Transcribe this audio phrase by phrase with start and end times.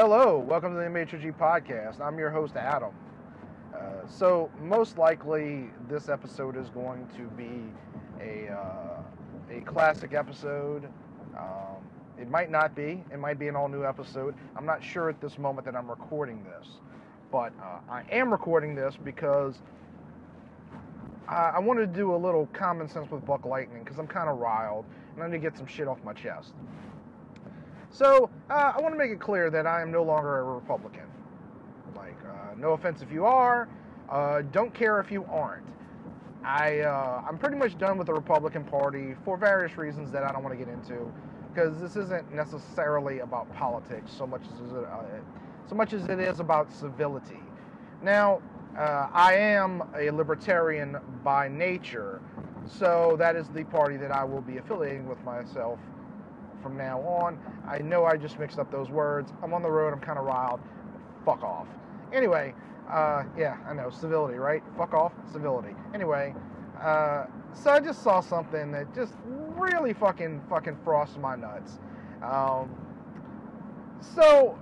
[0.00, 2.00] Hello, welcome to the MHOG podcast.
[2.00, 2.92] I'm your host, Adam.
[3.74, 7.64] Uh, so, most likely, this episode is going to be
[8.20, 9.02] a, uh,
[9.50, 10.88] a classic episode.
[11.36, 11.82] Um,
[12.16, 14.36] it might not be, it might be an all new episode.
[14.54, 16.68] I'm not sure at this moment that I'm recording this,
[17.32, 19.56] but uh, I am recording this because
[21.26, 24.28] I, I wanted to do a little common sense with Buck Lightning because I'm kind
[24.28, 24.84] of riled
[25.16, 26.52] and I need to get some shit off my chest.
[27.98, 31.02] So uh, I want to make it clear that I am no longer a Republican.
[31.96, 33.68] Like, uh, no offense if you are,
[34.08, 35.66] uh, don't care if you aren't.
[36.44, 40.30] I uh, I'm pretty much done with the Republican Party for various reasons that I
[40.30, 41.12] don't want to get into,
[41.52, 45.02] because this isn't necessarily about politics so much as it, uh,
[45.68, 47.42] so much as it is about civility.
[48.00, 48.40] Now,
[48.78, 52.20] uh, I am a libertarian by nature,
[52.68, 55.80] so that is the party that I will be affiliating with myself
[56.62, 57.38] from now on.
[57.66, 59.32] I know I just mixed up those words.
[59.42, 59.92] I'm on the road.
[59.92, 60.60] I'm kind of riled.
[61.24, 61.66] Fuck off.
[62.12, 62.54] Anyway,
[62.90, 64.62] uh, yeah, I know civility, right?
[64.76, 65.74] Fuck off, civility.
[65.94, 66.34] Anyway,
[66.80, 71.78] uh, so I just saw something that just really fucking fucking frosted my nuts.
[72.22, 72.70] Um,
[74.00, 74.58] so,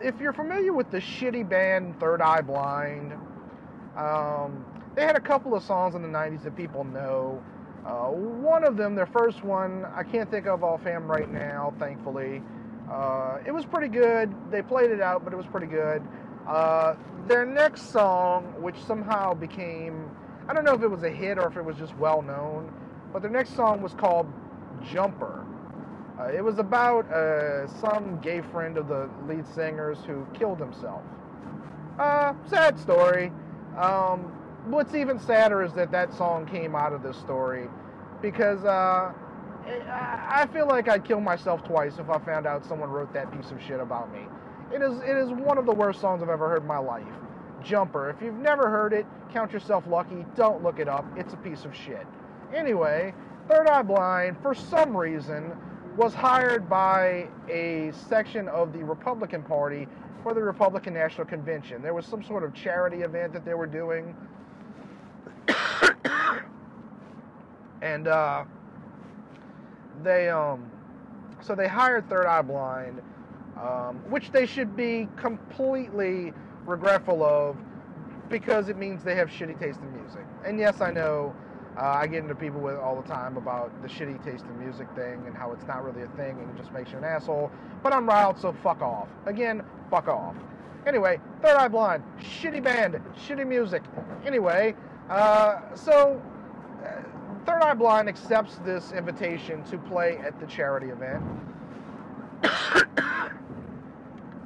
[0.00, 3.12] if, you're familiar with the shitty band Third Eye Blind,
[3.96, 7.42] um, they had a couple of songs in the 90s that people know.
[7.86, 12.42] Uh, one of them, their first one, I can't think of offhand right now, thankfully.
[12.90, 14.34] Uh, it was pretty good.
[14.50, 16.02] They played it out, but it was pretty good.
[16.48, 16.94] Uh,
[17.28, 20.10] their next song, which somehow became,
[20.48, 22.72] I don't know if it was a hit or if it was just well known,
[23.12, 24.26] but their next song was called
[24.92, 25.46] Jumper.
[26.18, 31.02] Uh, it was about uh, some gay friend of the lead singer's who killed himself.
[31.98, 33.30] Sad story.
[33.78, 34.32] Um,
[34.66, 37.68] what's even sadder is that that song came out of this story
[38.20, 39.12] because uh,
[39.66, 43.50] I feel like I'd kill myself twice if I found out someone wrote that piece
[43.50, 44.20] of shit about me.
[44.74, 47.04] It is it is one of the worst songs I've ever heard in my life.
[47.62, 48.10] Jumper.
[48.10, 50.24] If you've never heard it, count yourself lucky.
[50.34, 51.04] Don't look it up.
[51.16, 52.06] It's a piece of shit.
[52.54, 53.12] Anyway,
[53.48, 55.52] Third Eye Blind, for some reason,
[55.96, 59.88] was hired by a section of the Republican Party
[60.22, 61.82] for the Republican National Convention.
[61.82, 64.14] There was some sort of charity event that they were doing
[67.82, 68.44] and uh,
[70.02, 70.70] they um,
[71.40, 73.00] so they hired Third Eye Blind,
[73.60, 76.32] um, which they should be completely
[76.66, 77.56] regretful of
[78.28, 80.24] because it means they have shitty taste in music.
[80.44, 81.34] And yes, I know
[81.78, 84.88] uh, I get into people with all the time about the shitty taste in music
[84.96, 87.50] thing and how it's not really a thing and it just makes you an asshole.
[87.82, 89.08] But I'm riled, so fuck off.
[89.26, 90.34] Again, fuck off.
[90.86, 93.82] Anyway, Third Eye Blind, shitty band, shitty music.
[94.24, 94.74] Anyway,
[95.10, 96.20] uh, so
[96.84, 97.02] uh,
[97.44, 101.22] Third Eye Blind accepts this invitation to play at the charity event.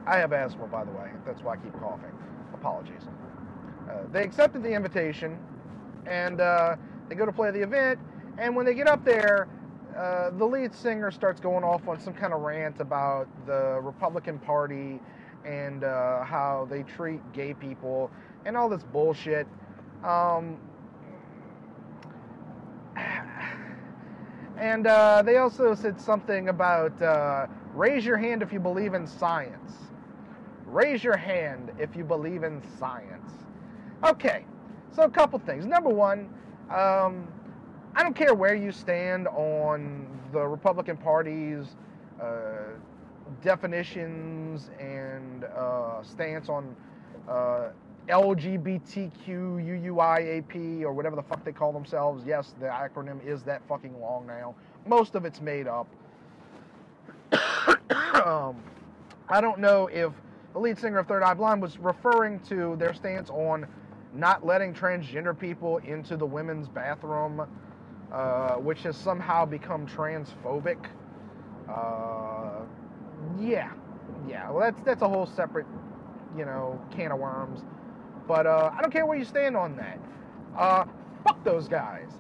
[0.07, 1.11] I have asthma, by the way.
[1.25, 2.13] That's why I keep coughing.
[2.53, 3.03] Apologies.
[3.89, 5.39] Uh, they accepted the invitation,
[6.07, 6.77] and uh,
[7.09, 7.99] they go to play the event.
[8.39, 9.49] And when they get up there,
[9.97, 14.39] uh, the lead singer starts going off on some kind of rant about the Republican
[14.39, 15.01] Party
[15.45, 18.11] and uh, how they treat gay people
[18.45, 19.47] and all this bullshit.
[20.05, 20.59] Um,
[24.59, 29.07] and uh, they also said something about uh, raise your hand if you believe in
[29.07, 29.73] science.
[30.67, 33.33] Raise your hand if you believe in science.
[34.05, 34.45] Okay,
[34.93, 35.67] so a couple things.
[35.67, 36.31] Number one,
[36.71, 37.27] um,
[37.95, 41.77] I don't care where you stand on the Republican Party's
[42.23, 42.77] uh,
[43.43, 46.75] definitions and uh, stance on
[47.29, 47.69] uh,
[48.09, 52.25] LGBTQUUIAP or whatever the fuck they call themselves.
[52.27, 54.55] Yes, the acronym is that fucking long now.
[54.87, 55.87] Most of it's made up.
[58.27, 58.57] um,
[59.29, 60.13] I don't know if
[60.53, 63.67] the lead singer of Third Eye Blind was referring to their stance on
[64.13, 67.47] not letting transgender people into the women's bathroom,
[68.13, 70.85] uh, which has somehow become transphobic.
[71.69, 72.63] Uh,
[73.39, 73.71] yeah,
[74.29, 74.51] yeah.
[74.51, 75.67] Well, that's that's a whole separate,
[76.37, 77.63] you know, can of worms.
[78.31, 79.99] But uh, I don't care where you stand on that.
[80.57, 80.85] Uh,
[81.25, 82.11] fuck those guys.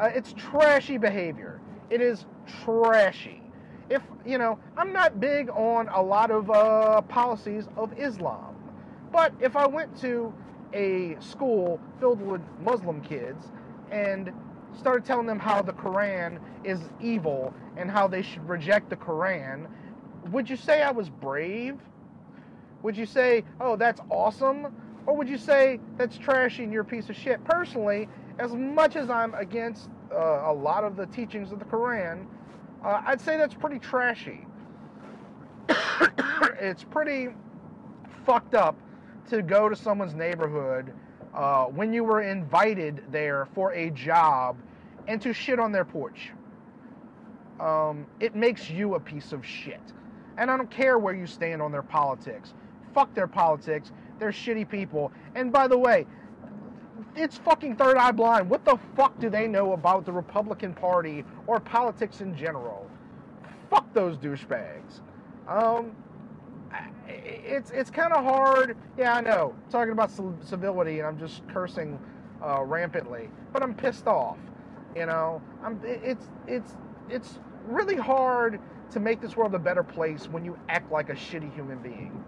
[0.00, 1.60] Uh, it's trashy behavior.
[1.90, 2.24] It is
[2.64, 3.42] trashy.
[3.90, 8.56] If, you know, I'm not big on a lot of uh, policies of Islam.
[9.12, 10.32] But if I went to
[10.72, 13.44] a school filled with Muslim kids
[13.90, 14.32] and
[14.74, 19.66] started telling them how the Quran is evil and how they should reject the Quran,
[20.30, 21.76] would you say I was brave?
[22.82, 24.68] Would you say, oh, that's awesome?
[25.08, 27.42] Or would you say that's trashy and you're a piece of shit?
[27.42, 32.26] Personally, as much as I'm against uh, a lot of the teachings of the Quran,
[32.84, 34.46] uh, I'd say that's pretty trashy.
[36.60, 37.28] it's pretty
[38.26, 38.76] fucked up
[39.30, 40.92] to go to someone's neighborhood
[41.32, 44.58] uh, when you were invited there for a job
[45.06, 46.32] and to shit on their porch.
[47.60, 49.80] Um, it makes you a piece of shit.
[50.36, 52.52] And I don't care where you stand on their politics.
[52.92, 53.90] Fuck their politics.
[54.18, 55.12] They're shitty people.
[55.34, 56.06] And by the way,
[57.14, 58.48] it's fucking third eye blind.
[58.48, 62.88] What the fuck do they know about the Republican Party or politics in general?
[63.70, 65.00] Fuck those douchebags.
[65.46, 65.92] Um,
[67.08, 68.76] it's it's kind of hard.
[68.96, 69.54] Yeah, I know.
[69.70, 70.10] Talking about
[70.42, 71.98] civility, and I'm just cursing
[72.44, 74.38] uh, rampantly, but I'm pissed off.
[74.94, 75.80] You know, I'm.
[75.84, 76.76] It's it's
[77.08, 78.60] it's really hard
[78.90, 82.24] to make this world a better place when you act like a shitty human being.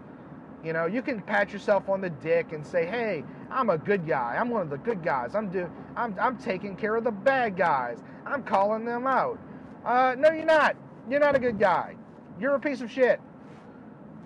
[0.63, 4.07] You know, you can pat yourself on the dick and say, "Hey, I'm a good
[4.07, 4.37] guy.
[4.39, 5.33] I'm one of the good guys.
[5.33, 7.99] I'm do I'm I'm taking care of the bad guys.
[8.25, 9.39] I'm calling them out."
[9.83, 10.75] Uh, no, you're not.
[11.09, 11.95] You're not a good guy.
[12.39, 13.19] You're a piece of shit.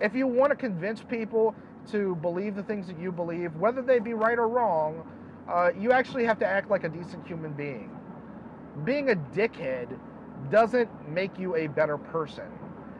[0.00, 1.54] If you want to convince people
[1.90, 5.06] to believe the things that you believe, whether they be right or wrong,
[5.48, 7.90] uh, you actually have to act like a decent human being.
[8.84, 9.98] Being a dickhead
[10.50, 12.44] doesn't make you a better person.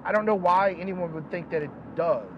[0.04, 2.35] I don't know why anyone would think that it does.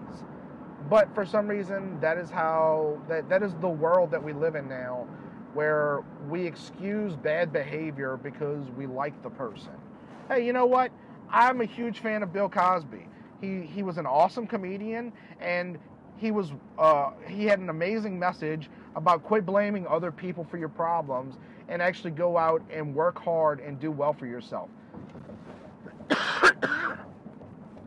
[0.87, 4.55] But for some reason, that is how that, that is the world that we live
[4.55, 5.07] in now,
[5.53, 9.73] where we excuse bad behavior because we like the person.
[10.29, 10.91] Hey, you know what?
[11.31, 13.07] I'm a huge fan of Bill Cosby.
[13.41, 15.77] He he was an awesome comedian, and
[16.17, 20.69] he was uh, he had an amazing message about quit blaming other people for your
[20.69, 21.35] problems
[21.67, 24.69] and actually go out and work hard and do well for yourself.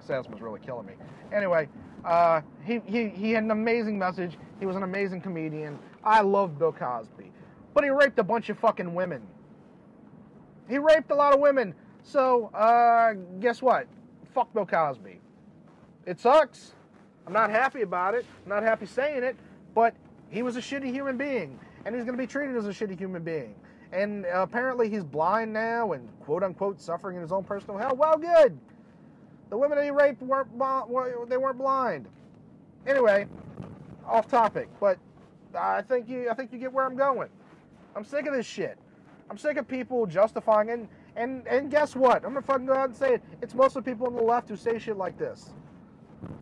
[0.06, 0.94] Salesman's really killing me.
[1.32, 1.68] Anyway,
[2.04, 4.36] uh, he, he, he had an amazing message.
[4.60, 5.78] He was an amazing comedian.
[6.04, 7.30] I love Bill Cosby.
[7.74, 9.22] But he raped a bunch of fucking women.
[10.68, 11.74] He raped a lot of women.
[12.02, 13.86] So, uh, guess what?
[14.34, 15.20] Fuck Bill Cosby.
[16.06, 16.72] It sucks.
[17.26, 18.26] I'm not happy about it.
[18.44, 19.36] I'm not happy saying it.
[19.74, 19.94] But
[20.30, 21.58] he was a shitty human being.
[21.84, 23.54] And he's going to be treated as a shitty human being.
[23.92, 27.94] And apparently he's blind now and quote unquote suffering in his own personal hell.
[27.94, 28.58] Well, good.
[29.52, 30.48] The women that he raped weren't
[31.28, 32.08] they weren't blind.
[32.86, 33.26] Anyway,
[34.06, 34.98] off topic, but
[35.54, 37.28] I think you I think you get where I'm going.
[37.94, 38.78] I'm sick of this shit.
[39.28, 42.24] I'm sick of people justifying and and and guess what?
[42.24, 43.22] I'm gonna fucking go out and say it.
[43.42, 45.52] It's mostly people on the left who say shit like this.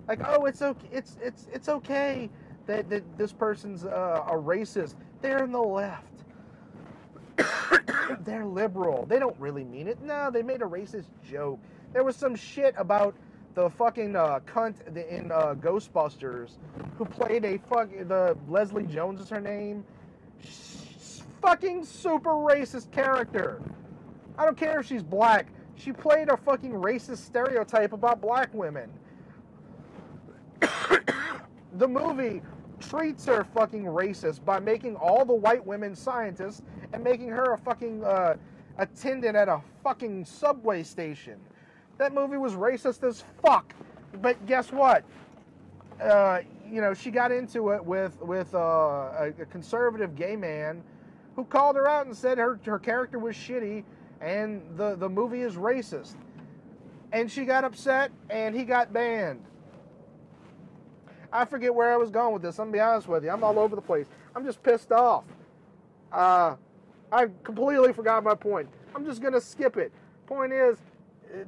[0.06, 0.88] Like, oh, it's okay.
[0.92, 2.30] It's it's it's okay
[2.66, 4.94] that, that this person's uh, a racist.
[5.20, 6.22] They're in the left.
[8.20, 9.04] They're liberal.
[9.06, 10.00] They don't really mean it.
[10.00, 11.58] No, they made a racist joke.
[11.92, 13.14] There was some shit about
[13.54, 16.52] the fucking uh, cunt in uh, Ghostbusters
[16.96, 19.84] who played a fuck the Leslie Jones is her name.
[21.42, 23.60] Fucking super racist character.
[24.38, 25.48] I don't care if she's black.
[25.74, 28.90] She played a fucking racist stereotype about black women.
[31.78, 32.42] the movie
[32.78, 37.58] treats her fucking racist by making all the white women scientists and making her a
[37.58, 38.36] fucking uh,
[38.78, 41.40] attendant at a fucking subway station.
[42.00, 43.74] That movie was racist as fuck.
[44.22, 45.04] But guess what?
[46.02, 50.82] Uh, you know, she got into it with with uh, a, a, conservative gay man
[51.36, 53.84] who called her out and said her her character was shitty
[54.22, 56.14] and the the movie is racist.
[57.12, 59.44] And she got upset and he got banned.
[61.30, 62.58] I forget where I was going with this.
[62.58, 63.30] I'm gonna be honest with you.
[63.30, 64.06] I'm all over the place.
[64.34, 65.24] I'm just pissed off.
[66.10, 66.56] Uh,
[67.12, 68.70] I completely forgot my point.
[68.96, 69.92] I'm just gonna skip it.
[70.24, 70.78] Point is,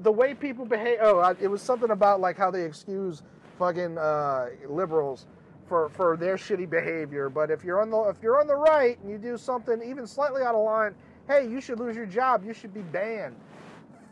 [0.03, 0.99] the way people behave.
[1.01, 3.23] Oh, it was something about like how they excuse
[3.59, 5.27] fucking uh, liberals
[5.69, 7.29] for for their shitty behavior.
[7.29, 10.07] But if you're on the if you're on the right and you do something even
[10.07, 10.95] slightly out of line,
[11.29, 12.45] hey, you should lose your job.
[12.45, 13.37] You should be banned.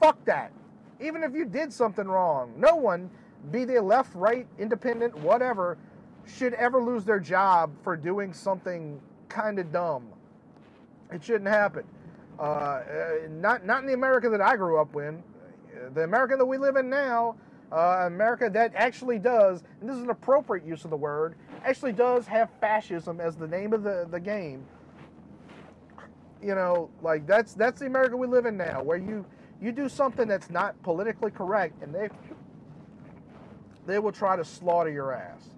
[0.00, 0.52] Fuck that.
[1.00, 3.10] Even if you did something wrong, no one,
[3.50, 5.78] be they left, right, independent, whatever,
[6.26, 10.06] should ever lose their job for doing something kind of dumb.
[11.10, 11.84] It shouldn't happen.
[12.38, 12.82] Uh, uh,
[13.30, 15.22] not not in the America that I grew up in
[15.94, 17.36] the America that we live in now,
[17.72, 21.92] uh, America that actually does, and this is an appropriate use of the word, actually
[21.92, 24.64] does have fascism as the name of the, the game.
[26.42, 29.26] You know, like that's that's the America we live in now, where you
[29.60, 32.08] you do something that's not politically correct, and they
[33.86, 35.50] they will try to slaughter your ass.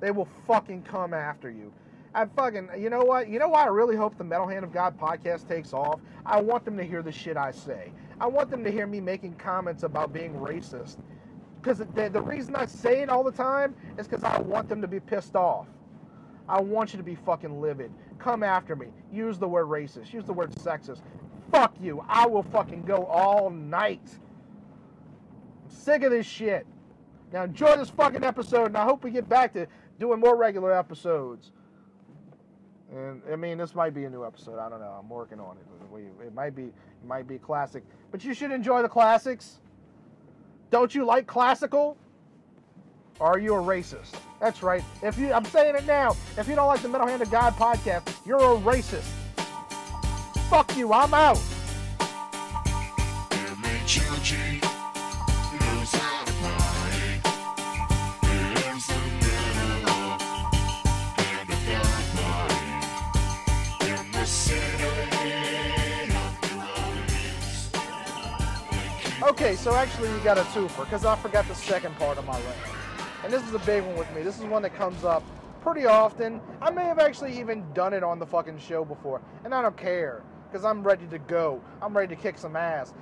[0.00, 1.72] They will fucking come after you.
[2.14, 3.28] I fucking, you know what?
[3.28, 6.00] You know why I really hope the Metal Hand of God podcast takes off?
[6.24, 7.92] I want them to hear the shit I say.
[8.20, 10.96] I want them to hear me making comments about being racist.
[11.60, 14.80] Because the, the reason I say it all the time is because I want them
[14.80, 15.66] to be pissed off.
[16.48, 17.90] I want you to be fucking livid.
[18.18, 18.86] Come after me.
[19.12, 20.12] Use the word racist.
[20.12, 21.00] Use the word sexist.
[21.50, 22.04] Fuck you.
[22.08, 24.18] I will fucking go all night.
[25.64, 26.66] I'm sick of this shit.
[27.32, 29.66] Now enjoy this fucking episode, and I hope we get back to
[29.98, 31.50] doing more regular episodes.
[32.94, 34.58] And I mean, this might be a new episode.
[34.58, 34.96] I don't know.
[34.98, 36.24] I'm working on it.
[36.24, 36.72] It might be, it
[37.06, 37.82] might be classic.
[38.10, 39.60] But you should enjoy the classics.
[40.70, 41.96] Don't you like classical?
[43.20, 44.14] Are you a racist?
[44.40, 44.84] That's right.
[45.02, 46.14] If you, I'm saying it now.
[46.36, 49.10] If you don't like the Metal Hand of God podcast, you're a racist.
[50.50, 50.92] Fuck you.
[50.92, 51.40] I'm out.
[69.36, 72.32] Okay, so actually you got a twofer because I forgot the second part of my
[72.32, 72.56] rant.
[73.22, 74.22] And this is a big one with me.
[74.22, 75.22] This is one that comes up
[75.60, 76.40] pretty often.
[76.62, 79.76] I may have actually even done it on the fucking show before, and I don't
[79.76, 81.60] care because I'm ready to go.
[81.82, 82.94] I'm ready to kick some ass.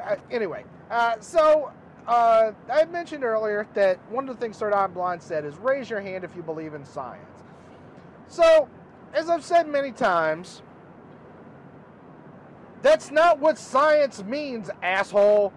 [0.00, 1.72] Uh, anyway, uh, so
[2.06, 5.90] uh, I mentioned earlier that one of the things Third Eye Blind said is raise
[5.90, 7.40] your hand if you believe in science.
[8.28, 8.68] So,
[9.14, 10.62] as I've said many times,
[12.82, 15.52] that's not what science means, asshole.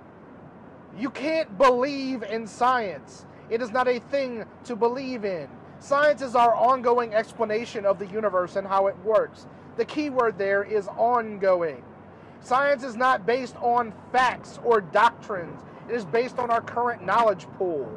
[0.97, 3.25] You can't believe in science.
[3.49, 5.49] It is not a thing to believe in.
[5.79, 9.47] Science is our ongoing explanation of the universe and how it works.
[9.77, 11.83] The key word there is ongoing.
[12.39, 17.47] Science is not based on facts or doctrines, it is based on our current knowledge
[17.57, 17.91] pool.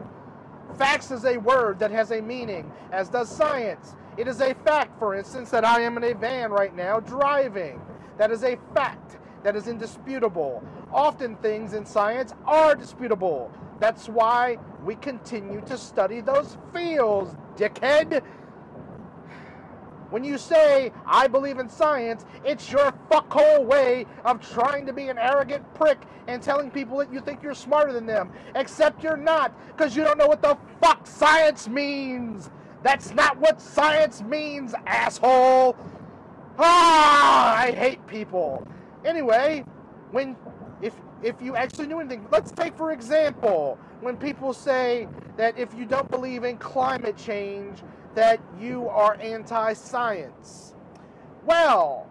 [0.76, 3.94] Facts is a word that has a meaning, as does science.
[4.16, 7.80] It is a fact, for instance, that I am in a van right now driving.
[8.18, 10.62] That is a fact that is indisputable.
[10.92, 13.50] Often things in science are disputable.
[13.78, 18.22] That's why we continue to study those fields, dickhead.
[20.10, 25.08] When you say, I believe in science, it's your fuckhole way of trying to be
[25.08, 28.32] an arrogant prick and telling people that you think you're smarter than them.
[28.54, 32.50] Except you're not, because you don't know what the fuck science means.
[32.82, 35.76] That's not what science means, asshole.
[36.58, 38.66] Ah, I hate people.
[39.04, 39.64] Anyway,
[40.10, 40.36] when
[40.82, 45.72] if if you actually knew anything, let's take for example when people say that if
[45.74, 47.82] you don't believe in climate change,
[48.14, 50.74] that you are anti-science.
[51.44, 52.08] Well,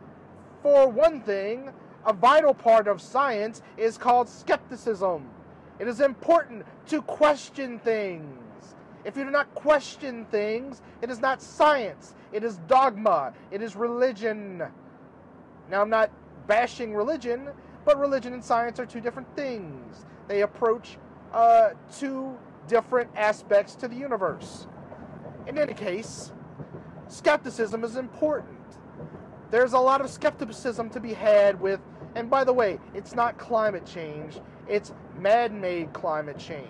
[0.61, 1.69] for one thing,
[2.05, 5.29] a vital part of science is called skepticism.
[5.79, 8.46] It is important to question things.
[9.07, 12.13] If you do not question things, it is not science.
[12.33, 13.33] It is dogma.
[13.51, 14.61] It is religion.
[15.71, 16.11] Now, I'm not
[16.45, 17.47] bashing religion,
[17.85, 20.05] but religion and science are two different things.
[20.27, 20.97] They approach
[21.31, 22.37] uh, two
[22.67, 24.67] different aspects to the universe.
[25.47, 26.33] In any case,
[27.07, 28.59] skepticism is important.
[29.51, 31.79] There's a lot of skepticism to be had with,
[32.15, 36.67] and by the way, it's not climate change, it's man made climate change.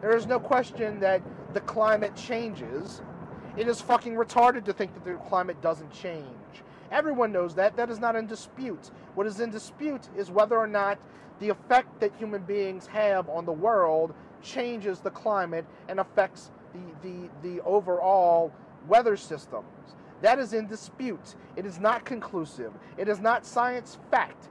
[0.00, 1.20] There is no question that
[1.52, 3.02] the climate changes.
[3.56, 6.24] It is fucking retarded to think that the climate doesn't change.
[6.90, 7.76] Everyone knows that.
[7.76, 8.90] That is not in dispute.
[9.14, 10.98] What is in dispute is whether or not
[11.38, 17.08] the effect that human beings have on the world changes the climate and affects the,
[17.08, 18.52] the, the overall
[18.88, 19.66] weather systems.
[20.22, 21.34] That is in dispute.
[21.56, 22.72] It is not conclusive.
[22.98, 24.48] It is not science fact.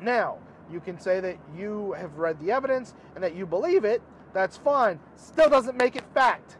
[0.00, 0.38] Now,
[0.70, 4.02] you can say that you have read the evidence and that you believe it.
[4.36, 5.00] That's fine.
[5.16, 6.58] Still doesn't make it fact.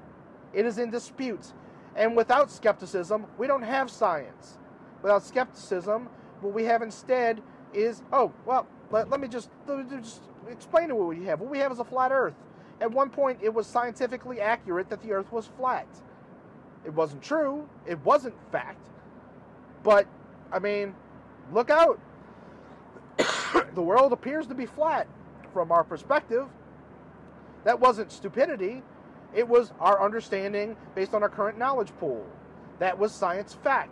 [0.54, 1.52] It is in dispute.
[1.94, 4.56] And without skepticism, we don't have science.
[5.02, 6.08] Without skepticism,
[6.40, 7.42] what we have instead
[7.74, 11.38] is, oh, well, let, let me just, let me just explain to what we have.
[11.38, 12.32] What we have is a flat Earth.
[12.80, 15.86] At one point, it was scientifically accurate that the Earth was flat.
[16.86, 17.68] It wasn't true.
[17.84, 18.88] It wasn't fact.
[19.82, 20.06] But,
[20.50, 20.94] I mean,
[21.52, 22.00] look out.
[23.74, 25.06] the world appears to be flat
[25.52, 26.48] from our perspective.
[27.66, 28.80] That wasn't stupidity.
[29.34, 32.24] It was our understanding based on our current knowledge pool.
[32.78, 33.90] That was science fact.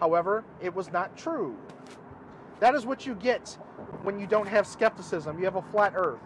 [0.00, 1.56] However, it was not true.
[2.58, 3.56] That is what you get
[4.02, 5.38] when you don't have skepticism.
[5.38, 6.18] You have a flat earth.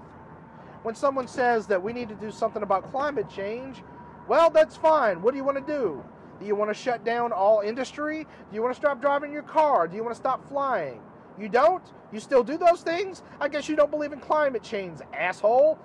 [0.84, 3.82] When someone says that we need to do something about climate change,
[4.26, 5.20] well, that's fine.
[5.20, 6.02] What do you want to do?
[6.40, 8.24] Do you want to shut down all industry?
[8.24, 9.86] Do you want to stop driving your car?
[9.86, 11.02] Do you want to stop flying?
[11.38, 11.84] You don't?
[12.10, 13.22] You still do those things?
[13.38, 15.78] I guess you don't believe in climate change, asshole.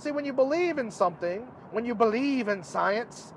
[0.00, 3.34] See, when you believe in something, when you believe in science,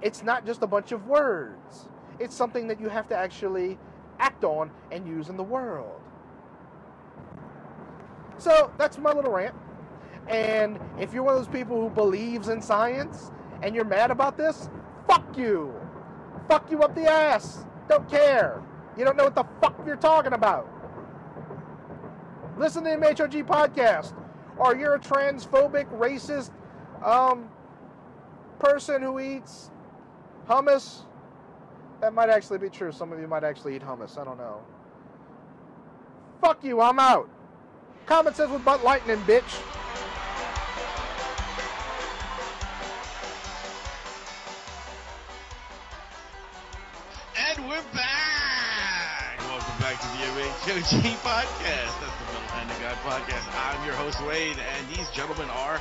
[0.00, 1.90] it's not just a bunch of words.
[2.18, 3.78] It's something that you have to actually
[4.18, 6.00] act on and use in the world.
[8.38, 9.54] So that's my little rant.
[10.26, 13.30] And if you're one of those people who believes in science
[13.62, 14.70] and you're mad about this,
[15.06, 15.74] fuck you.
[16.48, 17.66] Fuck you up the ass.
[17.90, 18.62] Don't care.
[18.96, 20.66] You don't know what the fuck you're talking about.
[22.56, 24.14] Listen to the MHOG podcast
[24.58, 26.50] or you're a transphobic, racist
[27.04, 27.48] um,
[28.58, 29.70] person who eats
[30.48, 31.02] hummus.
[32.00, 32.92] That might actually be true.
[32.92, 34.18] Some of you might actually eat hummus.
[34.18, 34.60] I don't know.
[36.40, 37.28] Fuck you, I'm out.
[38.06, 39.60] Common sense with butt lightning, bitch.
[47.36, 49.38] And we're back!
[49.40, 52.00] Welcome back to the MHOG podcast.
[52.00, 53.46] That's the Metal Hand of God podcast.
[53.70, 55.80] I'm your host, Wade, and these gentlemen are.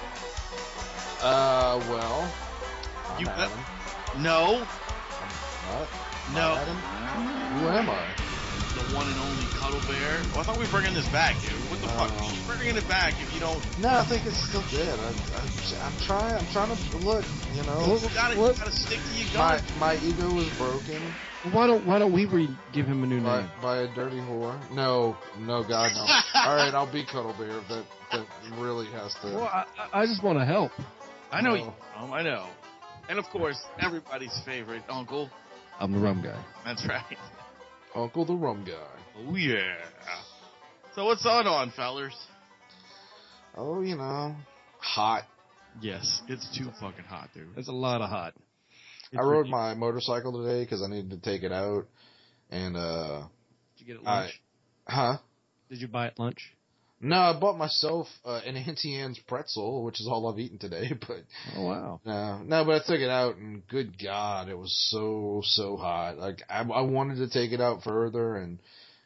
[1.21, 2.31] Uh, well,
[3.09, 3.65] I'm You- Adam.
[4.17, 4.59] No,
[6.33, 6.77] no, I'm Adam?
[7.59, 8.26] Who am I?
[8.89, 10.21] The one and only Cuddle Bear.
[10.31, 11.51] Well, I thought we were bringing this back, dude.
[11.69, 12.11] What the fuck?
[12.19, 12.31] Oh.
[12.47, 13.59] We're bringing it back if you don't.
[13.79, 14.87] No, I think it's still good.
[14.99, 16.33] I, I, I'm trying.
[16.39, 17.25] I'm trying to look.
[17.53, 18.55] You know, You gotta, you what?
[18.57, 19.79] gotta stick to your my gun.
[19.79, 21.01] my ego was broken
[21.51, 23.49] Why don't Why don't we re- give him a new by, name?
[23.61, 24.55] by a dirty whore.
[24.71, 26.01] No, no, God, no.
[26.39, 27.59] All right, I'll be Cuddle Bear.
[27.69, 28.25] That that
[28.57, 29.27] really has to.
[29.27, 30.71] Well, I, I I just want to help.
[31.31, 31.55] I know No.
[31.55, 31.73] you.
[31.97, 32.47] Um, I know.
[33.09, 35.29] And of course, everybody's favorite uncle.
[35.79, 36.41] I'm the rum guy.
[36.65, 37.03] That's right.
[37.97, 38.73] Uncle the Rum Guy.
[39.17, 39.75] Oh yeah.
[40.95, 42.15] So what's on on, fellers?
[43.55, 44.35] Oh, you know,
[44.79, 45.23] hot.
[45.81, 47.47] Yes, it's too fucking hot, dude.
[47.55, 48.33] That's a lot of hot.
[49.17, 51.87] I rode my motorcycle today because I needed to take it out,
[52.51, 53.23] and uh,
[53.77, 54.41] Did you get it I- lunch?
[54.87, 55.17] huh?
[55.69, 56.53] Did you buy it lunch?
[56.99, 60.91] No, I bought myself uh, an Auntie Anne's pretzel, which is all I've eaten today.
[61.07, 61.23] But
[61.55, 62.01] Oh wow.
[62.05, 66.17] no, no, but I took it out, and good God, it was so so hot.
[66.17, 68.59] Like I, I wanted to take it out further, and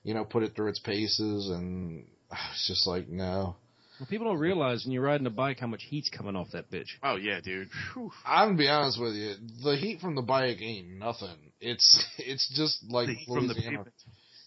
[0.04, 3.56] you know, put it through its paces, and it's just like no.
[4.00, 6.72] Well, people don't realize when you're riding a bike how much heat's coming off that
[6.72, 6.88] bitch.
[7.04, 7.70] Oh yeah, dude.
[7.94, 8.12] Whew.
[8.26, 11.52] I'm gonna be honest with you, the heat from the bike ain't nothing.
[11.60, 13.86] It's it's just like The heat from the Louisiana.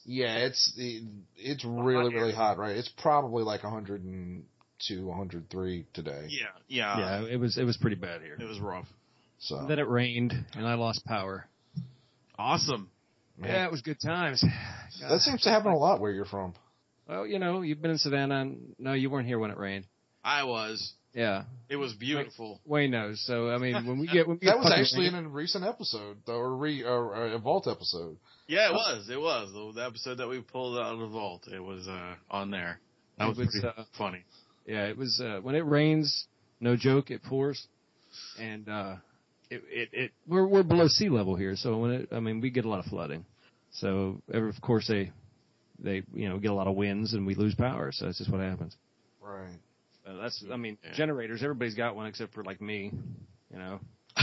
[0.07, 0.27] Pavement.
[0.27, 0.73] Yeah, it's
[1.37, 2.21] it's really air.
[2.21, 2.77] really hot, right?
[2.77, 6.27] It's probably like 102, 103 today.
[6.29, 6.99] Yeah, yeah.
[6.99, 8.37] yeah, it was it was pretty bad here.
[8.39, 8.87] It was rough.
[9.39, 11.47] So And then it rained and I lost power.
[12.39, 12.91] Awesome.
[13.39, 14.43] man, Yeah, it was good times.
[14.43, 15.11] God.
[15.11, 16.55] that seems to happen a lot where you're from.
[17.09, 18.41] Well, you know, you've been in Savannah.
[18.41, 19.87] And, no, you weren't here when it rained.
[20.25, 20.95] I was.
[21.15, 22.61] Yeah, It was beautiful.
[22.67, 23.25] Wayne knows.
[23.25, 25.65] So I mean, when we get when we That get was actually in a recent
[25.65, 28.17] episode, though, or re or, or a vault episode.
[28.49, 29.09] Yeah, it was.
[29.09, 31.47] It was the, the episode that we pulled out of the vault.
[31.47, 32.81] It was uh, on there.
[33.17, 34.25] That It was, was, pretty uh, funny.
[34.67, 36.27] Yeah, it was uh, when it rains.
[36.61, 37.67] No joke, it pours,
[38.39, 38.97] and uh,
[39.51, 42.51] it, it it we're we're below sea level here, so when it I mean we
[42.51, 43.25] get a lot of flooding.
[43.73, 45.13] So every, of course they
[45.79, 47.91] they you know get a lot of winds and we lose power.
[47.93, 48.77] So that's just what happens.
[49.21, 49.59] Right.
[50.07, 50.93] Uh, that's I mean Yeah.
[50.95, 51.43] generators.
[51.43, 52.93] Everybody's got one except for like me.
[53.53, 53.81] You know.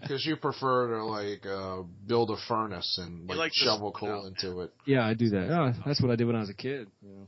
[0.00, 4.20] Because you prefer to like uh, build a furnace and like, like shovel spit coal
[4.22, 4.26] out.
[4.28, 4.72] into it.
[4.86, 5.50] Yeah, I do that.
[5.50, 6.88] Oh, that's what I did when I was a kid.
[7.02, 7.26] You know.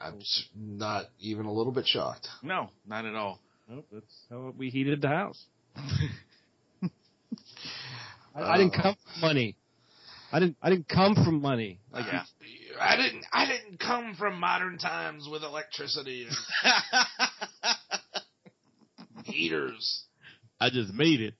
[0.00, 2.28] I'm s- not even a little bit shocked.
[2.42, 3.40] no, not at all.
[3.68, 5.44] Nope, that's how we heated the house.
[8.34, 9.56] I, I didn't come from money.
[10.32, 10.56] I didn't.
[10.62, 11.80] I didn't come from money.
[11.92, 12.22] Like yeah.
[12.80, 13.24] I didn't.
[13.32, 16.36] I didn't come from modern times with electricity and
[19.24, 20.04] heaters.
[20.60, 21.34] I just made it.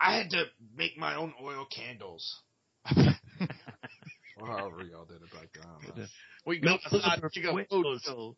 [0.00, 0.44] I had to
[0.76, 2.40] make my own oil candles.
[2.96, 5.64] or however y'all did it back then.
[5.64, 6.04] I don't know.
[6.46, 7.20] We go Milk outside.
[7.34, 8.34] You got for photos.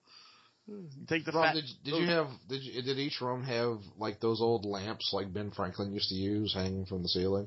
[1.08, 1.54] Take the Rob, fat.
[1.54, 5.32] did, did you have did you, did each room have like those old lamps like
[5.32, 7.46] Ben Franklin used to use hanging from the ceiling?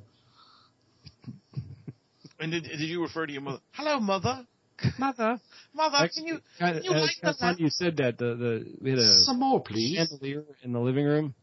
[2.39, 3.59] And did, did you refer to your mother?
[3.73, 4.45] Hello, mother.
[4.99, 5.39] mother.
[5.73, 6.39] Mother, can you?
[6.59, 8.17] Kind of, you like kind of the funny you said that.
[8.17, 9.95] The the we had a Some more, please.
[9.95, 11.33] chandelier in the living room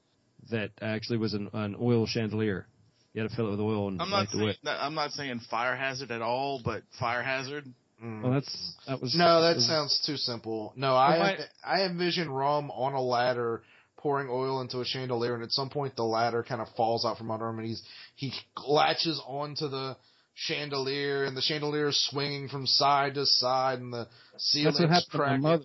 [0.51, 2.66] that actually was an, an oil chandelier.
[3.14, 4.57] You had to fill it with oil and I'm light not the saying wick.
[4.64, 7.64] that, I'm not saying fire hazard at all, but fire hazard.
[8.03, 8.23] Mm.
[8.23, 10.73] Well, that's that was no, that was- sounds too simple.
[10.77, 13.62] No, I Well, I envision Rum on a ladder
[13.99, 17.18] pouring oil into a chandelier, and at some point the ladder kind of falls out
[17.18, 17.83] from under him, and he's
[18.16, 18.33] he
[18.66, 19.97] latches onto the
[20.35, 24.90] chandelier, and the chandelier is swinging from side to side, and the ceiling's That's what
[24.90, 25.42] happened to my cracking.
[25.42, 25.64] mother.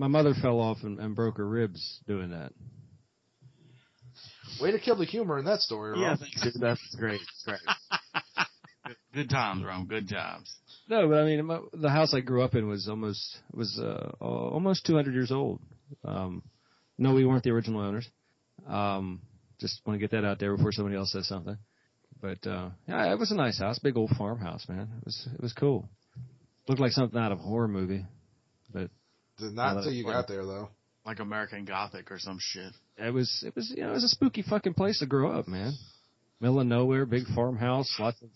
[0.00, 2.52] My mother fell off and, and broke her ribs doing that.
[4.60, 6.60] Way to kill the humor in that story, Yeah, thanks, dude.
[6.60, 7.20] That's great.
[7.44, 7.58] Great.
[8.86, 9.86] good, good times, Ron.
[9.86, 10.52] Good times.
[10.88, 14.10] No, but I mean, my, the house I grew up in was almost was uh,
[14.20, 15.60] almost 200 years old.
[16.04, 16.42] Um,
[16.98, 18.08] no, we weren't the original owners.
[18.68, 19.22] Um,
[19.58, 21.56] just want to get that out there before somebody else says something.
[22.20, 24.88] But uh, yeah, it was a nice house, big old farmhouse, man.
[24.98, 25.88] It was it was cool.
[26.68, 28.04] Looked like something out of a horror movie.
[28.74, 28.90] Did
[29.40, 30.68] Well, not until you well- got there though.
[31.06, 32.72] Like American Gothic or some shit.
[32.98, 35.48] It was it was you know it was a spooky fucking place to grow up,
[35.48, 35.72] man.
[36.40, 38.28] Middle of nowhere, big farmhouse, lots of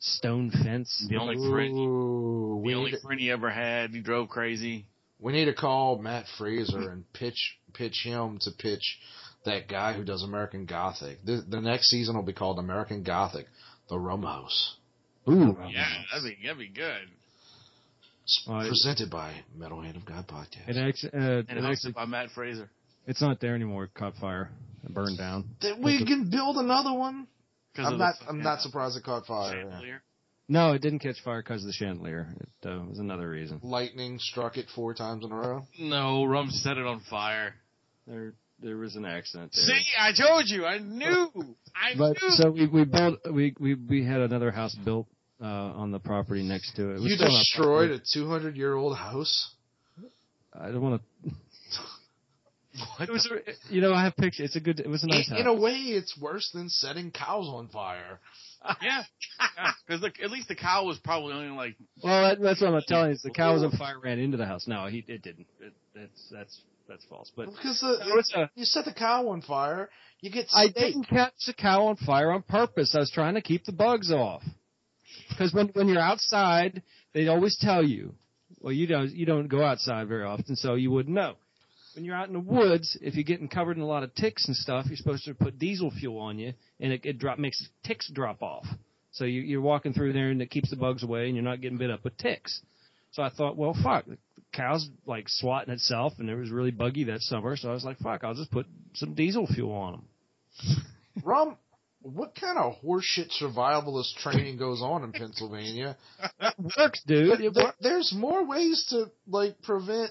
[0.00, 1.06] stone fence.
[1.08, 4.86] The only friend, Ooh, the only friend he ever had, he drove crazy.
[5.20, 8.98] We need to call Matt Fraser and pitch pitch him to pitch
[9.44, 11.18] that guy who does American Gothic.
[11.24, 13.46] The, the next season will be called American Gothic,
[13.88, 14.76] The Rum House.
[15.28, 15.56] Ooh.
[15.70, 17.08] Yeah, that'd be that'd be good.
[18.24, 20.68] It's Oh, presented by Metal Hand of God podcast.
[20.68, 22.70] It actually, uh, And it hosted actually, by Matt Fraser.
[23.06, 23.84] it's not there anymore.
[23.84, 24.50] It caught fire.
[24.82, 25.44] It burned down.
[25.62, 27.26] That we can build another one.
[27.76, 28.14] I'm of the not.
[28.20, 29.56] f- I'm yeah, not surprised it caught fire.
[29.56, 29.62] yeah.
[29.70, 30.02] chandelier.
[30.46, 32.28] No, it didn't catch fire because of the chandelier.
[32.62, 33.60] It uh, was another reason.
[33.62, 35.62] Lightning struck it four times in a row.
[35.78, 37.54] No, Rum set it on fire.
[38.06, 39.64] There, there was an accident there.
[39.64, 40.64] See, I told you.
[40.64, 41.30] I knew.
[41.76, 42.30] I But knew.
[42.30, 45.06] so we we built we we we had another house built
[45.40, 46.94] uh, on the property next to it.
[46.96, 49.52] It You destroyed a 200 year old house.
[50.52, 51.30] I don't want to.
[53.00, 54.46] It was, a- you know, I have pictures.
[54.46, 54.80] It's a good.
[54.80, 55.40] It was a nice in, house.
[55.42, 58.18] in a way, it's worse than setting cows on fire.
[58.82, 59.02] yeah,
[59.86, 63.08] because at least the cow was probably only like well, that, that's what I'm telling
[63.10, 63.14] you.
[63.14, 64.66] Is the cow was on fire, ran into the house.
[64.66, 65.46] No, he it didn't.
[65.60, 67.30] It, that's that's that's false.
[67.34, 70.68] But Because it the, was a, you set the cow on fire, you get I
[70.68, 72.94] didn't catch the cow on fire on purpose.
[72.94, 74.42] I was trying to keep the bugs off.
[75.28, 78.14] Because when when you're outside, they always tell you.
[78.60, 81.34] Well, you don't you don't go outside very often, so you wouldn't know.
[81.94, 84.46] When you're out in the woods, if you're getting covered in a lot of ticks
[84.48, 87.68] and stuff, you're supposed to put diesel fuel on you, and it, it drop makes
[87.84, 88.66] ticks drop off.
[89.12, 91.60] So you, you're walking through there, and it keeps the bugs away, and you're not
[91.60, 92.62] getting bit up with ticks.
[93.12, 97.04] So I thought, well, fuck, the cow's like swatting itself, and it was really buggy
[97.04, 97.56] that summer.
[97.56, 100.04] So I was like, fuck, I'll just put some diesel fuel on them.
[101.24, 101.56] Rum,
[102.02, 105.96] what kind of horseshit survivalist training goes on in Pennsylvania?
[106.76, 107.40] works, dude.
[107.54, 107.76] Works.
[107.80, 110.10] there's more ways to like prevent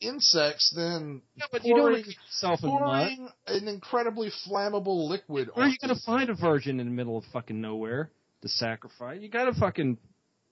[0.00, 4.30] insects than Yeah, but you don't pouring, want to get yourself in pouring an incredibly
[4.46, 5.50] flammable liquid.
[5.54, 8.10] Where are you going to find a virgin in the middle of fucking nowhere
[8.42, 9.18] to sacrifice?
[9.20, 9.98] You got to fucking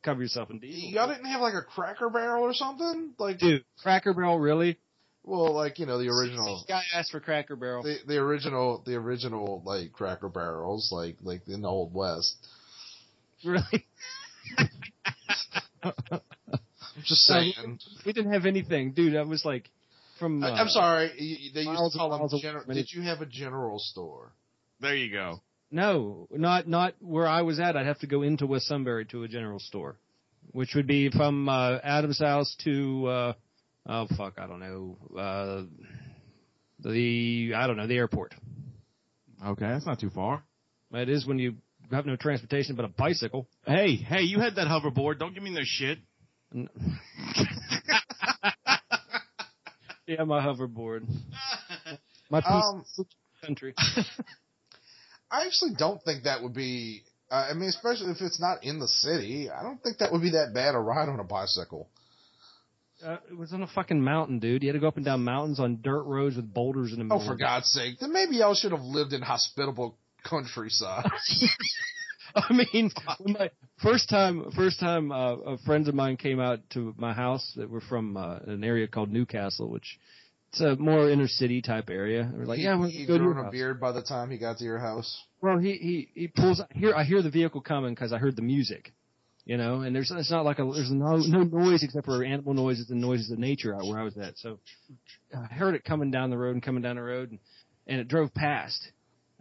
[0.02, 0.90] cover yourself in diesel.
[0.90, 4.78] Y'all didn't have like a Cracker Barrel or something, like Dude, Cracker Barrel, really?
[5.24, 6.56] well, like you know the original.
[6.56, 7.82] This guy asked for Cracker Barrel.
[7.82, 12.34] the the original the original like Cracker Barrels like like in the old west.
[13.44, 13.86] Really?
[17.04, 17.78] Just saying.
[18.06, 19.16] we didn't have anything, dude.
[19.16, 19.68] I was like,
[20.18, 20.42] from.
[20.44, 21.10] Uh, I, am sorry.
[21.18, 22.64] you- you- They used to call them miles general.
[22.72, 24.32] Did you have a general store?
[24.80, 25.40] there you go.
[25.74, 27.76] No, not not where I was at.
[27.78, 29.96] I'd have to go into West Sunbury to a general store,
[30.50, 33.32] which would be from uh, Adam's house to uh,
[33.86, 35.62] oh fuck, I don't know, uh,
[36.78, 38.34] the I don't know the airport.
[39.44, 40.44] Okay, that's not too far.
[40.92, 41.54] It is when you
[41.90, 43.48] have no transportation but a bicycle.
[43.66, 45.18] Hey, hey, you had that hoverboard.
[45.18, 45.98] Don't give me no shit.
[50.06, 51.06] Yeah, my hoverboard,
[52.28, 53.06] my piece Um, of
[53.46, 53.72] country.
[55.32, 57.02] I actually don't think that would be.
[57.30, 60.20] Uh, I mean, especially if it's not in the city, I don't think that would
[60.22, 61.88] be that bad a ride on a bicycle.
[63.04, 64.62] Uh, it was on a fucking mountain, dude.
[64.62, 67.14] You had to go up and down mountains on dirt roads with boulders in the
[67.14, 67.32] Oh, middle.
[67.32, 67.36] for.
[67.36, 67.98] God's sake!
[67.98, 71.06] Then maybe y'all should have lived in hospitable countryside.
[72.34, 72.90] I mean,
[73.26, 73.50] my
[73.82, 77.68] first time, first time, uh, uh, friends of mine came out to my house that
[77.68, 79.98] were from uh, an area called New Castle, which
[80.52, 82.30] it's a more inner city type area.
[82.34, 83.52] Were like, he, yeah, we'll he go grew a house.
[83.52, 85.22] beard by the time he got to your house.
[85.40, 86.60] Well, he he he pulls.
[86.60, 88.92] I hear I hear the vehicle coming because I heard the music,
[89.46, 89.80] you know.
[89.80, 93.00] And there's it's not like a there's no no noise except for animal noises and
[93.00, 94.36] noises of nature out where I was at.
[94.36, 94.58] So
[95.34, 97.40] I heard it coming down the road and coming down the road, and,
[97.86, 98.78] and it drove past.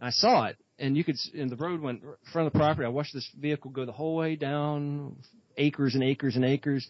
[0.00, 2.86] I saw it, and you could and the road went in front of the property.
[2.86, 5.16] I watched this vehicle go the whole way down,
[5.58, 6.88] acres and acres and acres,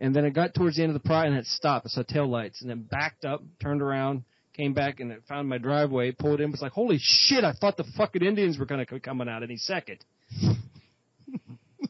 [0.00, 1.86] and then it got towards the end of the property and it stopped.
[1.86, 5.48] I saw tail lights, and then backed up, turned around, came back, and it found
[5.48, 6.12] my driveway.
[6.12, 7.44] Pulled in, was like, "Holy shit!
[7.44, 9.98] I thought the fucking Indians were gonna come coming out any second.
[10.42, 10.56] I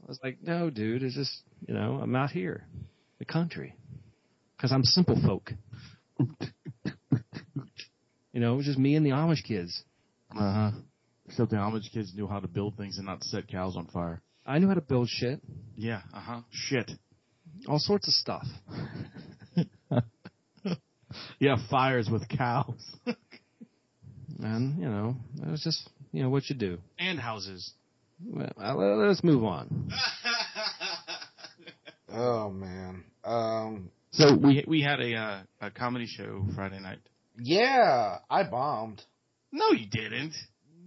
[0.09, 2.66] was like, "No, dude, it's just you know I'm out here,
[3.18, 3.77] the country,
[4.57, 5.53] because I'm simple folk."
[8.33, 9.85] you know, it was just me and the Amish kids.
[10.37, 10.70] Uh huh.
[11.27, 14.20] Except the Amish kids knew how to build things and not set cows on fire.
[14.44, 15.40] I knew how to build shit,
[15.77, 16.40] Yeah, uh huh.
[16.51, 16.90] Shit.
[17.69, 18.47] All sorts of stuff.
[21.41, 22.85] Yeah, fires with cows.
[24.43, 26.79] And you know, it was just you know what you do.
[26.99, 27.73] And houses.
[28.25, 29.91] Well, uh, let's move on.
[32.13, 33.05] Oh man.
[33.23, 33.91] Um.
[34.13, 36.99] So we we had a uh, a comedy show Friday night.
[37.39, 39.03] Yeah, I bombed.
[39.53, 40.33] No, you didn't.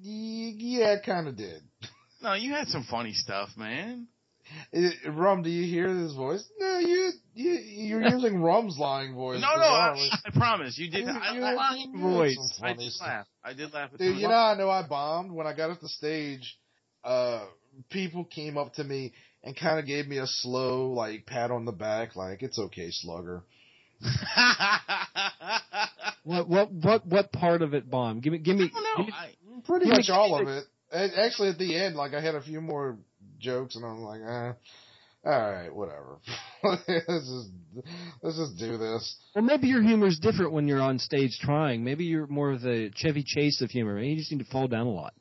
[0.03, 1.61] Y- yeah, kind of did.
[2.21, 4.07] No, you had some funny stuff, man.
[4.71, 6.43] It, Rum, do you hear this voice?
[6.59, 9.41] No, you, you you're using Rum's lying voice.
[9.41, 10.09] No, no, I.
[10.25, 11.05] I promise you did.
[11.05, 12.59] You- I, you- I, you- voice.
[12.61, 13.07] I funny did stuff.
[13.07, 13.25] laugh.
[13.43, 15.31] I did laugh at Dude, you know how I know I bombed?
[15.31, 16.57] When I got off the stage,
[17.03, 17.45] uh,
[17.89, 21.65] people came up to me and kind of gave me a slow, like, pat on
[21.65, 23.43] the back, like, it's okay, slugger.
[26.25, 28.23] What what what what part of it bombed?
[28.23, 28.63] Give me give me.
[28.65, 28.97] I don't know.
[28.97, 29.33] give me- I,
[29.67, 30.63] Pretty Yeah, much but- all of it.
[30.91, 32.97] Actually, at the end, like I had a few more
[33.43, 34.53] jokes, and I'm like, eh,
[35.25, 36.19] all right, whatever.
[36.63, 37.49] let's just
[38.21, 39.15] let's just do this.
[39.35, 41.83] well, maybe your humor is different when you're on stage trying.
[41.83, 43.95] Maybe you're more of the Chevy Chase of humor.
[43.95, 45.13] Maybe you just need to fall down a lot.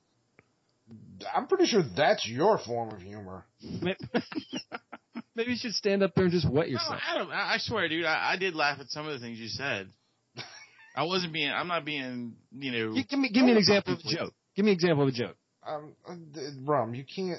[1.33, 3.45] I'm pretty sure that's your form of humor.
[3.81, 3.97] Maybe,
[5.37, 6.91] maybe you should stand up there and just wet yourself.
[6.91, 7.15] no, yourself.
[7.15, 9.49] Adam, I I swear, dude, I, I did laugh at some of the things you
[9.49, 9.89] said.
[10.97, 11.51] I wasn't being.
[11.51, 12.35] I'm not being.
[12.51, 12.95] You know.
[13.09, 14.35] Give me give me an example of a joke.
[14.57, 15.37] Give me an example of a joke.
[15.65, 16.15] Um, uh,
[16.65, 17.39] Rum, you can't,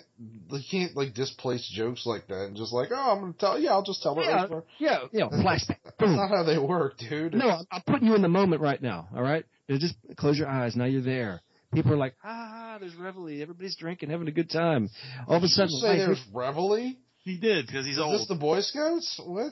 [0.50, 3.72] you can't like displace jokes like that and just like, oh, I'm gonna tell, yeah,
[3.72, 4.24] I'll just tell it.
[4.26, 5.26] Yeah, right for- yeah, yeah.
[5.28, 5.78] Flashback.
[6.00, 7.34] That's not how they work, dude.
[7.34, 9.10] No, I'm, I'm putting you in the moment right now.
[9.14, 10.76] All right, Now just close your eyes.
[10.78, 11.42] Now you're there.
[11.74, 13.42] People are like, ah, there's reveille.
[13.42, 14.90] Everybody's drinking, having a good time.
[15.28, 16.94] All of a Did you sudden, say life there's hits- reveille.
[17.26, 18.22] he did because he's Is old.
[18.22, 19.20] this the Boy Scouts?
[19.26, 19.52] What?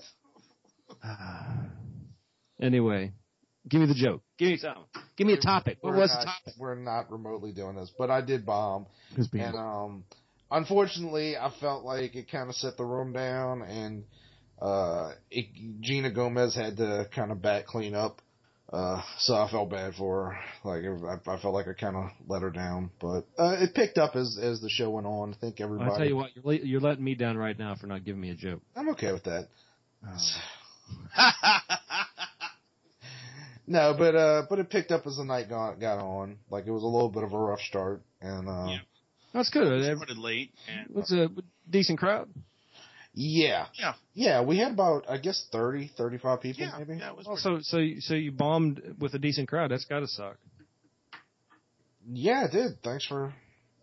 [2.61, 3.11] anyway,
[3.67, 4.21] give me the joke.
[4.37, 4.83] Give me something.
[5.17, 5.77] Give me a topic.
[5.81, 6.53] What We're was not, the topic?
[6.57, 10.03] We're not remotely doing this, but I did bomb, Because being and um,
[10.49, 14.03] unfortunately, I felt like it kind of set the room down, and
[14.61, 15.47] uh, it,
[15.81, 18.21] Gina Gomez had to kind of back clean up.
[18.71, 20.39] Uh, so I felt bad for her.
[20.63, 23.97] Like I, I felt like I kind of let her down, but uh, it picked
[23.97, 25.33] up as as the show went on.
[25.33, 25.91] I think everybody.
[25.91, 28.29] I tell you what, you're, you're letting me down right now for not giving me
[28.29, 28.61] a joke.
[28.75, 29.49] I'm okay with that.
[33.67, 36.37] No, but uh, but it picked up as the night got got on.
[36.49, 38.79] Like it was a little bit of a rough start, and uh, Yeah.
[39.33, 39.71] That's good.
[39.71, 41.29] It It started late, and was a
[41.69, 42.27] decent crowd.
[43.13, 43.93] yeah, Yeah.
[44.13, 46.97] yeah, we had about I guess 30, 35 people yeah, maybe.
[46.99, 49.71] yeah, it was Well, so so you- so you bombed with a decent crowd.
[49.71, 50.37] That's got to suck.
[52.11, 52.81] Yeah, it did.
[52.83, 53.33] Thanks for.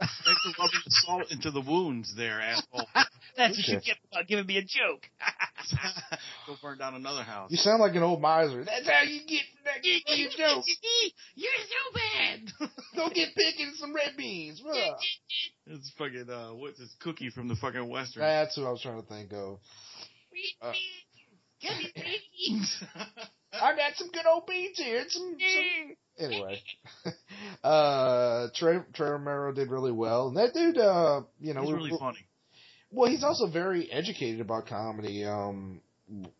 [0.00, 2.86] Thanks for rubbing the salt into the wounds there, asshole.
[3.36, 5.06] That's what you get about giving me a joke.
[6.46, 7.50] Go burn down another house.
[7.50, 8.64] You sound like an old miser.
[8.64, 10.64] That's how you get that you joke.
[11.34, 12.70] You're so bad.
[12.96, 14.62] Go get picking some red beans.
[15.66, 18.22] It's fucking uh, what's this cookie from the fucking western?
[18.22, 19.58] That's what I was trying to think of.
[20.62, 20.72] Uh,
[23.52, 25.00] I got some good old beans here.
[25.00, 25.96] and Some, some...
[26.18, 26.60] Anyway,
[27.64, 31.92] uh, Trey, Trey Romero did really well, and that dude, uh, you know, He's really
[31.92, 32.26] we- funny.
[32.90, 35.24] well, he's also very educated about comedy.
[35.24, 35.80] Um,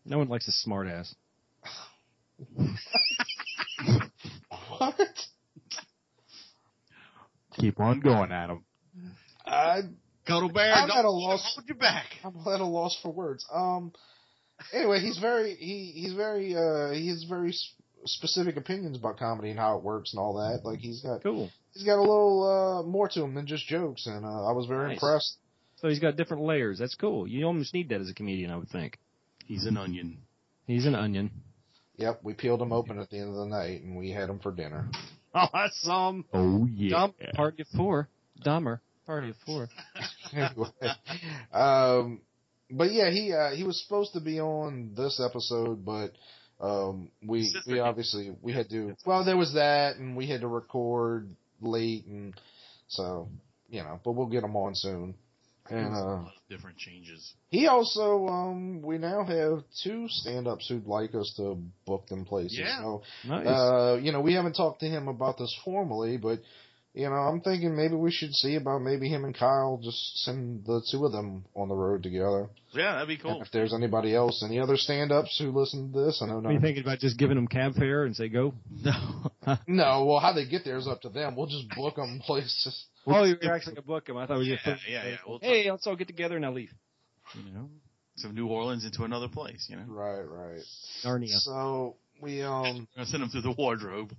[0.05, 1.15] No one likes a smart ass.
[4.77, 4.95] what?
[7.57, 8.63] keep on going, Adam.
[9.45, 9.81] I,
[10.27, 11.53] Cuddle bear, I'm at a loss.
[11.55, 12.05] hold your back.
[12.23, 13.45] I'm at a loss for words.
[13.51, 13.91] Um,
[14.73, 17.73] anyway, he's very he he's very uh he has very s-
[18.05, 20.65] specific opinions about comedy and how it works and all that.
[20.65, 21.49] Like he's got Cool.
[21.73, 22.43] he's got a little
[22.83, 24.95] uh more to him than just jokes, and uh, I was very Nice.
[24.95, 25.37] impressed.
[25.77, 26.79] So he's got different layers.
[26.79, 27.27] That's cool.
[27.27, 28.97] You almost need that as a comedian, I would think.
[29.45, 30.17] He's an onion.
[30.67, 31.31] He's an onion.
[31.97, 34.39] Yep, we peeled him open at the end of the night, and we had him
[34.39, 34.89] for dinner.
[35.35, 36.89] Oh, that's some Oh yeah.
[36.89, 38.09] dumb party of four.
[38.43, 39.69] Dumber party of four.
[40.33, 40.69] anyway,
[41.53, 42.21] um,
[42.71, 46.13] but yeah, he uh, he was supposed to be on this episode, but
[46.59, 48.95] um, we we obviously we had to.
[49.05, 51.29] Well, there was that, and we had to record
[51.61, 52.33] late, and
[52.87, 53.29] so
[53.69, 53.99] you know.
[54.03, 55.15] But we'll get him on soon.
[55.71, 57.33] And uh, Different changes.
[57.49, 62.57] he also, um, we now have two stand-ups who'd like us to book them places.
[62.57, 62.79] Yeah.
[62.81, 63.45] So, Nice.
[63.45, 66.39] uh, you know, we haven't talked to him about this formally, but
[66.93, 70.65] you know, I'm thinking maybe we should see about maybe him and Kyle just send
[70.65, 72.49] the two of them on the road together.
[72.71, 73.41] Yeah, that'd be And cool.
[73.41, 76.59] if there's anybody else, any other stand-ups who listen to this, I know Are you
[76.59, 78.53] thinking about just giving them cab fare and say go?
[78.83, 79.31] No.
[79.67, 81.35] No, well, how they get there is up to them.
[81.35, 82.85] We'll just book them places.
[83.07, 84.17] oh, you're actually gonna book them.
[84.17, 85.15] I thought we were Yeah, just yeah, yeah.
[85.27, 86.71] We'll hey, let's all get together and I'll leave.
[87.33, 87.69] you know,
[88.21, 89.65] from New Orleans into another place.
[89.69, 90.59] You know, Right, right.
[91.03, 91.37] Narnia.
[91.39, 94.13] So we um I'm gonna send them through the wardrobe.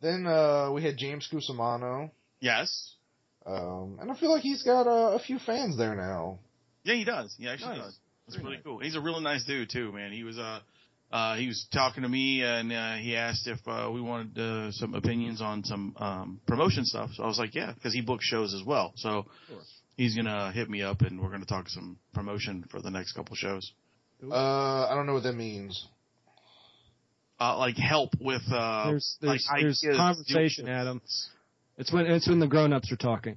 [0.00, 2.94] Then uh we had James Cusimano, Yes.
[3.46, 6.38] um, and I feel like he's got uh, a few fans there now.
[6.84, 7.34] Yeah, he does.
[7.38, 7.86] He actually Nice.
[7.86, 7.98] does.
[8.26, 8.64] That's Very really nice.
[8.64, 8.78] cool.
[8.80, 10.12] He's a really nice dude too, man.
[10.12, 10.60] He was uh
[11.12, 14.72] uh he was talking to me and uh, he asked if uh, we wanted uh,
[14.72, 17.10] some opinions on some um promotion stuff.
[17.14, 18.92] So I was like, yeah, because he books shows as well.
[18.96, 19.60] So Sure.
[19.96, 23.36] he's gonna hit me up and we're gonna talk some promotion for the next couple
[23.36, 23.72] shows.
[24.22, 25.86] Uh, I don't know what that means.
[27.38, 31.02] Uh, like help with uh There's like there's there's ideas, conversation, Adam.
[31.76, 33.36] It's when it's when the grown ups are talking.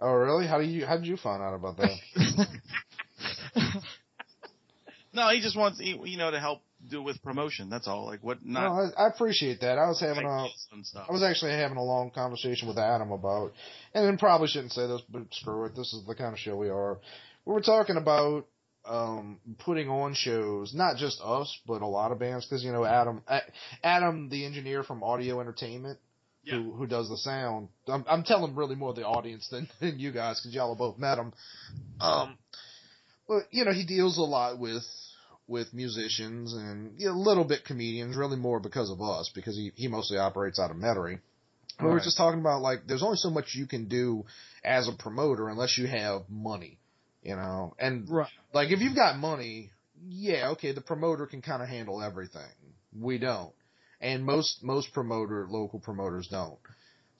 [0.00, 0.46] Oh, really?
[0.46, 2.46] How do you how did you find out about that?
[5.12, 7.70] No, he just wants he- you know to help do with promotion.
[7.70, 8.06] That's all.
[8.06, 9.78] Like what no, I, I appreciate that.
[9.78, 11.06] I was having a ideas stuff.
[11.08, 13.52] I was actually having a long conversation with Adam about,
[13.94, 15.74] and then probably shouldn't say this, but screw it.
[15.74, 16.98] This is the kind of show we are.
[17.46, 18.46] We were talking about
[18.88, 22.84] um, putting on shows, not just us, but a lot of bands, because you know
[22.84, 23.22] Adam,
[23.82, 25.98] Adam, the engineer from Audio Entertainment,
[26.48, 27.68] who who does the sound.
[27.86, 30.98] I'm, I'm telling really more the audience than, than you guys, because y'all have both
[30.98, 31.32] met him.
[32.00, 32.38] Um,
[33.28, 34.84] but you know he deals a lot with
[35.46, 39.56] with musicians and you know, a little bit comedians, really more because of us, because
[39.56, 41.20] he he mostly operates out of Metairie.
[41.80, 42.04] But we're Right.
[42.04, 44.24] just talking about like there's only so much you can do
[44.64, 46.78] as a promoter unless you have money,
[47.22, 47.74] you know.
[47.78, 48.30] And Right.
[48.52, 49.70] like if you've got money,
[50.08, 52.42] yeah, okay, the promoter can kind of handle everything.
[52.98, 53.52] We don't,
[54.00, 56.58] and most most promoter local promoters don't.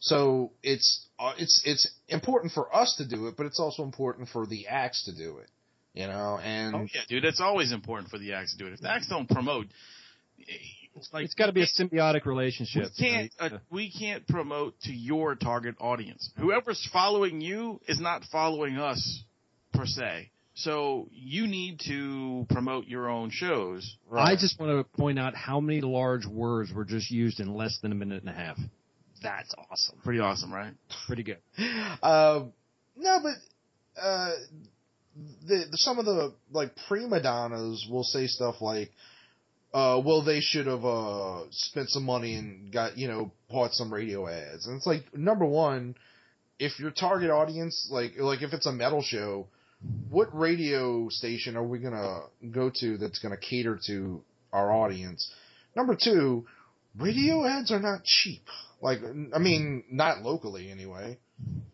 [0.00, 4.28] So it's uh, it's it's important for us to do it, but it's also important
[4.28, 5.50] for the acts to do it,
[5.92, 6.38] you know.
[6.42, 8.74] And Oh yeah, dude, it's always important for the acts to do it.
[8.74, 9.66] If the acts don't promote,
[10.38, 12.90] it's like it's got to be a symbiotic relationship.
[12.98, 13.32] We can't.
[13.40, 13.56] you know?
[13.56, 16.30] Uh, we can't promote to your target audience.
[16.38, 19.22] Whoever's following you is not following us
[19.78, 20.30] per se.
[20.54, 23.96] So you need to promote your own shows.
[24.12, 27.78] I just want to point out how many large words were just used in less
[27.80, 28.58] than a minute and a half.
[29.22, 30.00] That's awesome.
[30.02, 30.74] Pretty awesome, right?
[31.06, 31.38] Pretty good.
[32.02, 32.52] Um,
[32.96, 34.32] no, but uh,
[35.46, 38.90] the, the some of the like prima donnas will say stuff like,
[39.72, 43.92] uh, "Well, they should have uh spent some money and got you know bought some
[43.92, 45.94] radio ads." And it's like number one,
[46.58, 49.48] if your target audience like like if it's a metal show,
[50.10, 55.30] what radio station are we gonna go to that's gonna cater to our audience?
[55.76, 56.46] Number two,
[56.98, 58.42] radio ads are not cheap.
[58.80, 58.98] Like,
[59.34, 61.18] I mean, not locally anyway.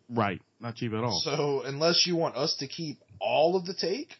[0.08, 0.40] Right.
[0.60, 1.20] Not cheap at all.
[1.24, 4.10] So unless you want us to keep all of the take,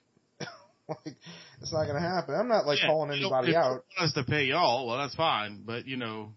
[0.89, 1.17] like
[1.61, 2.35] it's not gonna happen.
[2.35, 3.65] I'm not like Yeah, calling anybody if out.
[3.65, 5.63] you want us to pay y'all, well, that's fine.
[5.67, 6.33] But you know,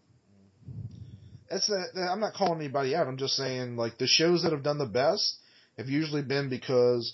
[1.50, 3.08] That's the, the- I'm not calling anybody out.
[3.08, 5.38] I'm just saying like the shows that have done the best
[5.78, 7.14] have usually been because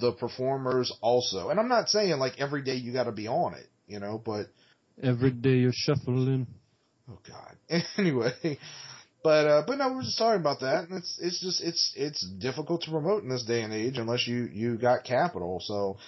[0.00, 1.50] the performers also.
[1.50, 4.20] And I'm not saying like every day you got to be on it, you know,
[4.24, 4.46] but
[5.02, 6.46] Every day you're shuffling.
[7.10, 7.82] oh god.
[7.98, 8.58] Anyway,
[9.22, 10.88] but uh but no, we're just talking about that.
[10.88, 14.26] And it's it's just it's it's difficult to promote in this day and age unless
[14.26, 15.60] you you got capital.
[15.60, 15.98] So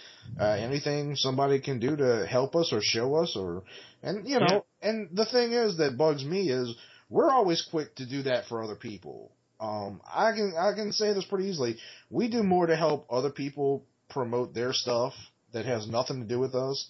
[0.41, 3.63] uh anything somebody can do to help us or show us or
[4.03, 6.75] and you know, and the thing is that bugs me is
[7.09, 9.33] we're always quick to do that for other people.
[9.65, 11.77] Um I can I can say this pretty easily.
[12.11, 15.13] We do more to help other people promote their stuff
[15.53, 16.89] that has nothing to do with us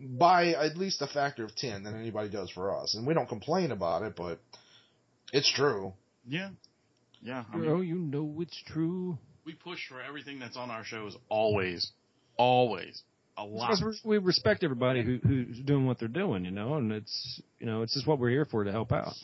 [0.00, 2.94] by at least a factor of 10 than anybody does for us.
[2.94, 4.38] And we don't complain about it, but
[5.32, 5.94] it's true.
[6.28, 6.50] yeah,
[7.22, 7.44] yeah.
[7.52, 9.18] I mean, Oh, you know it's true.
[9.44, 11.90] we push for everything that's on our shows always,
[12.36, 13.02] always,
[13.36, 13.78] a lot.
[14.04, 17.66] We we respect everybody who, who's doing what they're doing, you know, and it's you
[17.66, 19.14] know it's just what we're here for to help out.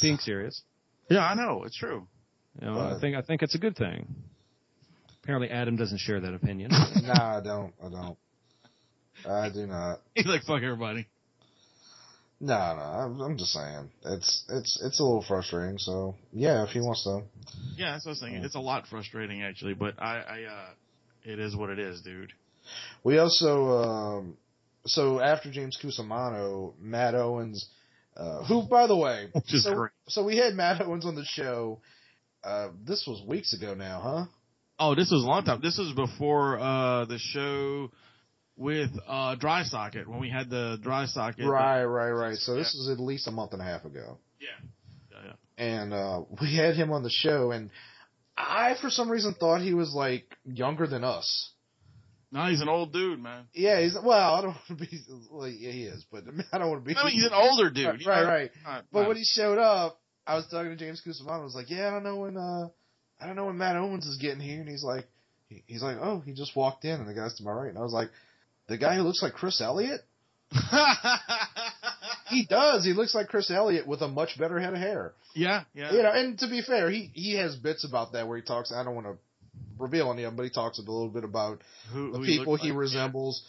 [0.00, 0.62] Being serious,
[1.08, 2.06] Yeah, I know it's true.
[2.60, 4.06] you know, I think I think it's a good thing.
[5.22, 6.70] Apparently, Adam doesn't share that opinion.
[7.02, 7.72] nah, I don't.
[7.84, 8.16] I don't.
[9.28, 10.00] I do not.
[10.14, 11.06] He's like, fuck everybody.
[12.40, 12.82] No, no.
[12.82, 15.76] I'm, I'm just saying it's it's it's a little frustrating.
[15.78, 17.22] So yeah, if he wants to.
[17.76, 18.44] Yeah, that's what I was thinking.
[18.44, 20.68] It's a lot frustrating actually, but I, I, uh,
[21.24, 22.32] it is what it is, dude.
[23.04, 24.36] We also um,
[24.86, 27.68] so after James Cusimano, Matt Owens,
[28.16, 29.90] uh, who by the way, so, great.
[30.08, 31.80] so we had Matt Owens on the show.
[32.42, 34.24] Uh, this was weeks ago now, huh?
[34.78, 35.60] Oh, this was a long time.
[35.62, 37.90] This was before uh the show
[38.56, 41.46] with uh Dry Socket when we had the Dry Socket.
[41.46, 42.36] Right, right, right.
[42.36, 44.18] So this was at least a month and a half ago.
[44.40, 44.68] Yeah.
[45.10, 45.64] Yeah, yeah.
[45.64, 47.70] and uh, we had him on the show, and
[48.36, 51.50] I, for some reason, thought he was like younger than us.
[52.32, 53.44] No, he's an old dude, man.
[53.52, 54.34] Yeah, he's well.
[54.34, 55.00] I don't want to be
[55.32, 56.96] like yeah, he is, but I don't want to be.
[56.96, 58.06] I mean, he's an older dude.
[58.06, 58.82] right, right, right.
[58.92, 61.40] But when he showed up, I was talking to James Cusimano.
[61.40, 62.36] I was like, "Yeah, I don't know when.
[62.36, 62.68] uh
[63.20, 65.06] I don't know when Matt Owens is getting here." And he's like,
[65.48, 67.78] he- "He's like, oh, he just walked in." And the guy's to my right, and
[67.78, 68.10] I was like,
[68.68, 70.00] "The guy who looks like Chris Elliott."
[72.28, 72.84] He does.
[72.84, 75.14] He looks like Chris Elliott with a much better head of hair.
[75.34, 75.92] yeah, yeah.
[75.92, 78.72] you know, and to be fair, he he has bits about that where he talks.
[78.72, 79.16] I don't want to
[79.78, 81.62] reveal any of them, but he talks a little bit about
[81.92, 82.78] who, the who people looked he like.
[82.78, 83.42] resembles.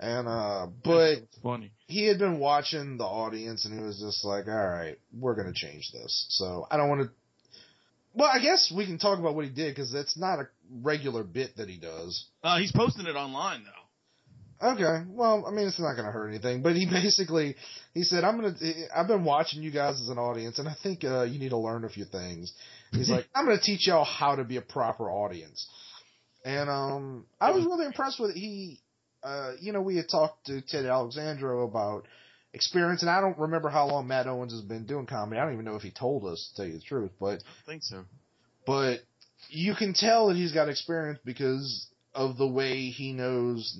[0.00, 1.72] And uh but funny.
[1.88, 5.52] he had been watching the audience and he was just like, "All right, we're going
[5.52, 7.10] to change this." So, I don't want to
[8.14, 10.48] Well, I guess we can talk about what he did cuz that's not a
[10.82, 12.26] regular bit that he does.
[12.44, 13.77] Uh, he's posting it online though.
[14.60, 15.04] Okay.
[15.08, 17.54] Well, I mean, it's not going to hurt anything, but he basically
[17.94, 20.74] he said, "I'm going to I've been watching you guys as an audience and I
[20.82, 22.52] think uh you need to learn a few things."
[22.92, 25.68] He's like, "I'm going to teach y'all how to be a proper audience."
[26.44, 28.36] And um I was really impressed with it.
[28.36, 28.80] He
[29.22, 32.06] uh you know, we had talked to Ted Alexandro about
[32.54, 35.38] experience and I don't remember how long Matt Owens has been doing comedy.
[35.40, 37.66] I don't even know if he told us to tell you the truth, but I
[37.70, 38.04] think so.
[38.66, 39.00] but
[39.50, 43.78] you can tell that he's got experience because of the way he knows.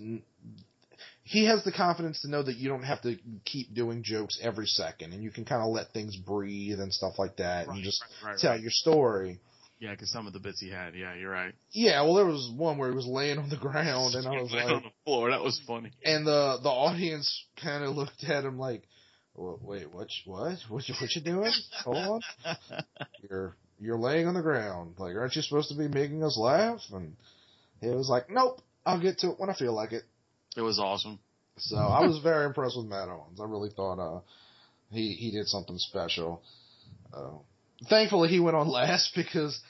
[1.28, 4.66] He has the confidence to know that you don't have to keep doing jokes every
[4.66, 8.02] second, and you can kind of let things breathe and stuff like that, and just
[8.24, 8.60] right, right, tell right.
[8.60, 9.38] your story.
[9.80, 11.54] Yeah, because some of the bits he had, yeah, you're right.
[11.70, 14.50] Yeah, well, there was one where he was laying on the ground, and I was
[14.52, 15.30] like, on the floor.
[15.30, 15.92] That was funny.
[16.04, 18.82] and the the audience kind of looked at him like,
[19.34, 20.08] "Wha- "Wait, what?
[20.24, 20.58] you- What?
[20.70, 21.52] What you what you doing?
[21.84, 21.96] Hold
[22.46, 22.56] on,
[23.28, 24.94] you're you're laying on the ground.
[24.98, 27.14] Like, aren't you supposed to be making us laugh?" And
[27.80, 30.04] he was like, "Nope, I'll get to it when I feel like it."
[30.58, 31.20] It was awesome.
[31.58, 33.40] So I was very impressed with Matt Owens.
[33.40, 34.20] I really thought uh,
[34.90, 36.42] he he did something special.
[37.14, 37.38] Uh,
[37.88, 39.60] thankfully, he went on last because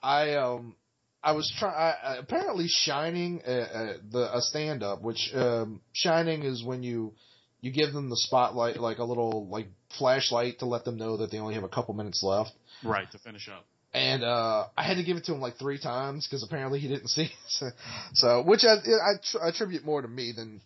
[0.00, 0.76] I um
[1.20, 1.96] I was trying.
[2.20, 7.14] Apparently, Shining uh, uh, the a stand up, which um, Shining is when you
[7.60, 9.66] you give them the spotlight, like a little like
[9.98, 12.52] flashlight to let them know that they only have a couple minutes left.
[12.84, 13.66] Right to finish up.
[13.94, 16.88] And uh, I had to give it to him like three times because apparently he
[16.88, 17.22] didn't see.
[17.24, 17.30] It.
[17.48, 17.66] So,
[18.14, 20.60] so which I I tr- attribute more to me than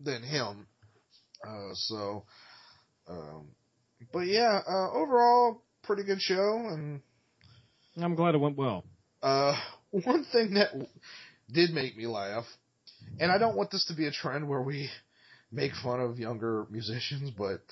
[0.00, 0.66] than him.
[1.46, 2.24] Uh, so,
[3.08, 3.48] um,
[4.12, 6.56] but yeah, uh, overall pretty good show.
[6.70, 7.00] And
[8.00, 8.84] I'm glad it went well.
[9.22, 9.56] uh,
[9.90, 10.70] one thing that
[11.50, 12.44] did make me laugh,
[13.18, 14.90] and I don't want this to be a trend where we
[15.50, 17.62] make fun of younger musicians, but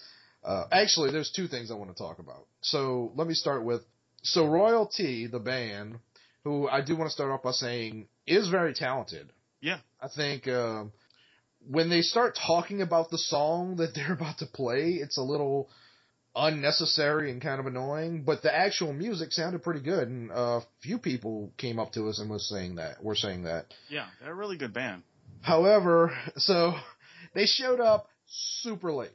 [0.44, 2.46] uh, actually, there's two things I want to talk about.
[2.62, 3.82] So let me start with
[4.26, 5.98] so Royalty, the band,
[6.44, 9.30] who I do want to start off by saying is very talented.
[9.60, 9.78] Yeah.
[10.00, 10.92] I think um,
[11.68, 15.70] when they start talking about the song that they're about to play, it's a little
[16.34, 18.22] unnecessary and kind of annoying.
[18.24, 22.18] But the actual music sounded pretty good, and a few people came up to us
[22.18, 23.66] and was saying that were saying that.
[23.88, 25.02] Yeah, they're a really good band.
[25.40, 26.74] However, so
[27.34, 29.10] they showed up super late.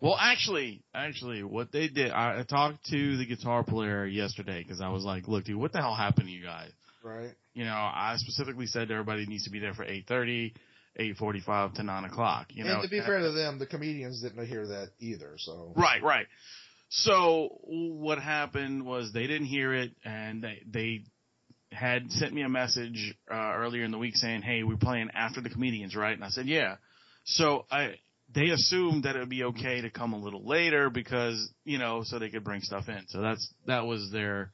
[0.00, 4.80] Well, actually, actually, what they did, I I talked to the guitar player yesterday because
[4.80, 6.70] I was like, "Look, dude, what the hell happened to you guys?"
[7.02, 7.34] Right.
[7.54, 10.54] You know, I specifically said everybody needs to be there for eight thirty,
[10.96, 12.48] eight forty-five to nine o'clock.
[12.50, 15.34] You know, and to be fair to them, the comedians didn't hear that either.
[15.38, 16.26] So Right, right.
[16.90, 21.00] So what happened was they didn't hear it, and they they
[21.72, 25.40] had sent me a message uh, earlier in the week saying, "Hey, we're playing after
[25.40, 26.76] the comedians, right?" And I said, "Yeah."
[27.24, 27.96] So I
[28.34, 32.02] they assumed that it would be okay to come a little later because you know
[32.04, 33.04] so they could bring stuff in.
[33.08, 34.52] So that's that was their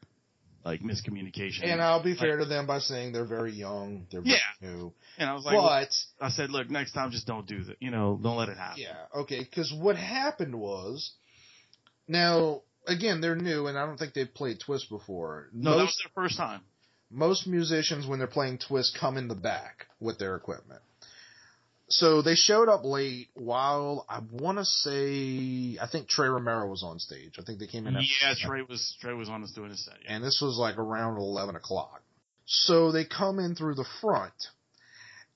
[0.64, 1.64] like miscommunication.
[1.64, 4.93] And I'll be fair to them by saying they're very young, they're very new.
[5.18, 7.77] And I was like, But I said, look, next time just don't do that.
[7.81, 8.81] You know, don't let it happen.
[8.81, 11.12] yeah, okay, because what happened was,
[12.09, 15.49] now again they're new, and I don't think they've played Twist before.
[15.53, 16.62] No, that was their first time.
[17.11, 20.81] most musicians when they're playing Twist come in the back with their equipment.
[21.89, 26.82] So they showed up late while I want to say I think Trey Romero was
[26.82, 27.35] on stage.
[27.39, 27.95] I think they came in.
[27.97, 29.95] after- Yeah, Trey was Trey was on us doing his set.
[30.05, 30.14] Yeah.
[30.16, 32.03] and this was like around 11 o'clock.
[32.47, 34.35] So they come in through the front,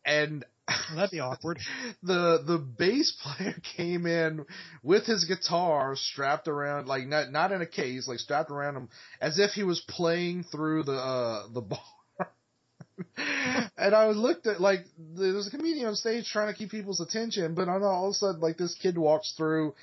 [0.04, 1.58] and Well, that'd be awkward.
[2.02, 4.44] the the bass player came in
[4.82, 8.88] with his guitar strapped around, like not not in a case, like strapped around him,
[9.20, 11.78] as if he was playing through the uh, the bar.
[13.76, 17.00] and I looked at like there was a comedian on stage trying to keep people's
[17.00, 19.74] attention, but I know all of a sudden like this kid walks through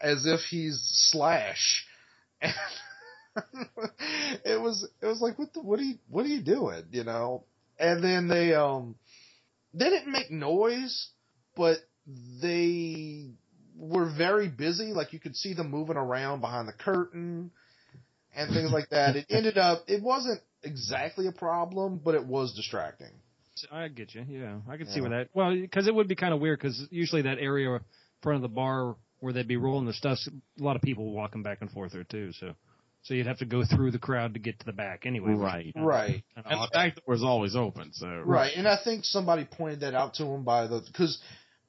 [0.00, 1.86] as if he's Slash.
[2.42, 6.82] And it was it was like what the what are you what are you doing
[6.90, 7.44] you know?
[7.78, 8.96] And then they um
[9.72, 11.10] they didn't make noise
[11.56, 11.78] but
[12.42, 13.30] they
[13.76, 14.92] were very busy.
[14.92, 17.50] Like you could see them moving around behind the curtain
[18.34, 19.16] and things like that.
[19.16, 23.12] It ended up it wasn't exactly a problem but it was distracting
[23.70, 24.24] I get you.
[24.28, 25.28] Yeah, I can see where that.
[25.34, 27.80] Well, because it would be kind of weird because usually that area in
[28.22, 31.42] front of the bar where they'd be rolling the stuff, a lot of people walking
[31.42, 32.32] back and forth there too.
[32.32, 32.54] So,
[33.02, 35.32] so you'd have to go through the crowd to get to the back anyway.
[35.32, 35.66] Right.
[35.66, 38.76] is kinda- right kinda And the back door is always open, so Right, and I
[38.82, 41.18] think somebody pointed that out to him by the because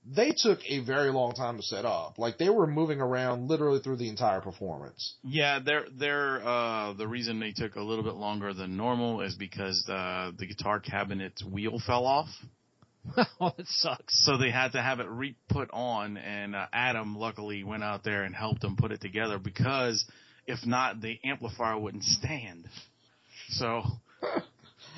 [0.06, 2.18] they took a very long time to set up.
[2.18, 5.16] Like they were moving around literally through the entire performance.
[5.24, 9.36] Yeah, they're they're uh the reason they took a little bit longer than normal is
[9.36, 12.30] because uh the guitar cabinet's wheel fell off.
[13.39, 14.24] oh, it sucks.
[14.26, 18.04] So they had to have it re put on and uh, Adam luckily went out
[18.04, 20.06] there and helped them put it together because
[20.47, 22.68] if not the amplifier wouldn't stand.
[23.49, 23.84] So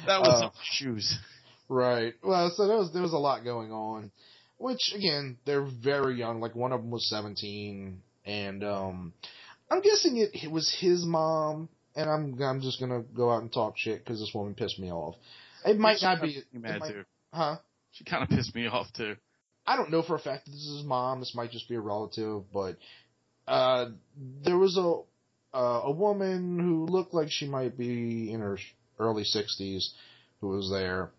[0.06, 1.18] that was Uh, some issues.
[1.70, 2.14] Right.
[2.24, 4.12] Well, so there was there was a lot going on,
[4.64, 6.40] which again they're very young.
[6.42, 9.14] Like one of them was seventeen, and um,
[9.70, 11.70] I'm guessing it, it was his mom.
[11.96, 14.92] And I'm I'm just gonna go out and talk shit because this woman pissed me
[14.92, 15.16] off.
[15.66, 16.28] It might She not be.
[16.28, 17.04] made me it mad might- too.
[17.32, 17.58] Huh?
[17.92, 19.16] She kind of pissed me off too.
[19.68, 21.20] I don't know for a fact that this is his mom.
[21.20, 22.78] This might just be a relative, but
[23.48, 23.86] uh,
[24.44, 25.02] there was a
[25.56, 28.58] uh, a woman who looked like she might be in her
[28.98, 29.94] early sixties
[30.42, 31.12] who was there,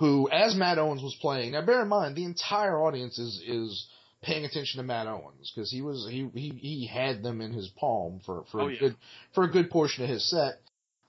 [0.00, 3.86] who, as Matt Owens was playing, now bear in mind the entire audience is is
[4.22, 7.68] paying attention to Matt Owens because he was he, he he had them in his
[7.68, 8.78] palm for for Oh, a yeah.
[8.80, 8.96] good
[9.34, 10.54] for a good portion of his set.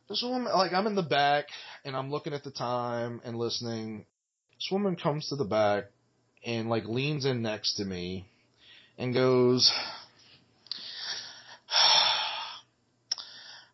[0.10, 1.46] This woman, like I'm in the back
[1.86, 4.06] and I'm looking at the time and listening.
[4.58, 5.86] This woman comes to the back
[6.46, 8.26] and like leans in next to me
[8.98, 9.72] and goes,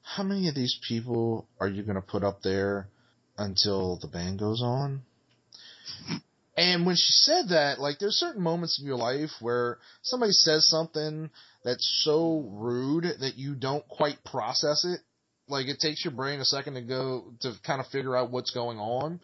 [0.03, 2.87] "How many of these people are you gonna put up there
[3.37, 5.03] until the band goes on?"
[6.57, 10.67] And when she said that, like there's certain moments in your life where somebody says
[10.67, 11.29] something
[11.63, 15.01] that's so rude that you don't quite process it.
[15.47, 18.51] Like it takes your brain a second to go to kind of figure out what's
[18.51, 19.19] going on.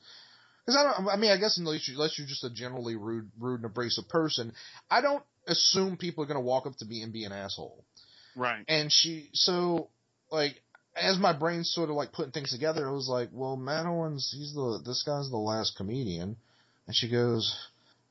[0.65, 3.29] Because I don't, I mean, I guess unless, you, unless you're just a generally rude,
[3.37, 4.53] rude and abrasive person,
[4.89, 7.83] I don't assume people are going to walk up to me and be an asshole.
[8.35, 8.63] Right.
[8.69, 9.89] And she, so,
[10.31, 10.62] like,
[10.95, 14.33] as my brain's sort of like putting things together, I was like, well, Matt Owens,
[14.35, 16.37] he's the, this guy's the last comedian.
[16.85, 17.55] And she goes,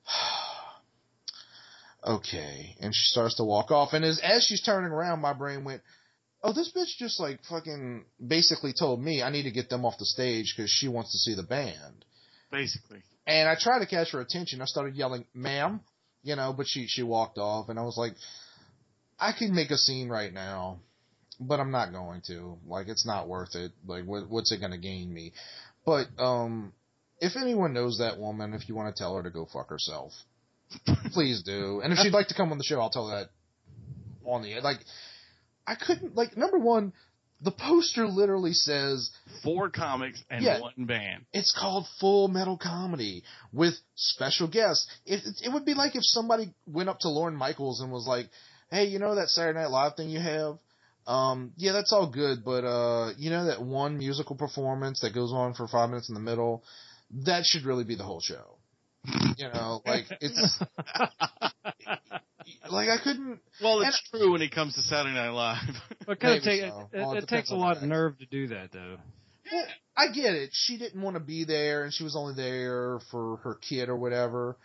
[2.06, 2.76] okay.
[2.80, 3.92] And she starts to walk off.
[3.92, 5.82] And as, as she's turning around, my brain went,
[6.42, 9.98] oh, this bitch just like fucking basically told me I need to get them off
[9.98, 12.04] the stage because she wants to see the band.
[12.50, 13.02] Basically.
[13.26, 14.60] And I tried to catch her attention.
[14.60, 15.80] I started yelling, ma'am,
[16.22, 18.14] you know, but she, she walked off and I was like,
[19.18, 20.80] I can make a scene right now,
[21.48, 22.56] but I'm not going to.
[22.66, 23.72] Like, it's not worth it.
[23.86, 25.32] Like, what, what's it going to gain me?
[25.84, 26.72] But, um,
[27.20, 30.12] if anyone knows that woman, if you want to tell her to go fuck herself,
[31.12, 31.80] please do.
[31.82, 33.30] And if she'd like to come on the show, I'll tell her that
[34.24, 34.78] on the, like,
[35.66, 36.92] I couldn't, like, number one,
[37.40, 39.10] the poster literally says,
[39.42, 40.60] Four comics and Yeah.
[40.60, 41.24] one band.
[41.32, 44.86] it's called Full Metal Comedy with special guests.
[45.04, 48.06] It, it, it would be like if somebody went up to Lorne Michaels and was
[48.06, 48.28] like,
[48.70, 50.58] "Hey, you know that Saturday Night Live thing you have?
[51.06, 55.32] Um, yeah, that's all good, but uh, you know that one musical performance that goes
[55.32, 56.62] on for five minutes in the middle,
[57.24, 58.58] that should really be the whole show."
[59.36, 60.60] You know, like it's
[62.70, 63.40] like I couldn't.
[63.60, 65.74] Well, it's true when it comes to Saturday Night Live.
[66.06, 66.88] But kind of Maybe take, so.
[66.92, 68.96] it, Well, it it depends takes a lot of nerve to do that, though.
[69.52, 70.50] Well, I get it.
[70.52, 73.96] She didn't want to be there, and she was only there for her kid or
[73.96, 74.56] whatever.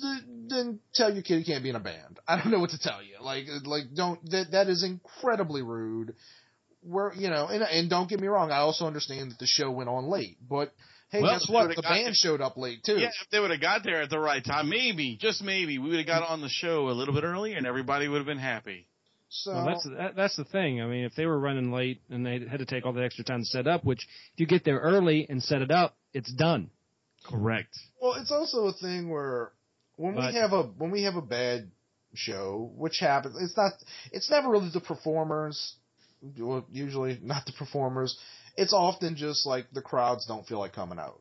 [0.00, 2.18] Th- Then tell your kid he can't be in a band.
[2.28, 3.16] I don't know what to tell you.
[3.22, 6.14] Like, like don't that that is incredibly rude.
[6.82, 9.70] Where you know, and and don't get me wrong, I also understand that the show
[9.70, 10.72] went on late, but
[11.10, 11.74] hey, Well, guess what?
[11.74, 12.98] The band there- showed up late too.
[12.98, 15.88] yeah, if they would have got there at the right time, maybe, just maybe, we
[15.88, 18.36] would have got on the show a little bit earlier and everybody would have been
[18.38, 18.86] happy.
[19.30, 20.82] So Well, that's that, that's the thing.
[20.82, 23.24] I mean, if they were running late and they had to take all the extra
[23.24, 26.30] time to set up, which if you get there early and set it up, it's
[26.32, 26.68] done.
[27.24, 27.74] Correct.
[28.02, 29.52] Well, it's also a thing where
[29.96, 31.70] when But- we have a when we have a bad
[32.14, 33.72] show, which happens, it's not
[34.12, 35.74] it's never really the performers.
[36.38, 38.18] Well, usually not the performers.
[38.56, 41.20] It's often just like the crowds don't feel like coming out.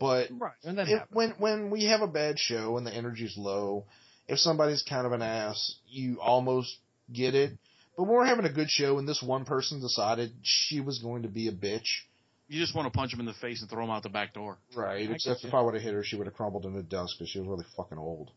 [0.00, 3.36] But Right, and that if, when when we have a bad show and the energy's
[3.36, 3.86] low,
[4.28, 6.76] if somebody's kind of an ass, you almost
[7.12, 7.56] get it.
[7.96, 11.22] But when we're having a good show and this one person decided she was going
[11.22, 12.02] to be a bitch,
[12.48, 14.34] You just want to punch him in the face and throw him out the back
[14.34, 14.58] door.
[14.76, 15.08] right?
[15.08, 17.14] I Except get if I would have hit her, she would have crumbled into dust
[17.18, 18.30] because she was really fucking old.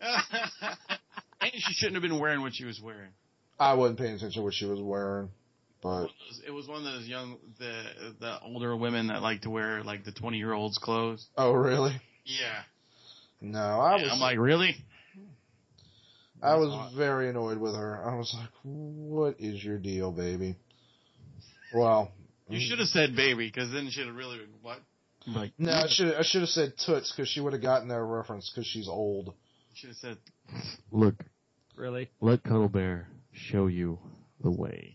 [0.00, 3.10] and she shouldn't have been wearing what she was wearing.
[3.58, 5.30] I wasn't paying attention to what she was wearing,
[5.82, 6.08] but
[6.46, 7.82] It was one of those young, the
[8.20, 11.26] the older women that like to wear like the twenty year olds clothes.
[11.36, 12.00] oh really?
[12.24, 12.62] Yeah.
[13.40, 14.76] No, I was I'm like, really?
[16.42, 18.00] I was very annoyed with her.
[18.08, 20.54] I was like, "What is your deal, baby?"
[21.74, 22.12] Well,
[22.48, 24.78] You should have said baby, because then she'd have really been, what?
[25.26, 28.00] Like, no, I should I should have said toots because she would have gotten that
[28.00, 29.34] reference because she's old.
[29.74, 30.16] Should have said,
[30.90, 31.14] look,
[31.76, 33.98] really, let Cuddle Bear show you
[34.42, 34.94] the way.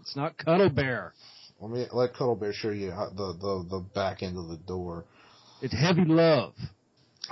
[0.00, 1.12] it's not Cuddle Bear.
[1.60, 4.58] Let me let Cuddle Bear show you how, the the the back end of the
[4.58, 5.04] door.
[5.60, 6.54] It's Heavy Love.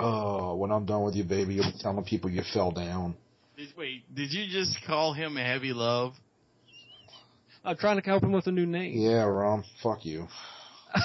[0.00, 3.14] Oh, when I'm done with you, baby, you'll be telling people you fell down.
[3.56, 6.14] did, wait, did you just call him Heavy Love?
[7.64, 8.98] I'm trying to help him with a new name.
[8.98, 10.26] Yeah, Rom, fuck you.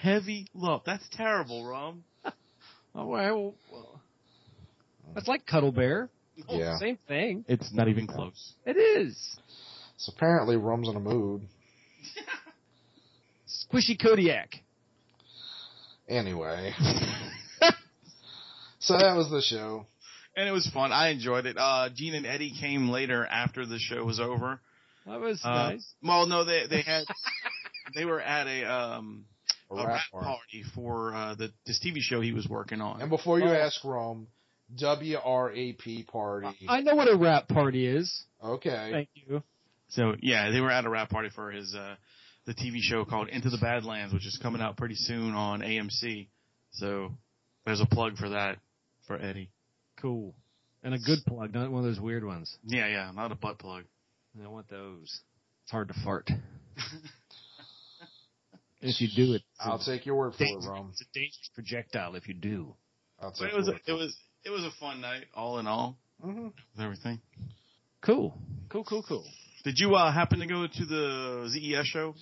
[0.00, 0.82] Heavy Love.
[0.86, 2.04] That's terrible, Rom.
[2.94, 4.00] Oh, well, well,
[5.14, 6.08] that's like Cuddle Bear.
[6.48, 6.78] Yeah.
[6.78, 7.44] Same thing.
[7.48, 8.52] It's not even close.
[8.64, 9.36] It is.
[9.96, 11.42] So apparently, Rum's in a mood.
[13.46, 14.54] Squishy Kodiak.
[16.08, 16.72] Anyway.
[18.78, 19.86] so that was the show.
[20.36, 20.92] And it was fun.
[20.92, 21.56] I enjoyed it.
[21.58, 24.60] Uh, Gene and Eddie came later after the show was over.
[25.06, 25.94] That was Uh, nice.
[26.02, 27.04] Well, no, they they had
[27.94, 29.24] they were at a um
[29.70, 30.26] A a rap rap party.
[30.26, 33.00] party for uh the this TV show he was working on.
[33.00, 33.52] And before you Oh.
[33.52, 34.28] ask Rome,
[34.76, 36.66] WRAP party.
[36.68, 38.24] I know what a rap party is.
[38.42, 38.90] Okay.
[38.92, 39.42] Thank you.
[39.88, 41.96] So yeah, they were at a rap party for his uh
[42.46, 46.28] the TV show called Into the Badlands, which is coming out pretty soon on AMC.
[46.72, 47.12] So
[47.66, 48.58] there's a plug for that
[49.06, 49.50] for Eddie.
[50.00, 50.34] Cool.
[50.82, 52.56] And a good plug, not one of those weird ones.
[52.64, 53.84] Yeah, yeah, not a butt plug.
[54.42, 55.20] I want those.
[55.64, 56.30] It's hard to fart.
[58.80, 60.88] if you do it, I'll take your word for it, dangerous- Rom.
[60.92, 62.74] it's a dangerous projectile if you do.
[63.20, 65.98] I'll But it was a, it was it was a fun night, all in all,
[66.22, 67.20] hmm with everything.
[68.00, 68.38] Cool.
[68.68, 69.24] Cool, cool, cool.
[69.64, 72.14] Did you uh, happen to go to the ZES show?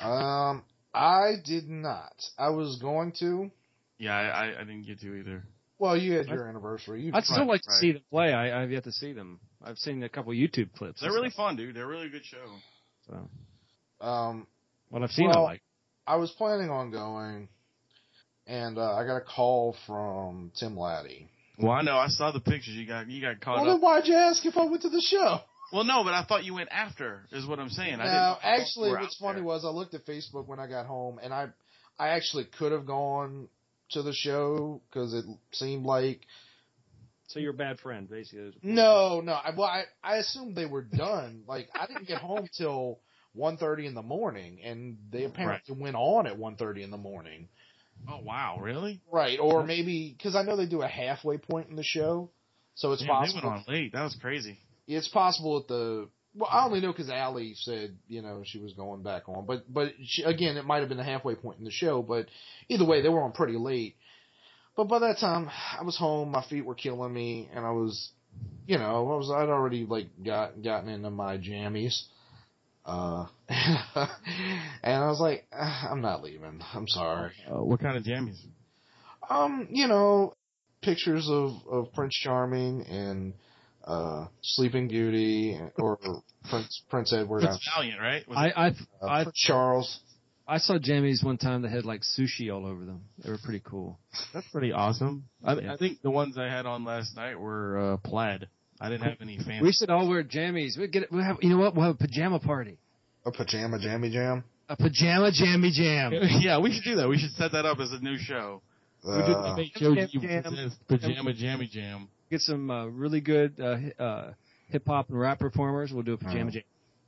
[0.00, 2.14] Um, I did not.
[2.36, 3.50] I was going to.
[3.98, 5.44] Yeah, I, I, I didn't get to either.
[5.78, 7.02] Well, you had your anniversary.
[7.02, 7.80] You I'd still Right, like to right.
[7.80, 8.32] see them play.
[8.32, 9.40] I, I've yet to see them.
[9.62, 11.00] I've seen a couple YouTube clips.
[11.00, 11.76] They're really stuff, fun, dude.
[11.76, 12.46] They're a really good show.
[13.08, 14.46] So, um,
[14.88, 15.62] what I've seen, I like.
[16.06, 17.48] I was planning on going,
[18.46, 21.28] and uh, I got a call from Tim Laddie.
[21.58, 21.96] Well, I know.
[21.96, 22.74] I saw the pictures.
[22.74, 25.00] You got you got caught Well, then why'd you ask if I went to the
[25.00, 25.40] show?
[25.72, 27.26] Well, no, but I thought you went after.
[27.32, 27.94] Is what I'm saying.
[27.94, 29.44] I didn't Now, actually, what's funny there.
[29.44, 31.48] was I looked at Facebook when I got home, and I,
[31.98, 33.48] I actually could have gone
[33.90, 36.20] to the show because it seemed like
[37.28, 38.54] So you're a bad friend, basically.
[38.62, 39.32] no, no.
[39.32, 41.42] I, well, I, I assumed they were done.
[41.46, 43.00] like I didn't get home till
[43.32, 46.96] one thirty in the morning, and they apparently went on at one thirty in the
[46.96, 47.48] morning.
[48.08, 49.00] Oh wow, really?
[49.10, 52.30] Right, or maybe because I know they do a halfway point in the show,
[52.74, 53.50] so it's Damn, they possible.
[53.50, 53.92] went on late.
[53.92, 54.58] That was crazy.
[54.86, 56.08] It's possible at the.
[56.36, 59.72] Well, I only know because Allie said you know she was going back on, but
[59.72, 62.02] but she, again, it might have been the halfway point in the show.
[62.02, 62.26] But
[62.68, 63.96] either way, they were on pretty late.
[64.76, 66.30] But by that time, I was home.
[66.30, 68.10] My feet were killing me, and I was,
[68.66, 72.02] you know, I was I'd already like got gotten into my jammies.
[72.84, 74.08] Uh, and
[74.84, 76.60] I was like, "Ah, I'm not leaving.
[76.74, 77.32] I'm sorry.
[77.50, 78.38] Uh, what kind of jammies?
[79.28, 80.34] Um, you know,
[80.82, 83.34] pictures of, of Prince Charming and
[83.86, 85.98] uh Sleeping Beauty or
[86.50, 87.42] Prince Prince Edward.
[87.42, 88.28] Prince Valiant, right?
[88.28, 90.00] Was I, I, uh, I, Prince Charles.
[90.48, 93.02] I saw jammies one time that had like sushi all over them.
[93.24, 93.98] They were pretty cool.
[94.32, 95.24] That's pretty awesome.
[95.44, 95.74] I, Yeah.
[95.74, 98.48] I think the ones I had on last night were uh, plaid.
[98.80, 99.62] I didn't have any fancy.
[99.62, 100.78] We should all wear jammies.
[100.78, 101.74] We get we have you know what?
[101.74, 102.78] We'll have a pajama party.
[103.24, 104.44] A pajama jammy jam.
[104.68, 106.12] A pajama jammy jam.
[106.40, 107.08] yeah, we should do that.
[107.08, 108.62] We should set that up as a new show.
[109.04, 110.72] we did Uh, make Joji Jam, jam.
[110.88, 112.08] pajama jammy jam.
[112.30, 114.32] Get some uh, really good uh, uh,
[114.68, 115.92] hip hop and rap performers.
[115.92, 116.50] We'll do a pajama Oh.
[116.50, 116.62] jam.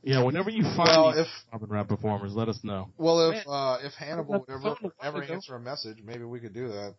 [0.05, 2.89] Yeah, whenever you find well, these if pop and rap performers, let us know.
[2.99, 4.91] well if uh if Hannibal would ever fun.
[5.03, 5.35] ever Go.
[5.35, 6.95] answer a message, maybe we could do that.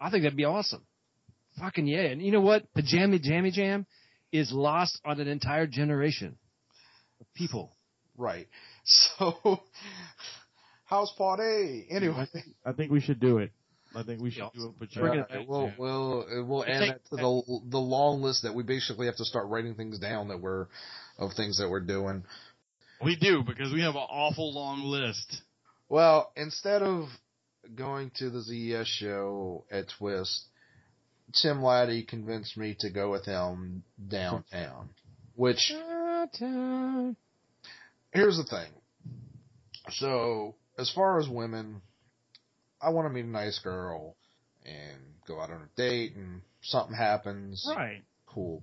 [0.00, 0.82] I think that'd be awesome.
[1.58, 2.04] Fucking yeah!
[2.04, 2.72] And you know what?
[2.72, 3.84] Pajama jammy jam
[4.32, 6.36] is lost on an entire generation
[7.20, 7.76] of people.
[8.16, 8.48] Right.
[9.18, 9.60] So,
[10.84, 11.86] house party.
[11.90, 13.52] I Anyway, think, I think we should do it.
[13.94, 14.48] I think we should Yeah.
[14.54, 15.46] do a Bring pajama it, jam.
[15.48, 19.16] we'll we'll we'll add take- that to the the long list that we basically have
[19.16, 20.66] to start writing things down that we're
[21.18, 22.24] of things that we're doing.
[23.02, 25.42] We do because we have an awful long list.
[25.88, 27.08] Well, instead of
[27.74, 30.44] going to the ZES show at Twist,
[31.32, 34.90] Tim Laddie convinced me to go with him downtown.
[35.34, 35.72] Which
[38.12, 38.70] here's the thing.
[39.92, 41.80] So, as far as women,
[42.80, 44.16] I want to meet a nice girl
[44.64, 47.66] and go out on a date and something happens.
[47.68, 48.02] Right.
[48.26, 48.62] Cool.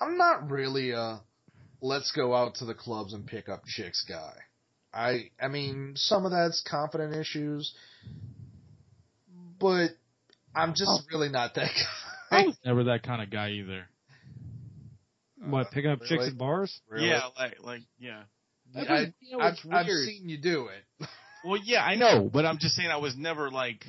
[0.00, 1.20] I'm not really a
[1.80, 4.34] let's go out to the clubs and pick up chicks guy.
[4.92, 7.74] I I mean, some of that's confident issues,
[9.58, 9.90] but
[10.54, 11.00] I'm just oh.
[11.12, 11.70] really not that
[12.30, 12.38] guy.
[12.38, 13.84] I was never that kind of guy either.
[15.38, 16.28] What picking up chicks really?
[16.28, 16.80] at bars?
[16.88, 17.08] Really?
[17.08, 18.22] Yeah, like like yeah.
[18.74, 20.84] I, You know, I've, I've seen you do it.
[21.44, 23.84] Well, yeah, I know, but I'm just saying I was never like.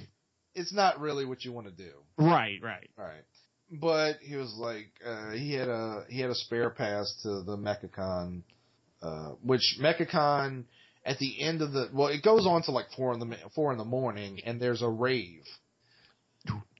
[0.53, 1.91] It's not really what you want to do.
[2.17, 2.89] Right, right.
[2.97, 3.23] Right.
[3.69, 7.57] But he was like, uh, he had a he had a spare pass to the
[7.57, 8.43] MechaCon,
[9.01, 10.63] uh, which MechaCon
[11.05, 13.71] at the end of the well, it goes on to like four in the four
[13.71, 15.43] in the morning, and there's a rave,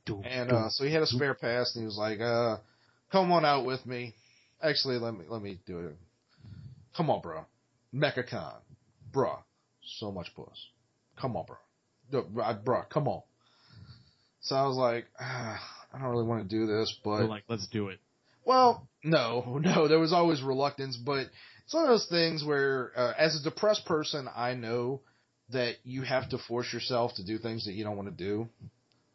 [0.07, 2.57] and uh, so he had a spare pass, and he was like, uh,
[3.11, 4.13] "Come on out with me."
[4.61, 5.97] Actually, let me let me do it.
[6.95, 7.45] Come on, bro.
[7.93, 8.59] MechaCon,
[9.13, 9.39] bruh,
[9.99, 10.67] so much puss.
[11.19, 12.23] Come on, bro.
[12.63, 13.21] Bruh, come on.
[14.41, 15.59] So I was like, ah,
[15.93, 17.99] I don't really want to do this, but We're like, let's do it.
[18.45, 21.27] well, no, no, there was always reluctance, but
[21.65, 25.01] it's one of those things where, uh, as a depressed person, I know
[25.49, 28.47] that you have to force yourself to do things that you don't want to do.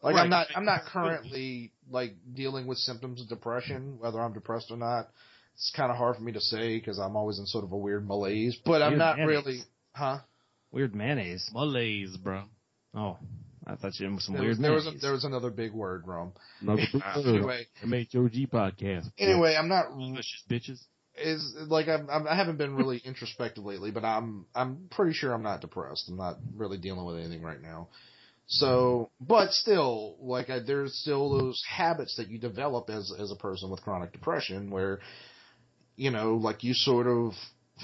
[0.03, 0.23] Like Right.
[0.25, 4.77] I'm not, I'm not currently like dealing with symptoms of depression, whether I'm depressed or
[4.77, 5.09] not.
[5.55, 7.77] It's kind of hard for me to say because I'm always in sort of a
[7.77, 9.61] weird malaise, but I'm not really,
[9.93, 10.21] huh?
[10.73, 11.49] Weird mayonnaise.
[11.53, 12.45] Malaise, bro.
[12.95, 13.19] Oh,
[13.67, 15.03] I thought you had some There weird was, there was, a, mayonnaise.
[15.03, 16.33] there was another big word, Rome.
[16.61, 17.27] Another big word.
[17.27, 19.13] Anyway, MHOG podcast.
[19.19, 20.81] anyway, I'm not Delicious bitches.
[21.17, 25.33] is like I'm, I'm I haven't been really introspective lately, but I'm I'm pretty sure
[25.33, 26.09] I'm not depressed.
[26.09, 27.89] I'm not really dealing with anything right now.
[28.49, 33.37] So, but still, like I, there's still those habits that you develop as as a
[33.37, 34.99] person with chronic depression, where
[35.97, 37.33] you know, like you sort of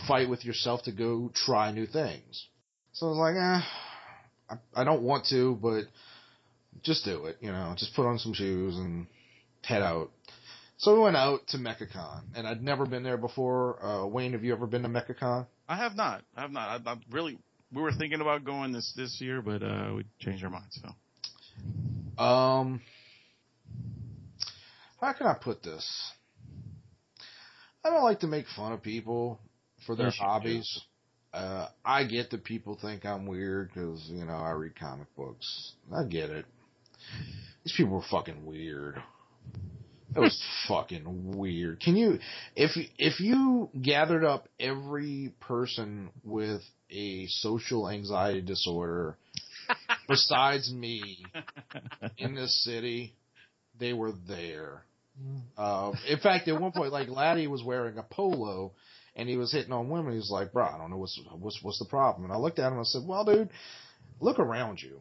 [0.08, 2.46] fight with yourself to go try new things.
[2.98, 3.60] So I was like, eh,
[4.50, 5.84] I, I don't want to, but
[6.82, 7.36] just do it.
[7.40, 9.06] You know, just put on some shoes and
[9.62, 10.10] head out.
[10.78, 13.84] So we went out to MechaCon, and I'd never been there before.
[13.84, 15.46] Uh, Wayne, have you ever been to MechaCon?
[15.68, 16.22] I have not.
[16.36, 16.84] I have not.
[16.84, 17.38] I, I really.
[17.72, 20.80] We were thinking about going this this year, but uh, we changed our minds.
[20.82, 22.80] So Um,
[25.00, 26.12] how can I put this?
[27.84, 29.38] I don't like to make fun of people
[29.86, 30.80] for their Yes, hobbies.
[31.32, 35.72] Uh, I get that people think I'm weird because you know I read comic books.
[35.94, 36.46] I get it.
[37.64, 39.02] These people were fucking weird.
[40.14, 41.80] That was fucking weird.
[41.80, 42.18] Can you,
[42.56, 49.16] if if you gathered up every person with a social anxiety disorder
[50.08, 51.24] besides me
[52.16, 53.12] in this city,
[53.78, 54.82] they were there.
[55.56, 58.72] Uh, in fact, at one point, like Laddie was wearing a polo,
[59.18, 60.12] and he was hitting on women.
[60.12, 62.58] He was like, "Bro, I don't know what's what's what's the problem." And I looked
[62.58, 63.50] at him and I said, "Well, dude,
[64.20, 65.00] look around you.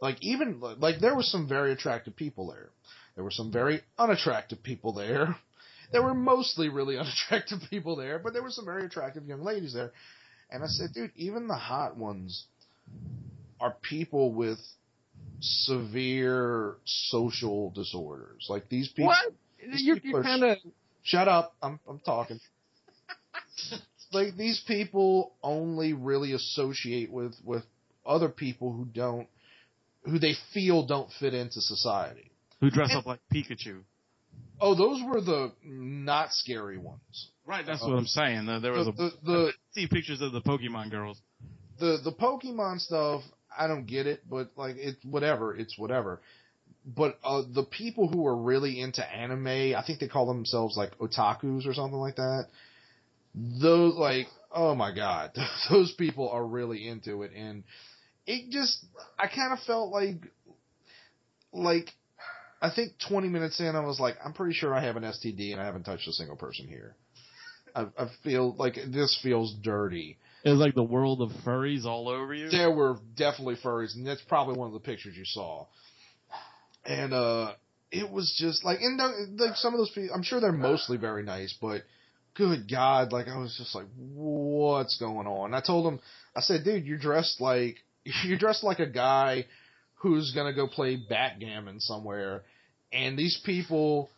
[0.00, 2.70] Like even like there were some very attractive people there.
[3.16, 5.36] There were some very unattractive people there.
[5.92, 9.74] There were mostly really unattractive people there, but there were some very attractive young ladies
[9.74, 9.92] there.
[10.50, 12.44] And I said, dude, even the hot ones
[13.60, 14.58] are people with
[15.40, 18.46] severe social disorders.
[18.48, 19.06] Like these people.
[19.06, 19.34] What?
[19.60, 20.58] These You're, you're kind of
[21.06, 21.54] Shut up.
[21.62, 22.40] I'm I'm talking.
[24.12, 27.64] like these people only really associate with with
[28.04, 29.28] other people who don't
[30.04, 32.30] who they feel don't fit into society.
[32.60, 33.82] who dress up like Pikachu?
[34.60, 37.30] Oh, those were the not scary ones.
[37.44, 37.64] Right.
[37.66, 38.48] That's what I'm saying.
[38.48, 41.20] Uh, There was The a the the, see pictures of the Pokemon girls.
[41.78, 43.22] the the Pokemon stuff,
[43.56, 46.20] I don't get it, but like it whatever, it's whatever.
[46.86, 50.96] But uh, the people who are really into anime, I think they call themselves like
[50.98, 52.46] otakus or something like that.
[53.36, 55.36] Those like, oh my god,
[55.70, 57.64] those people are really into it, and
[58.26, 58.84] it just,
[59.18, 60.16] I kind of felt like,
[61.52, 61.90] like,
[62.60, 65.52] I think 20 minutes in, I was like, I'm pretty sure I have an STD
[65.52, 66.96] and I haven't touched a single person here.
[67.74, 70.16] I, I feel like this feels dirty.
[70.42, 72.48] It was like the world of furries all over you.
[72.48, 75.66] There were definitely furries, and that's probably one of the pictures you saw.
[76.84, 77.52] And uh,
[77.90, 78.98] it was just like, and
[79.38, 81.82] like some of those people, I'm sure they're mostly very nice, but
[82.36, 85.54] good God, like I was just like, what's going on?
[85.54, 86.00] I told him,
[86.34, 87.76] I said, dude, you're dressed like
[88.24, 89.46] you're dressed like a guy
[89.96, 92.42] who's gonna go play backgammon somewhere,
[92.92, 94.10] and these people.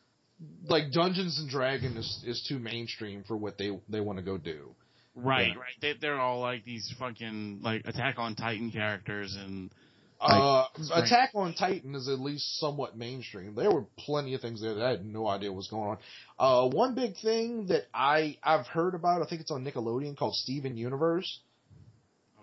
[0.68, 4.38] Like Dungeons and Dragons is, is too mainstream for what they they want to go
[4.38, 4.68] do.
[5.16, 5.54] Right, Yeah.
[5.54, 5.74] right.
[5.82, 9.72] They, they're all like these fucking like Attack on Titan characters, and
[10.20, 13.54] Uh, Like- Attack on Titan is at least somewhat mainstream.
[13.54, 15.98] There were plenty of things there that I had no idea was going on.
[16.38, 20.34] Uh, one big thing that I I've heard about, I think it's on Nickelodeon called
[20.34, 21.40] Steven Universe.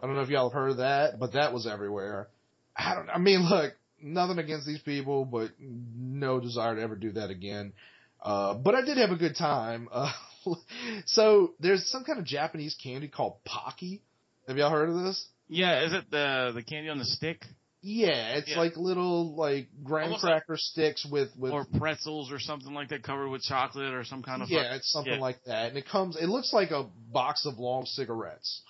[0.01, 2.28] I don't know if y'all have heard of that, but that was everywhere.
[2.76, 3.09] I don't.
[3.09, 7.73] I mean, look, nothing against these people, but no desire to ever do that again.
[8.21, 9.89] Uh, but I did have a good time.
[10.45, 10.53] Uh,
[11.07, 14.03] so there's some kind of Japanese candy called Pocky.
[14.47, 15.28] Have y'all heard of this?
[15.47, 17.43] yeah, is it the the candy on the stick
[17.88, 18.57] Yeah, it's Yeah.
[18.57, 22.89] like little like graham Almost like- cracker sticks with with or pretzels or something like
[22.89, 25.19] that covered with chocolate or some kind of yeah, it's something yeah.
[25.19, 26.15] like that, and it comes.
[26.15, 28.61] It looks like a box of long cigarettes.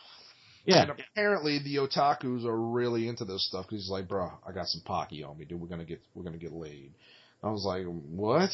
[0.65, 0.81] yeah.
[0.81, 4.67] And apparently the otakus are really into this stuff because he's like, bro, I got
[4.67, 5.61] some pocky on me, dude.
[5.61, 6.91] We're gonna get we're gonna get laid.
[7.41, 8.49] I was like, what?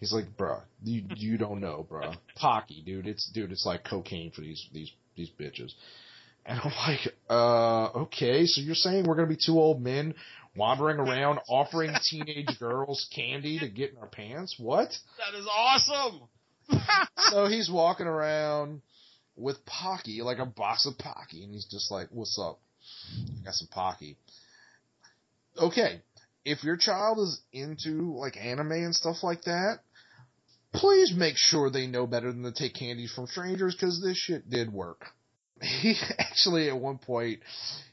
[0.00, 2.14] He's like, bro, you you don't know, bro.
[2.36, 3.06] Pocky, dude.
[3.06, 3.52] It's dude.
[3.52, 5.74] It's like cocaine for these these these bitches.
[6.48, 10.14] And I'm like, uh, okay, so you're saying we're gonna be two old men
[10.56, 14.56] wandering around offering teenage girls candy to get in our pants?
[14.58, 14.88] What?
[15.18, 16.22] that is awesome.
[17.18, 18.80] so he's walking around
[19.36, 22.58] with Pocky, like a box of Pocky, and he's just like, "What's up?
[23.40, 24.16] I got some Pocky."
[25.58, 26.00] Okay,
[26.46, 29.80] if your child is into like anime and stuff like that,
[30.72, 34.48] please make sure they know better than to take candies from strangers because this shit
[34.48, 35.04] did work.
[35.60, 37.40] He actually at one point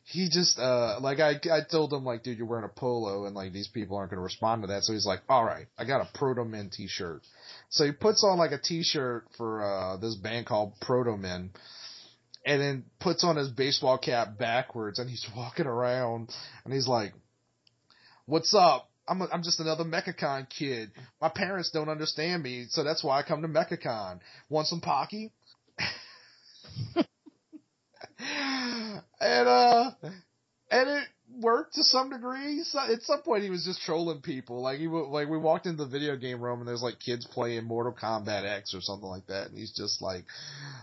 [0.05, 3.35] he just uh like I I told him like dude you're wearing a polo and
[3.35, 5.85] like these people aren't going to respond to that so he's like all right I
[5.85, 7.21] got a Protomen t-shirt
[7.69, 11.49] so he puts on like a t-shirt for uh this band called Protomen
[12.45, 16.29] and then puts on his baseball cap backwards and he's walking around
[16.63, 17.13] and he's like
[18.27, 20.89] what's up I'm a, I'm just another MechaCon kid.
[21.21, 24.19] My parents don't understand me, so that's why I come to MechaCon.
[24.49, 25.31] Want some Pocky?
[29.19, 29.91] and uh,
[30.71, 31.03] and it
[31.39, 32.63] worked to some degree.
[32.63, 34.61] So at some point, he was just trolling people.
[34.61, 37.65] Like he like we walked into the video game room and there's like kids playing
[37.65, 40.25] Mortal Kombat X or something like that, and he's just like,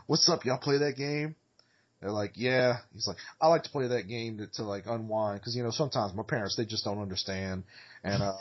[0.07, 0.45] "What's up?
[0.45, 1.36] Y'all play that game?"
[2.01, 5.40] They're like, "Yeah." He's like, "I like to play that game to, to like unwind
[5.40, 7.64] because you know sometimes my parents they just don't understand."
[8.05, 8.36] And uh.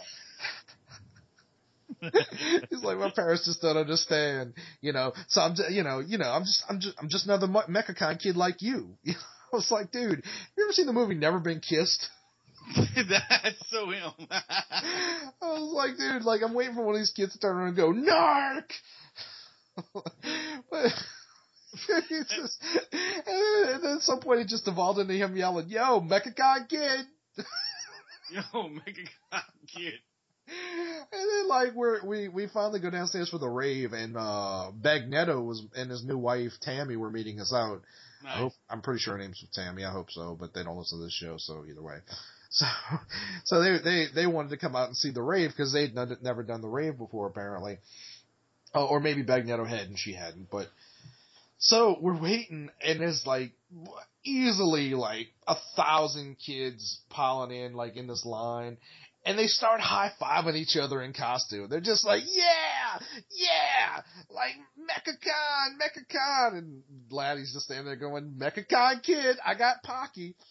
[2.70, 5.14] He's like, my parents just don't understand, you know.
[5.28, 7.62] So I'm, ju- you know, you know, I'm just, I'm just, I'm just another Me-
[7.70, 8.98] MechaCon kid like you.
[9.08, 9.14] I
[9.56, 10.24] was like, dude,
[10.58, 12.08] you ever seen the movie Never Been Kissed?
[12.76, 14.12] That's so him.
[14.30, 17.68] I was like, dude, like I'm waiting for one of these kids to turn around
[17.70, 18.64] and go, narc.
[20.72, 20.86] but
[21.90, 22.64] it's just,
[22.94, 27.06] and then at some point it just evolved into him yelling, "Yo, MechaCon kid!"
[28.32, 28.98] Yo, make
[29.32, 29.94] a kid.
[31.12, 35.44] And then like we're we we finally go downstairs for the rave, and uh Bagnetto
[35.46, 37.82] was and his new wife Tammy were meeting us out.
[38.26, 39.84] I hope I'm pretty sure her name's Tammy.
[39.84, 41.98] I hope so, but they don't listen to this show, so either way.
[42.54, 42.66] So,
[43.46, 46.18] so they they they wanted to come out and see the rave because they'd n-
[46.22, 47.78] never done the rave before, apparently.
[48.74, 50.68] Oh, or maybe Bagnetto had and she hadn't, but
[51.60, 53.54] so we're waiting, and there's like
[54.26, 58.78] easily like a thousand kids piling in like in this line.
[59.24, 61.68] And they start high fiving each other in costume.
[61.70, 63.00] They're just like, yeah,
[63.38, 66.58] yeah, like MechaCon, MechaCon.
[66.58, 70.36] And Laddie's just standing there going, MechaCon kid, I got Pocky.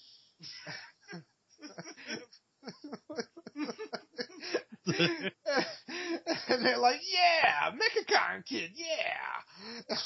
[4.87, 9.97] and they're like, yeah, MechaCon kid, yeah.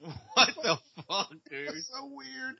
[0.34, 0.78] What the
[1.08, 1.68] fuck, dude?
[1.68, 2.56] So weird.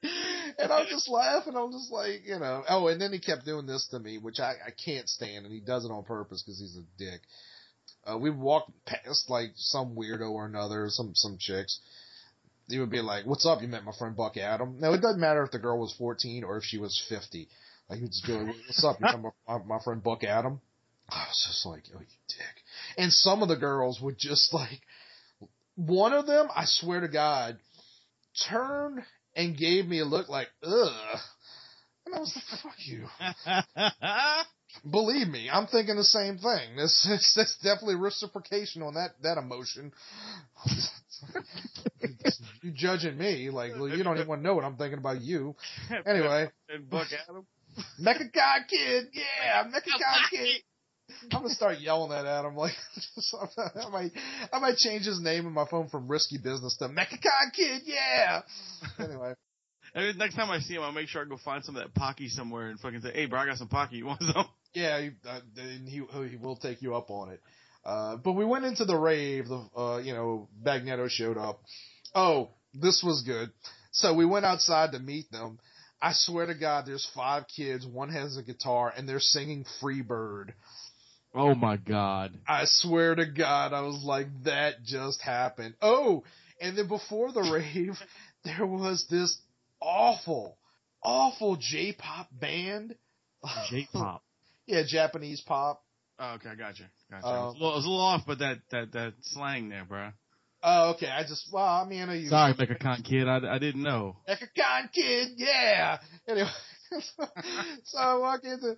[0.59, 1.55] And I'm just laughing.
[1.57, 2.63] I'm just like, you know.
[2.69, 5.55] Oh, and then he kept doing this to me, which I, I can't stand, and
[5.55, 7.23] he does it on purpose because he's a dick.
[8.05, 11.81] Uh, we walked past like some weirdo or another, some some chicks.
[12.69, 13.63] He would be like, "What's up?
[13.63, 16.45] You met my friend Buck Adam." Now it doesn't matter if the girl was 14
[16.45, 17.49] or if she was 50.
[17.89, 19.01] Like he would just be like, "What's up?
[19.01, 20.61] You met my, my friend Buck Adam?"
[21.09, 22.65] I was just like, "Oh, you dick!"
[22.97, 24.81] And some of the girls would just like,
[25.87, 27.59] one of them, I swear to God,
[28.49, 29.03] turned
[29.35, 31.19] and gave me a look like, ugh.
[32.07, 33.07] And I was like, fuck you.
[34.91, 36.77] Believe me, I'm thinking the same thing.
[36.77, 39.93] This, this, that's definitely reciprocation on that, that emotion.
[42.63, 45.21] you judging me, like, well, you don't even want to know what I'm thinking about
[45.21, 45.55] you.
[46.07, 47.47] Anyway, and Buck Adam.
[48.01, 50.63] Mecha God Kid, yeah, Mecha God Kid.
[51.33, 52.57] I'm gonna start yelling that at him.
[52.57, 52.73] Like,
[53.57, 54.11] I might,
[54.53, 57.83] I might change his name in my phone from Risky Business to Mechacon Kid.
[57.85, 58.43] Yeah.
[58.99, 59.35] Anyway,
[59.95, 61.95] And next time I see him, I'll make sure I go find some of that
[61.95, 63.97] Pocky somewhere and fucking say, "Hey, bro, I got some Pocky.
[63.97, 67.41] You want some?" yeah, he, uh, and he he will take you up on it.
[67.85, 69.49] Uh, but we went into the rave.
[69.49, 71.61] The uh, you know, Bagnetto showed up.
[72.15, 73.51] Oh, this was good.
[73.93, 75.59] So we went outside to meet them.
[76.01, 77.85] I swear to God, there's five kids.
[77.87, 80.55] One has a guitar, and they're singing "Free Bird."
[81.35, 82.33] Oh my god.
[82.47, 85.75] I swear to God, I was like, that just happened.
[85.81, 86.25] Oh,
[86.61, 87.95] and then before the rave,
[88.45, 89.39] there was this
[89.81, 90.57] awful,
[91.03, 92.97] awful J-pop band.
[93.71, 94.23] J-pop.
[94.67, 95.83] yeah, Japanese pop.
[96.19, 96.85] Oh, okay, I got you.
[97.11, 97.27] Gotcha.
[97.27, 99.71] Um, I, was a little, I was a little off, but that that that slang
[99.71, 100.11] there, bro.
[100.63, 101.09] Oh, okay.
[101.09, 102.29] I just, well, I mean, I know you.
[102.29, 103.27] Sorry, MechaCon kid.
[103.27, 104.17] I, I didn't know.
[104.29, 105.99] Ecacon kid, yeah.
[106.29, 106.51] Anyway,
[107.85, 108.77] so I walk into,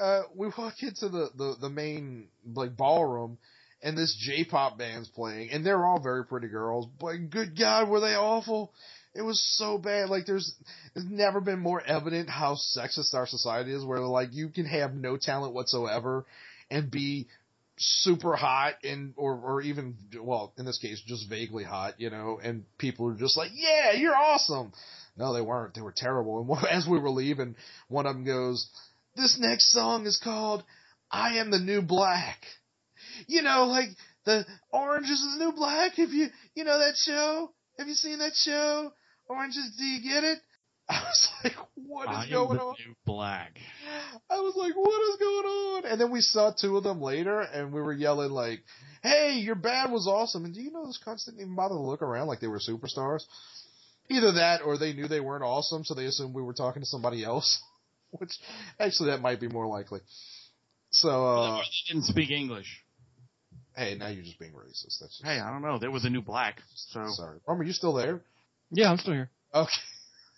[0.00, 3.38] uh, we walk into the, the, the main, like, ballroom,
[3.82, 8.00] and this J-pop band's playing, and they're all very pretty girls, but good God, were
[8.00, 8.72] they awful?
[9.14, 10.08] It was so bad.
[10.08, 10.54] Like, there's,
[10.94, 14.94] there's never been more evident how sexist our society is, where, like, you can have
[14.94, 16.24] no talent whatsoever
[16.70, 17.28] and be
[17.76, 22.38] super hot and or or even well in this case just vaguely hot you know
[22.40, 24.72] and people are just like yeah you're awesome
[25.16, 27.56] no they weren't they were terrible and as we were leaving
[27.88, 28.68] one of them goes
[29.16, 30.62] this next song is called
[31.10, 32.40] i am the new black
[33.26, 33.88] you know like
[34.24, 38.18] the orange is the new black have you you know that show have you seen
[38.18, 38.92] that show
[39.28, 40.38] orange is do you get it
[40.88, 43.58] i was like what is I am going the on new black.
[44.30, 45.84] I was like, what is going on?
[45.86, 48.60] And then we saw two of them later and we were yelling like,
[49.02, 50.44] hey, your band was awesome.
[50.44, 52.58] And do you know this cunts didn't even bother to look around like they were
[52.60, 53.22] superstars?
[54.08, 56.86] Either that or they knew they weren't awesome, so they assumed we were talking to
[56.86, 57.62] somebody else.
[58.18, 58.32] Which,
[58.78, 60.00] actually that might be more likely.
[60.90, 62.82] So, uh, they didn't speak English.
[63.76, 65.00] hey, now you're just being racist.
[65.00, 65.78] That's just, Hey, I don't know.
[65.78, 66.60] There was a new black.
[66.74, 67.40] So sorry.
[67.48, 68.20] Rum, are you still there?
[68.70, 69.30] Yeah, I'm still here.
[69.54, 69.70] Okay.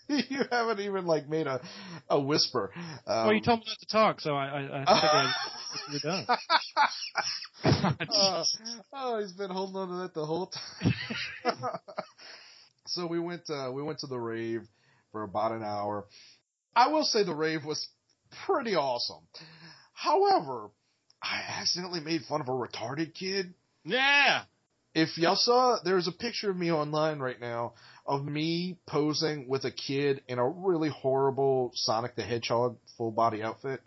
[0.09, 1.61] you haven't even like made a
[2.09, 2.71] a whisper.
[3.07, 5.35] Um, well, you told me not to talk, so I, I, I think I,
[5.91, 6.27] you're done.
[8.09, 8.45] uh,
[8.93, 11.55] oh, he's been holding on to that the whole time.
[12.87, 14.63] so we went uh, we went to the rave
[15.11, 16.07] for about an hour.
[16.77, 17.89] I will say the rave was
[18.47, 19.23] pretty awesome.
[19.95, 20.69] However,
[21.23, 23.55] I accidentally made fun of a retarded kid.
[23.85, 24.43] Yeah.
[24.95, 27.75] If y'all saw, there's a picture of me online right now
[28.07, 33.43] of me posing with a kid in a really horrible Sonic the Hedgehog full body
[33.43, 33.81] outfit.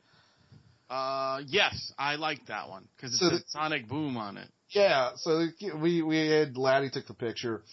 [0.89, 4.47] Uh, yes, I like that one because it's So a the- Sonic Boom on it.
[4.71, 7.63] Yeah, so the we we had Laddie took the picture,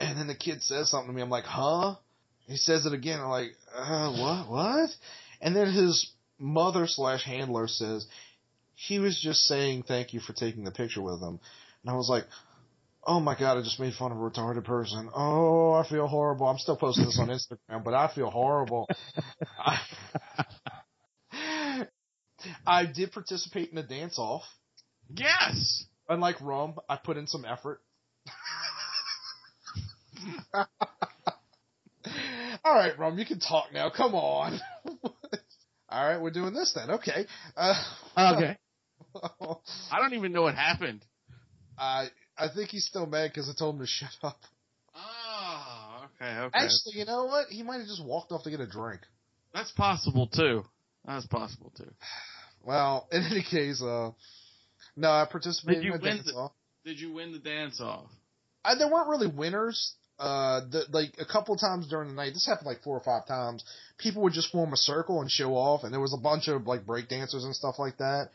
[0.00, 1.22] and then the kid says something to me.
[1.22, 1.94] I'm like, huh?
[2.48, 3.20] He says it again.
[3.20, 4.50] I'm like, uh, what?
[4.50, 4.90] What?
[5.40, 8.06] And then his mother slash handler says
[8.74, 11.38] he was just saying thank you for taking the picture with him,
[11.82, 12.24] and I was like.
[13.06, 15.08] Oh my god, I just made fun of a retarded person.
[15.14, 16.46] Oh, I feel horrible.
[16.46, 18.86] I'm still posting this on Instagram, but I feel horrible.
[19.58, 19.78] I,
[22.66, 24.42] I did participate in a dance off.
[25.08, 25.86] Yes.
[26.08, 27.80] Unlike Rome, I put in some effort.
[32.68, 33.88] All right, Rum, you can talk now.
[33.88, 34.60] Come on.
[35.88, 36.90] All right, we're doing this then.
[36.96, 37.24] Okay.
[37.56, 37.74] Uh,
[38.34, 38.56] Okay.
[39.90, 41.02] I don't even know what happened.
[41.78, 44.38] I I think he's still mad because I told him to shut up.
[44.94, 46.58] Oh, okay, okay.
[46.58, 47.46] Actually, you know what?
[47.48, 49.00] He might have just walked off to get a drink.
[49.54, 50.64] That's possible too.
[51.06, 51.90] That's possible too.
[52.66, 54.10] Well, in any case, uh,
[54.96, 56.52] no, I participated Did you in a win dance the- off.
[56.84, 58.10] Did you win the dance off?
[58.64, 59.94] Uh, there weren't really winners.
[60.18, 63.26] Uh, the, like a couple times during the night, this happened like four or five
[63.26, 63.64] times.
[63.98, 66.66] People would just form a circle and show off, and there was a bunch of
[66.66, 68.30] like break dancers and stuff like that.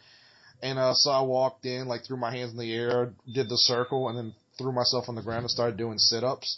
[0.61, 3.57] And uh, so I walked in, like threw my hands in the air, did the
[3.57, 6.57] circle, and then threw myself on the ground and started doing sit ups,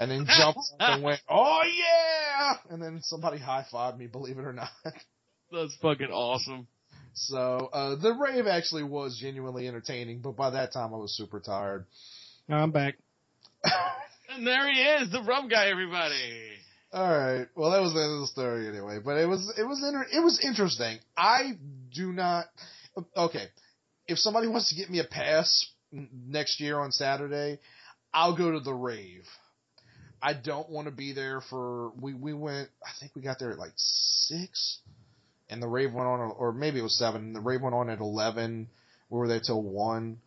[0.00, 4.44] and then jumped and went, "Oh yeah!" And then somebody high fived me, believe it
[4.44, 4.70] or not.
[5.52, 6.66] That's fucking awesome.
[7.14, 11.40] So uh, the rave actually was genuinely entertaining, but by that time I was super
[11.40, 11.86] tired.
[12.48, 12.96] I'm back.
[14.36, 16.14] And there he is, the rum guy, everybody.
[16.92, 17.46] All right.
[17.54, 18.98] Well, that was the end of the story anyway.
[19.04, 20.98] But it was it was inter- it was interesting.
[21.16, 21.52] I
[21.94, 22.46] do not.
[23.16, 23.46] Okay,
[24.06, 27.58] if somebody wants to get me a pass next year on Saturday,
[28.12, 29.24] I'll go to the rave.
[30.22, 32.68] I don't want to be there for we we went.
[32.84, 34.78] I think we got there at like six,
[35.50, 37.32] and the rave went on, or maybe it was seven.
[37.32, 38.68] The rave went on at eleven.
[39.10, 40.18] We were there till one.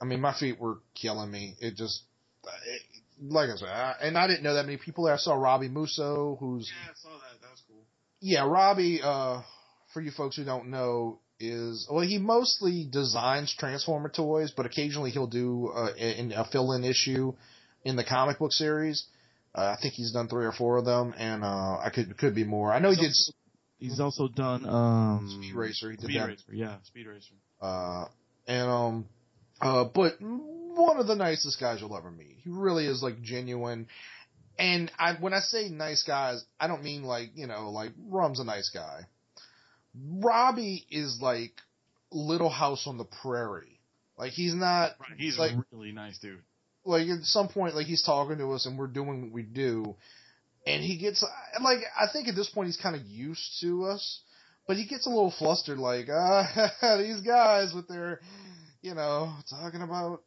[0.00, 1.56] I mean, my feet were killing me.
[1.60, 2.02] It just,
[2.44, 2.82] it,
[3.20, 5.14] like I said, I, and I didn't know that many people there.
[5.14, 7.40] I saw Robbie Musso, who's Yeah, I saw that.
[7.40, 7.82] That was cool.
[8.20, 9.42] yeah, Robbie, uh,
[9.92, 15.10] for you folks who don't know, is well, he mostly designs Transformer toys, but occasionally
[15.10, 17.32] he'll do uh, in a fill-in issue
[17.84, 19.04] in the comic book series.
[19.54, 22.34] Uh, I think he's done three or four of them, and uh, I could could
[22.34, 22.72] be more.
[22.72, 23.12] I know he did
[23.78, 25.90] He's also done um Speed Racer.
[25.92, 27.34] He did Speed that, Racer, yeah, Speed Racer.
[27.62, 28.06] uh,
[28.48, 29.08] and um,
[29.60, 30.14] uh, but
[30.78, 32.36] one of the nicest guys you'll ever meet.
[32.44, 33.86] He really is like genuine.
[34.58, 38.40] And I, when I say nice guys, I don't mean like, you know, like Rum's
[38.40, 39.02] a nice guy.
[39.94, 41.52] Robbie is like
[42.10, 43.80] Little House on the Prairie.
[44.16, 46.42] Like he's not Right, he's like a really nice dude.
[46.84, 49.94] like at some point like he's talking to us and we're doing what we do
[50.66, 51.24] and he gets
[51.62, 54.20] like I think at this point he's kind of used to us
[54.66, 56.42] but he gets a little flustered like uh
[56.98, 58.20] these guys with their
[58.82, 60.22] you know talking about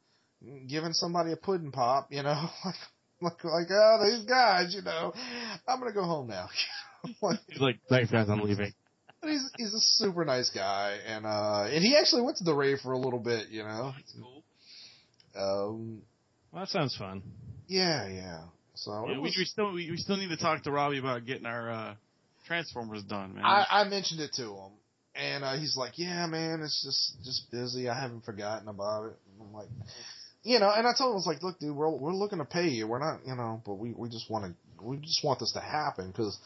[0.67, 2.75] giving somebody a pudding pop you know like
[3.21, 5.13] like like oh these guys you know
[5.67, 6.49] I'm going to go home now
[7.21, 8.73] like He's like, thanks guys, I'm leaving.
[9.21, 12.53] but he's he's a super nice guy and uh and he actually went to the
[12.55, 14.43] rave for a little bit you know That's cool.
[15.35, 16.01] um
[16.51, 17.21] Well, that sounds fun.
[17.67, 18.41] yeah yeah
[18.73, 21.25] so Yeah, it we, we still we, we still need to talk to Robbie about
[21.25, 21.93] getting our uh,
[22.47, 23.45] Transformers done, man.
[23.45, 24.71] I, I mentioned it to him,
[25.13, 27.87] and uh, he's like, "Yeah, man, it's just just busy.
[27.89, 29.67] I haven't forgotten about it." And I'm like,
[30.43, 32.45] you know, and I told him, I was like, "Look, dude, we're we're looking to
[32.45, 32.87] pay you.
[32.87, 35.61] We're not, you know, but we we just want to we just want this to
[35.61, 36.37] happen because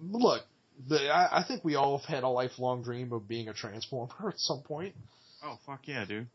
[0.00, 0.42] look."
[0.88, 4.12] The, I, I think we all have had a lifelong dream of being a transformer
[4.28, 4.94] at some point.
[5.42, 6.26] oh fuck yeah, dude.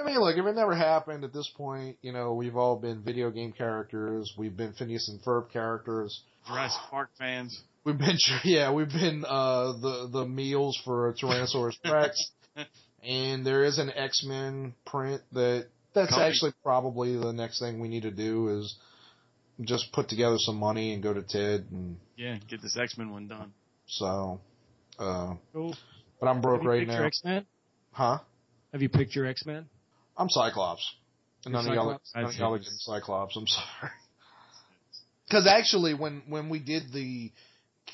[0.00, 3.02] I mean, look, if it never happened at this point, you know, we've all been
[3.02, 4.32] video game characters.
[4.38, 6.22] We've been Phineas and Ferb characters.
[6.46, 7.60] Jurassic Park fans.
[7.84, 12.30] We've been, yeah, we've been uh, the the meals for Tyrannosaurus Rex,
[13.02, 16.26] and there is an X Men print that that's Coming.
[16.28, 18.76] actually probably the next thing we need to do is
[19.62, 23.10] just put together some money and go to Ted, and Yeah, get this X Men
[23.10, 23.52] one done.
[23.86, 24.40] so.
[24.98, 25.74] Uh, Cool.
[26.20, 27.46] but I'm broke Have you right now, X-Men?
[27.92, 28.18] huh?
[28.72, 29.66] Have you picked your X-Men?
[30.16, 30.86] I'm Cyclops.
[31.46, 33.34] You're None of y'all, none of I'd y'all are say- getting Cyclops.
[33.36, 33.92] I'm sorry.
[35.26, 37.30] Because actually, when when we did the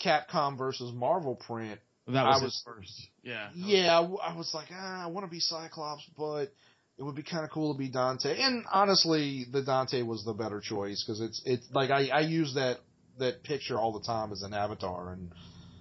[0.03, 1.79] Capcom versus Marvel print,
[2.09, 3.09] That I was, was- first.
[3.27, 3.49] Yeah.
[3.55, 6.53] yeah, I, w- I was like, ah, I want to be Cyclops, but
[6.97, 8.41] it would be kind of cool to be Dante.
[8.41, 12.55] And honestly, the Dante was the better choice because it's it's like I I use
[12.55, 12.79] that
[13.19, 15.33] that picture all the time as an avatar, and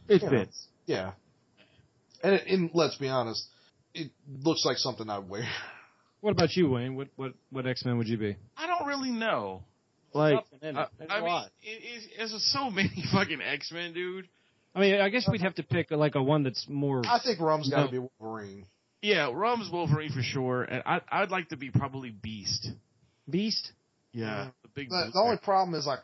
[0.07, 0.37] It you know.
[0.39, 0.67] fits.
[0.87, 1.11] yeah.
[2.23, 3.45] And, it, and let's be honest,
[3.93, 5.47] it looks like something I'd wear.
[6.21, 6.95] What about you, Wayne?
[6.95, 8.35] What what what X Men would you be?
[8.57, 9.61] I don't really know.
[10.11, 14.27] Like, I, I mean, it, it, there's so many fucking X Men, dude.
[14.75, 17.01] I mean, I guess we'd have to pick like a one that's more.
[17.05, 18.01] I think Rum's got to No.
[18.01, 18.65] be Wolverine.
[19.01, 22.69] Yeah, Rum's Wolverine for sure, and I, I'd like to be probably Beast.
[23.29, 23.71] Beast.
[24.11, 24.47] Yeah, Yeah.
[24.63, 24.89] the big.
[24.89, 25.99] The, the only problem is like,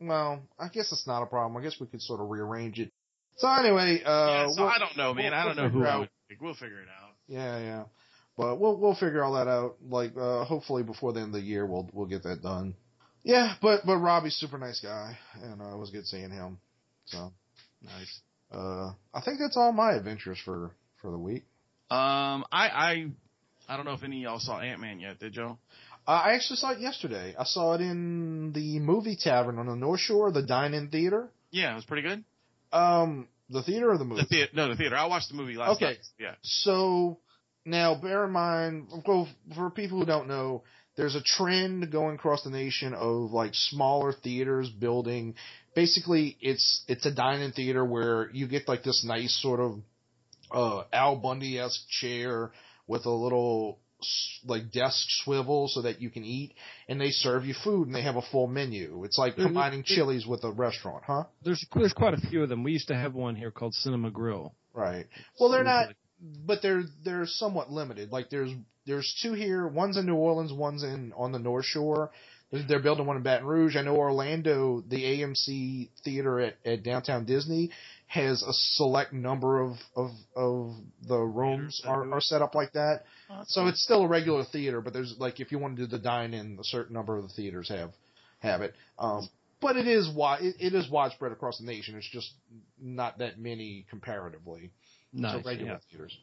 [0.00, 1.56] well, I guess it's not a problem.
[1.60, 2.90] I guess we could sort of rearrange it.
[3.36, 5.32] So anyway, uh, yeah, so we'll- I don't know, man.
[5.32, 6.40] we'll- I don't we'll know who figure I would pick.
[6.40, 7.10] We'll figure it out.
[7.26, 7.84] Yeah, yeah.
[8.36, 9.76] But we'll we'll figure all that out.
[9.86, 12.74] Like uh hopefully before the end of the year we'll we'll get that done.
[13.22, 16.58] Yeah, but but Robbie's super nice guy and uh, it was good seeing him.
[17.06, 17.32] So
[17.84, 18.20] Nice.
[18.52, 21.44] uh I think that's all my adventures for for the week.
[21.90, 23.06] Um, I I
[23.68, 25.58] I don't know if any of y'all saw Ant Man yet, did y'all?
[26.06, 27.34] Uh, I actually saw it yesterday.
[27.38, 31.30] I saw it in the movie tavern on the North Shore, the dine-in theater.
[31.50, 32.24] Yeah, it was pretty good.
[32.72, 34.22] Um the theater or the movie?
[34.22, 34.96] The theater, no, the theater.
[34.96, 35.84] I watched the movie last Okay.
[35.84, 35.98] night.
[36.18, 36.34] Yeah.
[36.42, 37.18] So
[37.66, 40.64] now, bear in mind, well, for people who don't know,
[40.96, 45.34] there's a trend going across the nation of like smaller theaters building.
[45.74, 49.80] Basically, it's it's a dine-in theater where you get like this nice sort of
[50.52, 52.52] uh, Al Bundy esque chair
[52.86, 56.54] with a little s- like desk swivel so that you can eat,
[56.88, 59.02] and they serve you food and they have a full menu.
[59.04, 61.24] It's like combining Chili's with a restaurant, huh?
[61.42, 62.62] There's there's quite a few of them.
[62.62, 64.54] We used to have one here called Cinema Grill.
[64.72, 65.06] Right.
[65.40, 65.88] Well, they're not,
[66.46, 68.12] but they're they're somewhat limited.
[68.12, 68.50] Like there's
[68.86, 69.66] there's two here.
[69.66, 70.52] One's in New Orleans.
[70.52, 72.10] One's in on the North Shore.
[72.50, 73.76] They're, they're building one in Baton Rouge.
[73.76, 77.70] I know Orlando, the AMC theater at, at downtown Disney
[78.06, 80.74] has a select number of of of
[81.06, 83.04] the rooms Theaters that do are, are set up like that.
[83.30, 85.88] Oh, So it's still a regular theater, but there's like if you want to do
[85.88, 87.92] the dine in, a certain number of the theaters have
[88.40, 88.74] have it.
[88.98, 89.28] Um,
[89.60, 91.96] but it is wi- it, it is widespread across the nation.
[91.96, 92.30] It's just
[92.80, 94.70] not that many comparatively
[95.12, 95.42] Nice.
[95.42, 95.78] to regular yeah.
[95.90, 96.16] theaters.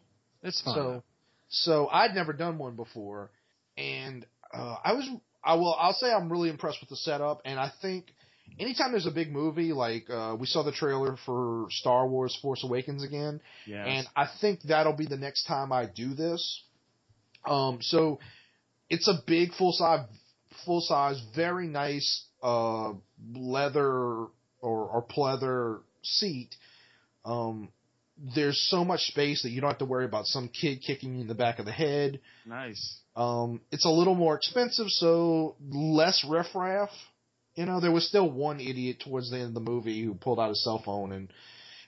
[0.43, 0.75] It's fine.
[0.75, 1.03] So,
[1.49, 3.31] so I'd never done one before,
[3.77, 5.09] and uh, I was
[5.43, 8.05] I will I'll say I'm really impressed with the setup, and I think
[8.59, 12.63] anytime there's a big movie like uh, we saw the trailer for Star Wars Force
[12.63, 13.85] Awakens again, Yes.
[13.89, 16.61] and I think that'll be the next time I do this.
[17.45, 18.19] Um, so
[18.89, 20.05] it's a big full size,
[20.65, 22.93] full size, very nice uh,
[23.33, 24.29] leather or,
[24.61, 26.49] or pleather seat.
[27.25, 27.69] Um,
[28.35, 31.21] there's so much space that you don't have to worry about some kid kicking you
[31.21, 32.19] in the back of the head.
[32.45, 32.97] nice.
[33.15, 36.89] Um, it's a little more expensive, so less riffraff.
[37.55, 40.39] You know, there was still one idiot towards the end of the movie who pulled
[40.39, 41.29] out his cell phone and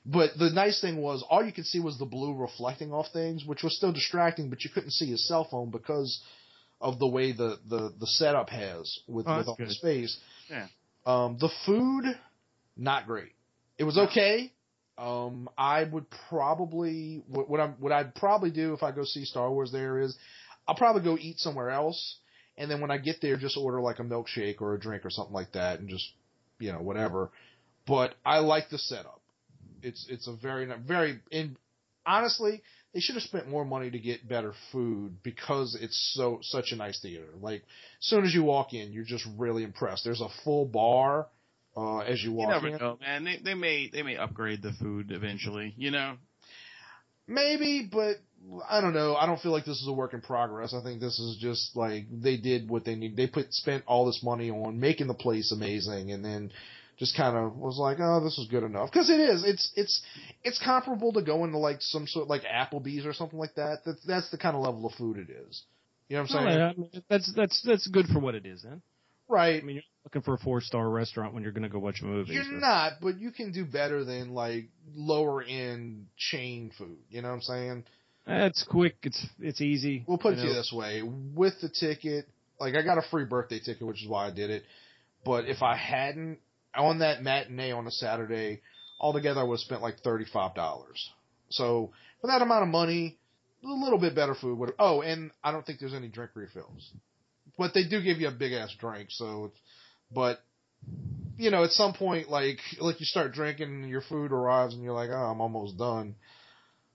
[0.06, 3.46] but the nice thing was all you could see was the blue reflecting off things,
[3.46, 6.22] which was still distracting, but you couldn't see his cell phone because
[6.82, 10.18] of the way the, the, the setup has with, Oh, with all the space.
[10.50, 10.68] Yeah.
[11.06, 12.06] Um, the food,
[12.76, 13.32] not great.
[13.78, 14.52] It was okay.
[14.98, 19.26] Um, I would probably what, what I'm what I'd probably do if I go see
[19.26, 20.16] Star Wars there is
[20.68, 22.18] I'll probably go eat somewhere else,
[22.58, 25.10] and then when I get there, just order like a milkshake or a drink or
[25.10, 26.08] something like that, and just
[26.60, 27.32] you know whatever.
[27.86, 29.22] But I like the setup.
[29.82, 31.58] It's it's a very very and
[32.06, 32.62] honestly,
[32.94, 36.76] they should have spent more money to get better food because it's so such a
[36.76, 37.28] nice theater.
[37.42, 37.64] Like
[38.00, 40.04] as soon as you walk in, you're just really impressed.
[40.06, 41.28] There's a full bar
[41.76, 42.78] uh, as you You walk never in.
[42.78, 43.24] know, man.
[43.26, 45.74] They they may they may upgrade the food eventually.
[45.78, 46.16] You know.
[47.28, 48.18] Maybe, but
[48.70, 49.16] I don't know.
[49.16, 50.74] I don't feel like this is a work in progress.
[50.74, 53.16] I think this is just like they did what they need.
[53.16, 56.52] They put spent all this money on making the place amazing, and then
[56.98, 58.92] just kind of was like, oh, this is good enough.
[58.92, 59.44] Because it is.
[59.46, 60.02] It's it's
[60.44, 63.80] it's comparable to going to like some sort like Applebee's or something like that.
[63.86, 65.64] That's that's the kind of level of food it is.
[66.10, 66.62] You know what I'm Well, saying?
[66.62, 68.64] I mean, that's that's that's good for what it is.
[68.64, 68.82] Then
[69.30, 69.62] Right.
[69.62, 72.02] I mean, you're looking for a four star restaurant when you're going to go watch
[72.02, 72.34] a movie.
[72.34, 76.98] You're so- not, but you can do better than like lower end chain food.
[77.10, 77.84] You know what I'm saying?
[78.26, 78.96] It's quick.
[79.04, 80.06] It's it's easy.
[80.08, 82.28] We'll put it to you this way: with the ticket,
[82.60, 84.64] like I got a free birthday ticket, which is why I did it.
[85.26, 86.40] But if I hadn't
[86.76, 88.62] on that matinee on a Saturday,
[89.00, 91.10] altogether I would have spent like thirty five dollars.
[91.50, 91.92] So
[92.22, 93.18] for that amount of money,
[93.64, 94.74] a little bit better food would.
[94.80, 96.92] Oh, and I don't think there's any drink refills,
[97.58, 99.10] but they do give you a big ass drink.
[99.12, 99.60] So, it's,
[100.12, 100.40] but
[101.38, 104.84] you know, at some point, like like you start drinking, and your food arrives, and
[104.84, 106.16] you're like, oh, I'm almost done.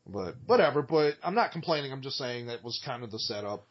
[0.08, 0.82] But whatever.
[0.82, 1.92] But I'm not complaining.
[1.92, 3.66] I'm just saying that was kind of the setup.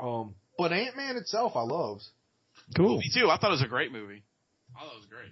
[0.00, 2.02] Um, but Ant Man itself, I loved.
[2.76, 2.98] Cool.
[2.98, 3.28] Me too.
[3.30, 4.22] I thought it was a great movie.
[4.80, 5.30] Oh, that was great.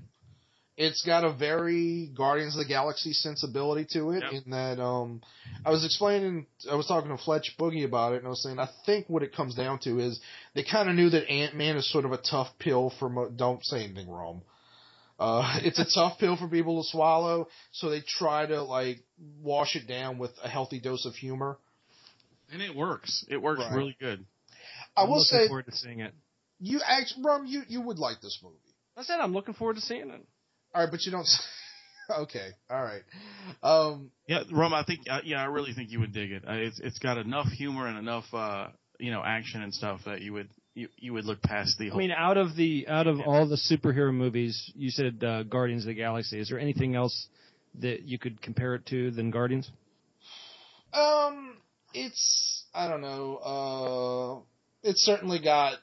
[0.76, 4.22] It's got a very Guardians of the Galaxy sensibility to it.
[4.22, 4.42] Yep.
[4.44, 5.20] In that, um,
[5.66, 8.58] I was explaining, I was talking to Fletch Boogie about it, and I was saying
[8.58, 10.18] I think what it comes down to is
[10.54, 13.08] they kind of knew that Ant Man is sort of a tough pill for.
[13.10, 14.42] Mo- don't say anything wrong.
[15.22, 18.98] Uh, it's a tough pill for people to swallow, so they try to like
[19.40, 21.58] wash it down with a healthy dose of humor.
[22.52, 23.24] And it works.
[23.28, 23.74] It works Right.
[23.76, 24.24] really good.
[24.96, 26.12] I I'm will looking say, forward to seeing it.
[26.60, 28.56] you actually, Rum, you you would like this movie.
[28.96, 30.20] I said I'm looking forward to seeing it.
[30.74, 31.26] All right, but you don't.
[32.24, 33.02] okay, all right.
[33.62, 36.44] Um, Yeah, Rum, I think, uh, yeah, I really think you would dig it.
[36.46, 38.68] Uh, it's it's got enough humor and enough, uh,
[38.98, 41.96] you know, action and stuff that you would you you would look past the I
[41.96, 43.24] mean, out of the out of Yeah.
[43.24, 46.38] all the superhero movies, you said uh, Guardians of the Galaxy.
[46.38, 47.26] Is there anything else
[47.80, 49.70] that you could compare it to than Guardians?
[50.92, 51.56] Um,
[51.94, 53.36] it's I don't know.
[53.36, 55.74] Uh, it's certainly got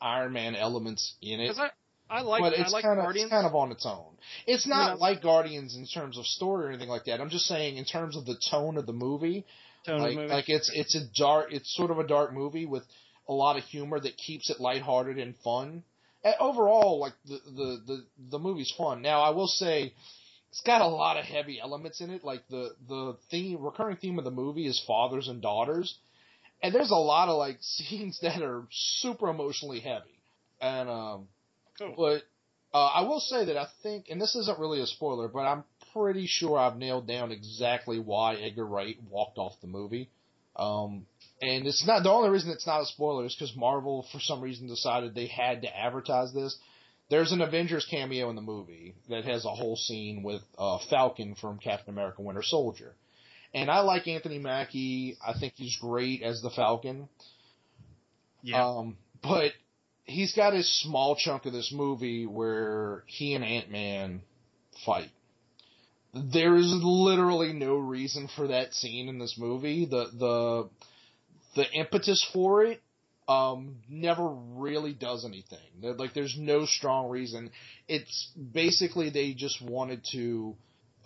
[0.00, 1.70] Iron Man elements in it, I
[2.10, 3.26] I like but I it's like kind of Guardians.
[3.26, 4.16] it's kind of on its own.
[4.46, 4.94] It's not Yeah.
[5.00, 7.20] like Guardians in terms of story or anything like that.
[7.20, 9.44] I'm just saying in terms of the tone of the movie,
[9.86, 10.32] tone of like the movie.
[10.32, 12.84] like it's it's a dark, it's sort of a dark movie with
[13.28, 15.82] a lot of humor that keeps it lighthearted and fun.
[16.22, 19.02] And overall, like the the the the movie's fun.
[19.02, 19.92] Now, I will say.
[20.50, 22.22] It's got a lot of heavy elements in it.
[22.22, 25.98] Like the the theme, recurring theme of the movie is fathers and daughters,
[26.62, 30.16] and there's a lot of like scenes that are super emotionally heavy.
[30.60, 31.28] And um,
[31.78, 31.94] Cool.
[31.96, 32.22] but
[32.72, 35.64] uh, I will say that I think, and this isn't really a spoiler, but I'm
[35.92, 40.10] pretty sure I've nailed down exactly why Edgar Wright walked off the movie.
[40.56, 41.06] Um,
[41.44, 44.40] and it's not the only reason it's not a spoiler is because Marvel, for some
[44.40, 46.56] reason, decided they had to advertise this.
[47.10, 51.34] There's an Avengers cameo in the movie that has a whole scene with uh, Falcon
[51.34, 52.94] from Captain America: Winter Soldier,
[53.52, 55.16] and I like Anthony Mackie.
[55.24, 57.08] I think he's great as the Falcon.
[58.42, 59.52] yeah, Um, but
[60.04, 64.22] he's got his small chunk of this movie where he and Ant Man
[64.86, 65.10] fight.
[66.14, 69.84] There is literally no reason for that scene in this movie.
[69.84, 70.70] The the
[71.54, 72.80] the impetus for it
[73.26, 75.58] um never really does anything.
[75.80, 77.50] There- Like there's no strong reason.
[77.88, 80.56] It's basically they just wanted to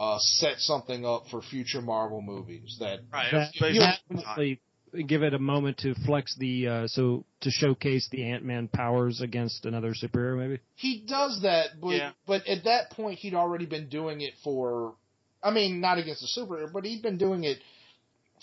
[0.00, 3.30] uh set something up for future Marvel movies that right.
[3.30, 3.94] that, basically you time.
[4.10, 4.60] definitely
[5.06, 9.20] give it a moment to flex the uh, so to showcase the Ant Man powers
[9.20, 10.60] against another superhero, maybe.
[10.76, 12.12] He does that, but Yeah.
[12.26, 14.94] but at that point he'd already been doing it for.
[15.42, 17.58] I mean, not against the superhero, but he'd been doing it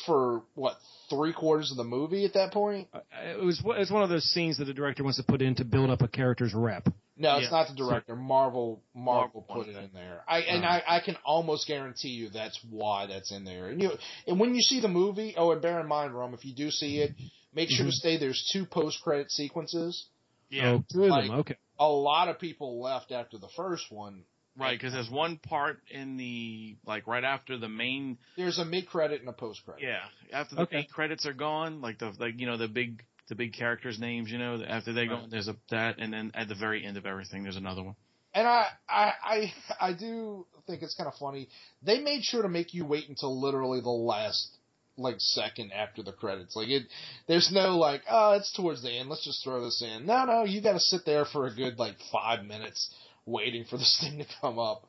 [0.05, 0.77] for what
[1.09, 2.87] three quarters of the movie at that point.
[2.93, 5.55] Uh, It was it's one of those scenes that the director wants to put in
[5.55, 6.87] to build up a character's rep.
[7.17, 7.49] No, it's Yeah.
[7.51, 8.15] not the director.
[8.15, 10.23] Marvel Marvel Marvel put it in there.
[10.27, 13.67] I and I, I can almost guarantee you that's why that's in there.
[13.69, 13.91] And you
[14.27, 16.71] and when you see the movie, oh, and bear in mind, Rum, if you do
[16.71, 17.13] see it,
[17.53, 18.17] make sure to stay.
[18.17, 20.07] There's two post credit sequences.
[20.49, 21.39] Yeah, Oh, two of Like- them.
[21.39, 21.55] Okay.
[21.79, 24.23] A lot of people left after the first one.
[24.57, 24.77] Right.
[24.77, 28.17] Because there's one part in the like right after the main.
[28.37, 29.83] There's a mid credit and a post credit.
[29.83, 29.99] Yeah,
[30.33, 30.77] after the Okay.
[30.77, 34.31] main credits are gone, like the like you know the big the big characters' names,
[34.31, 35.29] you know, after they go, Right.
[35.29, 37.95] there's a that, and then at the very end of everything, there's another one.
[38.33, 41.47] And I, I, I, I do think it's kind of funny.
[41.81, 44.57] They made sure to make you wait until literally the last,
[44.97, 46.53] like, second after the credits.
[46.53, 46.83] Like, it,
[47.27, 49.07] there's no, like, oh, it's towards the end.
[49.09, 50.05] Let's just throw this in.
[50.05, 52.93] No, no, you gotta sit there for a good, like, five minutes
[53.25, 54.83] waiting for this thing to come up.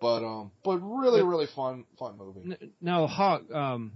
[0.00, 2.56] But, um, but really, really fun, fun movie.
[2.80, 3.50] Now, Hawk.
[3.50, 3.92] Um,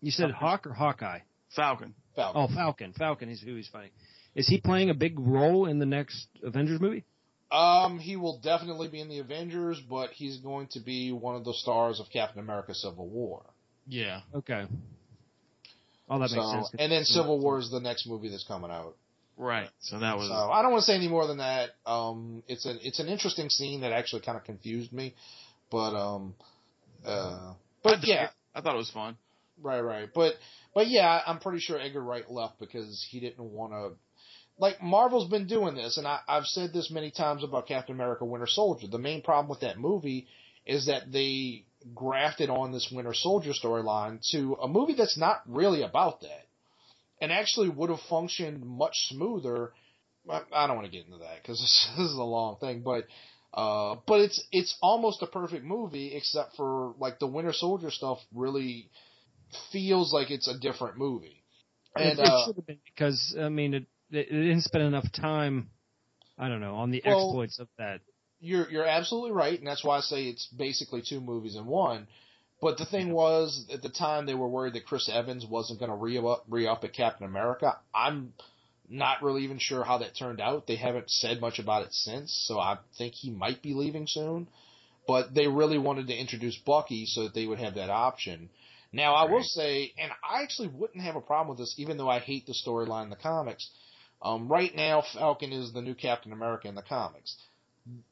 [0.00, 1.20] you said Hawk or Hawkeye?
[1.54, 1.94] Falcon.
[2.16, 2.42] Falcon.
[2.42, 2.92] Oh, Falcon.
[2.92, 3.90] Falcon is who he's fighting.
[4.34, 7.04] Is he playing a big role in the next Avengers movie?
[7.50, 11.44] Um, he will definitely be in the Avengers, but he's going to be one of
[11.44, 13.42] the stars of Captain America Civil War.
[13.86, 14.20] Yeah.
[14.34, 14.66] Okay.
[16.10, 16.70] Oh, that makes sense.
[16.78, 18.96] And then Civil War is the next movie that's coming out.
[19.38, 19.70] Right.
[19.80, 20.28] So that was.
[20.28, 21.70] So I don't want to say any more than that.
[21.86, 25.14] Um, it's an it's an interesting scene that actually kind of confused me,
[25.70, 26.34] but um,
[27.06, 27.52] uh,
[27.84, 28.30] but dug yeah, it.
[28.52, 29.16] I thought it was fun.
[29.62, 30.08] right, right.
[30.12, 30.34] But
[30.74, 33.92] but yeah, I'm pretty sure Edgar Wright left because he didn't want to.
[34.58, 38.24] Like Marvel's been doing this, and I, I've said this many times about Captain America:
[38.24, 38.88] Winter Soldier.
[38.88, 40.26] The main problem with that movie
[40.66, 45.82] is that they grafted on this Winter Soldier storyline to a movie that's not really
[45.82, 46.47] about that,
[47.20, 49.72] and actually would have functioned much smoother.
[50.28, 52.82] I I don't want to get into that because this, this is a long thing,
[52.82, 53.04] but
[53.54, 58.18] uh, but it's it's almost a perfect movie except for like the Winter Soldier stuff
[58.34, 58.90] really
[59.72, 61.42] feels like it's a different movie.
[61.96, 65.10] And it, it uh, should have been because I mean it, it, didn't spend enough
[65.12, 65.70] time.
[66.38, 68.00] I don't know on the Well- exploits of that.
[68.40, 72.06] You're you're absolutely right, and that's why I say it's basically two movies in one.
[72.60, 75.90] But the thing was, at the time they were worried that Chris Evans wasn't going
[75.90, 77.78] to re up re up at Captain America.
[77.94, 78.32] I'm
[78.88, 80.66] Not really even sure how that turned out.
[80.66, 84.48] They haven't said much about it since, so I think he might be leaving soon.
[85.06, 88.50] But they really wanted to introduce Bucky so that they would have that option.
[88.92, 92.08] Now, I will say, and I actually wouldn't have a problem with this, even though
[92.08, 93.68] I hate the storyline in the comics.
[94.22, 97.36] Um, right now, Falcon is the new Captain America in the comics.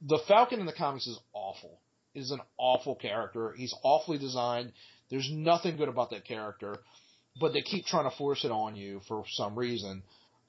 [0.03, 1.81] The Falcon in the comics is awful.
[2.17, 3.53] Is an awful character.
[3.57, 4.73] He's awfully designed.
[5.11, 6.79] There's nothing good about that character,
[7.39, 10.03] but they keep trying to force it on you for some reason.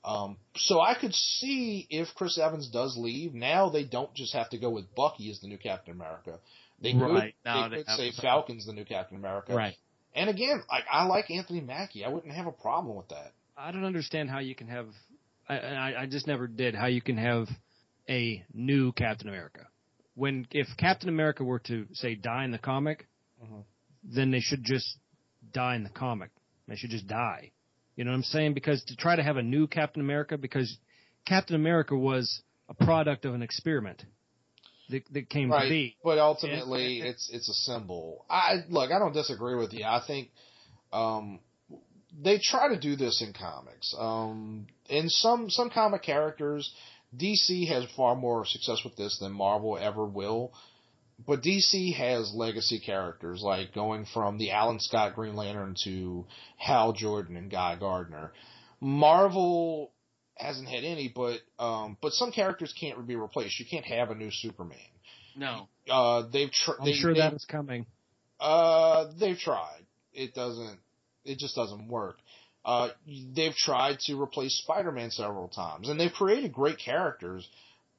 [0.05, 4.49] Um, so I could see if Chris Evans does leave, now they don't just have
[4.51, 6.39] to go with Bucky as the new Captain America.
[6.81, 9.53] They could, Right, now they could say Falcon's the new Captain America.
[9.53, 9.75] Right.
[10.15, 12.05] And again, like I like Anthony Mackie.
[12.05, 13.33] I wouldn't have a problem with that.
[13.57, 14.87] I don't understand how you can have.
[15.49, 17.47] I, I I just never did how you can have
[18.09, 19.67] a new Captain America.
[20.17, 23.05] When if Captain America were to say die in the comic,
[23.43, 23.63] Mhm.
[24.03, 24.97] then they should just
[25.53, 26.31] die in the comic.
[26.67, 27.51] They should just die.
[27.95, 28.55] You know what I'm saying?
[28.55, 30.75] Because to try to have a new Captain America, because
[31.25, 34.03] Captain America was a product of an experiment
[34.89, 35.95] that, that came to be.
[36.03, 38.25] But ultimately, And- it's it's a symbol.
[38.27, 38.91] I look.
[38.91, 39.83] I don't disagree with you.
[39.85, 40.31] I think
[40.91, 41.39] um,
[42.19, 43.93] they try to do this in comics.
[43.95, 46.73] Um, in some some comic characters,
[47.15, 50.53] DC has far more success with this than Marvel ever will.
[51.25, 56.25] But DC has legacy characters like going from the Alan Scott Green Lantern to
[56.57, 58.33] Hal Jordan and Guy Gardner.
[58.79, 59.91] Marvel
[60.35, 63.59] hasn't had any, but um, but some characters can't be replaced.
[63.59, 64.77] You can't have a new Superman.
[65.35, 65.67] No.
[65.89, 67.87] Uh, they've tr- I'm they, sure they, that is coming.
[68.39, 69.85] uh, they've tried.
[70.13, 70.79] It doesn't.
[71.25, 72.17] It just doesn't work.
[72.67, 72.89] Uh,
[73.33, 77.47] they've tried to replace Spider-Man several times, and they've created great characters.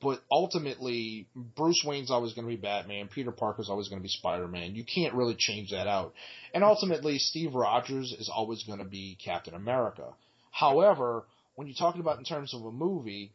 [0.00, 3.08] But ultimately, Bruce Wayne's always going to be Batman.
[3.08, 4.76] Peter Parker's always going to be Spider-Man.
[4.76, 6.12] You can't really change that out.
[6.54, 10.04] And ultimately, Steve Rogers is always going to be Captain America.
[10.52, 11.24] However,
[11.56, 13.32] when you're talking about in terms of a movie,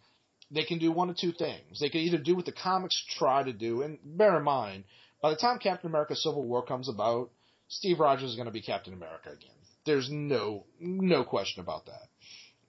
[0.52, 1.80] they can do one of two things.
[1.82, 4.84] They can either do what the comics try to do, and bear in mind,
[5.22, 7.32] by the time Captain America Civil War comes about,
[7.68, 9.50] Steve Rogers is going to be Captain America again.
[9.86, 12.08] There's no no question about that.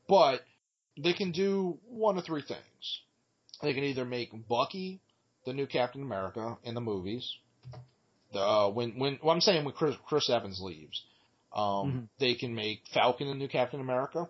[0.09, 0.41] But
[0.97, 3.01] they can do one of three things.
[3.63, 5.01] They can either make Bucky
[5.47, 7.37] the new Captain America in the movies.
[8.33, 11.03] The uh, when when well, I'm saying when Chris, Chris Evans leaves,
[11.55, 12.09] um, Mhm.
[12.19, 14.29] they can make Falcon the new Captain America,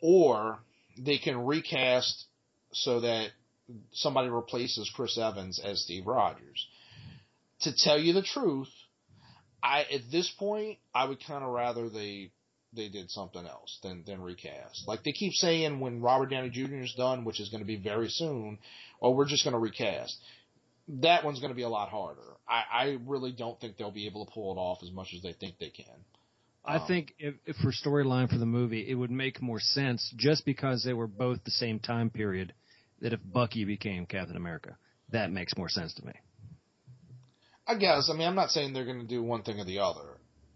[0.00, 0.58] or
[0.98, 2.26] they can recast
[2.72, 3.30] so that
[3.92, 6.68] somebody replaces Chris Evans as Steve Rogers.
[7.60, 8.68] To tell you the truth,
[9.64, 12.30] I at this point I would kind of rather they
[12.74, 14.84] they did something else than than recast.
[14.86, 16.76] Like they keep saying when Robert Downey Jr.
[16.76, 18.58] is done, which is going to be very soon,
[19.00, 20.16] or we're just going to recast.
[21.00, 22.20] That one's going to be a lot harder.
[22.46, 25.22] I, I really don't think they'll be able to pull it off as much as
[25.22, 25.86] they think they can.
[26.66, 30.12] I Um, think if, if for storyline for the movie, it would make more sense
[30.16, 32.52] just because they were both the same time period.
[33.00, 34.76] That if Bucky became Captain America,
[35.10, 36.12] that makes more sense to me.
[37.66, 38.10] I guess.
[38.12, 40.02] I mean, I'm not saying they're going to do one thing or the other.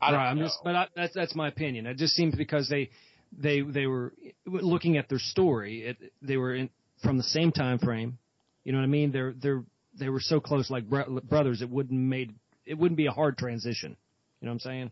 [0.01, 0.45] I don't right, I'm know.
[0.45, 1.87] just, but I, that's that's my opinion.
[1.87, 2.91] It just seems because they
[3.37, 4.13] they they were
[4.47, 5.83] looking at their story.
[5.83, 6.71] It, they were in
[7.03, 8.19] from the same time frame.
[8.65, 9.11] You know what I mean?
[9.11, 9.65] They're they're
[9.99, 11.63] they were so close, like bro- brothers.
[11.63, 13.97] It wouldn't made it wouldn't be a hard transition.
[14.41, 14.91] You know what I'm saying?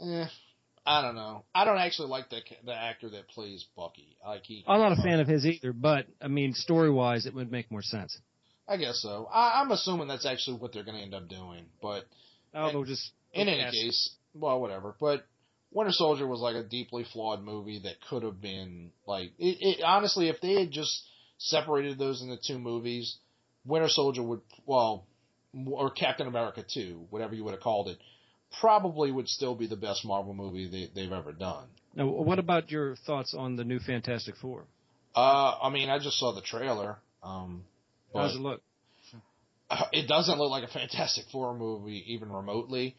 [0.00, 0.26] Eh,
[0.86, 1.44] I don't know.
[1.54, 4.16] I don't actually like the the actor that plays Bucky.
[4.24, 4.64] I like he.
[4.66, 7.70] I'm not a fan of his either, but I mean, story wise, it would make
[7.70, 8.18] more sense.
[8.66, 9.28] I guess so.
[9.32, 11.66] I, I'm assuming that's actually what they're going to end up doing.
[11.82, 12.04] But
[12.54, 14.94] Oh, they'll just in any case, well, whatever.
[15.00, 15.26] But
[15.72, 19.82] Winter Soldier was like a deeply flawed movie that could have been like it, it.
[19.84, 21.02] Honestly, if they had just
[21.38, 23.16] separated those into two movies,
[23.66, 25.06] Winter Soldier would well,
[25.66, 27.98] or Captain America two, whatever you would have called it,
[28.60, 31.66] probably would still be the best Marvel movie they, they've ever done.
[31.96, 34.64] Now, what about your thoughts on the new Fantastic Four?
[35.14, 36.98] Uh, I mean, I just saw the trailer.
[37.22, 37.64] Um,
[38.14, 38.62] but does it look?
[39.70, 42.96] Uh, it doesn't look like a Fantastic Four movie even remotely.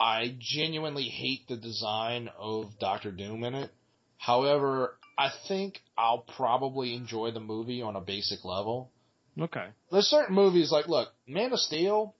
[0.00, 3.70] I genuinely hate the design of Doctor Doom in it.
[4.16, 8.90] However, I think I'll probably enjoy the movie on a basic level.
[9.38, 9.66] Okay.
[9.90, 12.14] There's certain movies like, look, Man of Steel.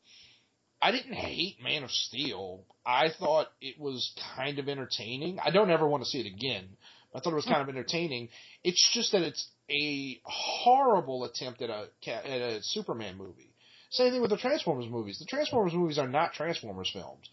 [0.81, 2.65] I didn't hate Man of Steel.
[2.87, 5.39] I thought it was kind of entertaining.
[5.45, 6.69] I don't ever want to see it again.
[7.15, 8.29] I thought it was kind of entertaining.
[8.63, 13.53] It's just that it's a horrible attempt at a at a Superman movie.
[13.91, 15.19] Same thing with the Transformers movies.
[15.19, 17.29] The Transformers movies are not Transformers films,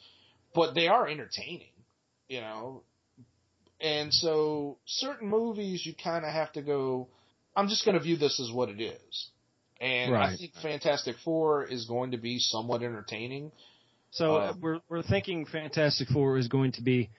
[0.53, 1.71] but they are entertaining,
[2.27, 2.83] you know.
[3.81, 7.09] And so certain movies you kind of have to go.
[7.55, 9.29] I'm just going to view this as what it is.
[9.81, 13.51] And I think Fantastic Four is going to be somewhat entertaining.
[14.11, 17.09] So uh, we're we're thinking Fantastic Four is going to be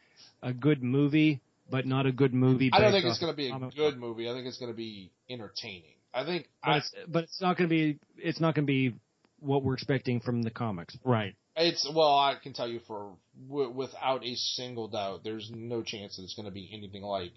[0.43, 2.70] a good movie, but not a good movie.
[2.72, 3.97] I don't think it's going to be a good book.
[3.98, 4.28] movie.
[4.30, 5.94] I think it's going to be entertaining.
[6.14, 8.72] I think But I, it's but it's not going to be it's not going to
[8.72, 8.94] be
[9.40, 10.97] what we're expecting from the comics.
[11.05, 11.36] Right.
[11.56, 13.16] it's well, I can tell you for
[13.48, 17.32] w- without a single doubt, there's no chance that it's going to be anything like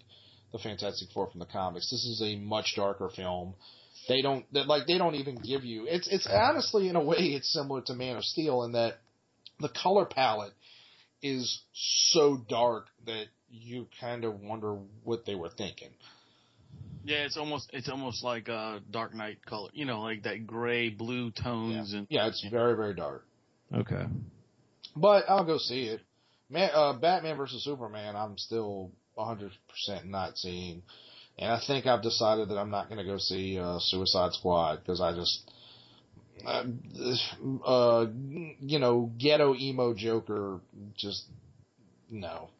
[0.52, 1.90] the Fantastic Four from the comics.
[1.90, 3.54] This is a much darker film.
[4.08, 5.86] They don't that like they don't even give you.
[5.86, 8.94] It's it's honestly in a way it's similar to Man of Steel in that
[9.60, 10.54] the color palette
[11.22, 15.90] is so dark that you kind of wonder what they were thinking.
[17.04, 19.70] Yeah, it's almost it's almost like a Dark Knight color.
[19.72, 23.24] You know, like that gray blue tones and Yeah, it's very very dark.
[23.74, 24.04] Okay.
[24.96, 26.00] But I'll go see it.
[26.50, 29.50] Man, uh, Batman versus Superman, I'm still 100%
[30.04, 30.82] not seeing.
[31.38, 34.80] And I think I've decided that I'm not going to go see uh, Suicide Squad
[34.80, 35.50] because I just,
[36.44, 36.64] uh,
[37.64, 38.06] uh,
[38.60, 40.60] you know, ghetto emo Joker,
[40.96, 41.24] just
[42.10, 42.50] no.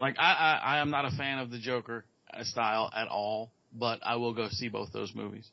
[0.00, 3.52] Like I, I I am not a fan of the Joker uh, style at all,
[3.72, 5.48] but I will go see both those movies.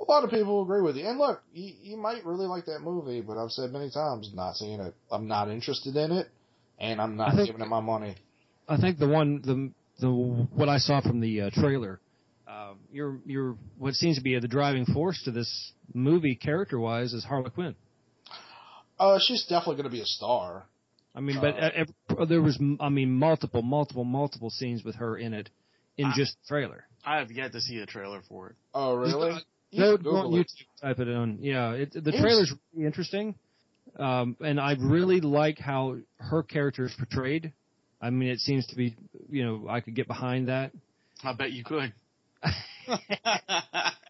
[0.00, 1.06] A lot of people agree with you.
[1.06, 4.54] And look, you, you might really like that movie, but I've said many times, not
[4.54, 4.94] seeing it.
[5.10, 6.28] I'm not interested in it,
[6.78, 8.14] and I'm not think- giving it my money.
[8.68, 12.00] I think the one the the what I saw from the uh, trailer,
[12.46, 17.12] uh, you're you're what seems to be the driving force to this movie character wise
[17.14, 17.74] is Harley Quinn.
[18.98, 20.66] Uh, she's definitely going to be a star.
[21.14, 21.84] I mean, but Uh, uh,
[22.18, 25.50] ev- there was I mean multiple multiple multiple scenes with her in it
[25.96, 26.84] in I- just the trailer.
[27.04, 28.56] I have yet to see a trailer for it.
[28.74, 29.38] Oh, really?
[29.70, 30.46] You Go, can go on Google it.
[30.46, 31.38] YouTube, type it on.
[31.40, 33.34] Yeah, it, the Here's- trailer's really interesting,
[33.98, 37.52] um, and I really like how her character is portrayed.
[38.00, 38.96] I mean, it seems to be,
[39.28, 40.72] you know, I could get behind that.
[41.24, 41.92] I bet you could.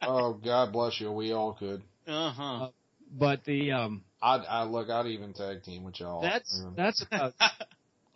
[0.02, 1.10] Oh, God bless you.
[1.12, 1.82] We all could.
[2.06, 2.68] uh huh.
[3.10, 4.88] But the um, I'd, I look.
[4.90, 6.22] I'd even tag team with y'all.
[6.22, 7.34] that's Even- that's about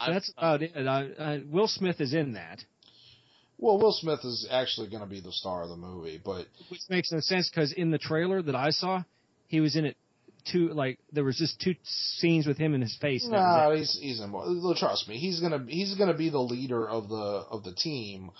[0.07, 0.73] that's about it.
[0.77, 2.63] I, I, Will Smith is in that,
[3.59, 6.81] well, Will Smith is actually going to be the star of the movie, but which
[6.91, 9.03] makes no sense because in the trailer that I saw,
[9.47, 9.97] he was in it
[10.51, 13.25] two like there was just two scenes with him in his face.
[13.25, 13.79] and that was nah, it.
[13.79, 14.31] he's he's in.
[14.31, 17.15] more- Trust me, he's gonna he's gonna be the leader of the
[17.51, 18.31] of the team.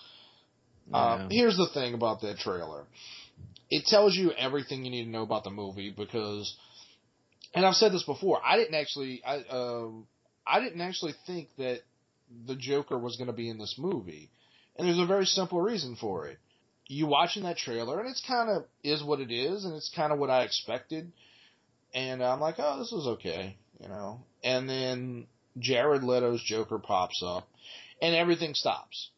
[0.93, 1.29] Uh, Yeah.
[1.31, 2.85] here's the thing about that trailer.
[3.75, 6.55] It tells you everything you need to know about the movie because,
[7.55, 8.39] and I've said this before.
[8.45, 10.07] I didn't actually, I, um,
[10.47, 11.81] I didn't actually think that
[12.47, 14.29] the Joker was going to be in this movie,
[14.77, 16.37] and there's a very simple reason for it.
[16.87, 20.13] You watching that trailer, and it's kind of is what it is, and it's kind
[20.13, 21.11] of what I expected,
[21.95, 24.21] and I'm like, oh, this is okay, you know.
[24.45, 25.29] And then
[25.59, 27.49] Jared Leto's Joker pops up,
[28.03, 29.09] and everything stops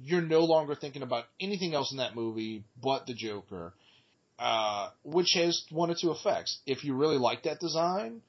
[0.00, 3.74] you're no longer thinking about anything else in that movie but the Joker,
[4.42, 6.58] uh, which has one or two effects.
[6.66, 8.22] If you really like that design,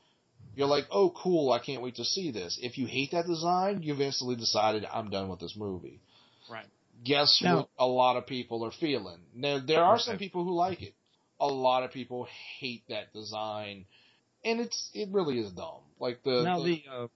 [0.56, 2.60] you're like, oh, cool, I can't wait to see this.
[2.62, 6.00] If you hate that design, you've instantly decided, I'm done with this movie.
[6.52, 6.68] Right.
[7.04, 9.18] Guess Now- what a lot of people are feeling?
[9.34, 10.94] Now, there are some people who like it.
[11.40, 12.28] A lot of people
[12.60, 13.86] hate that design.
[14.46, 15.82] And it's it really is dumb.
[16.00, 17.08] Like the now the, the uh,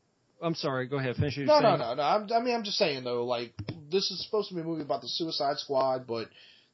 [0.42, 0.88] I'm sorry.
[0.88, 1.18] Go ahead.
[1.18, 1.80] Finish your no, no, saying.
[1.80, 2.04] no, no.
[2.04, 3.26] I'm, I mean, I'm just saying though.
[3.26, 3.54] Like,
[3.92, 6.30] this is supposed to be a movie about the Suicide Squad, but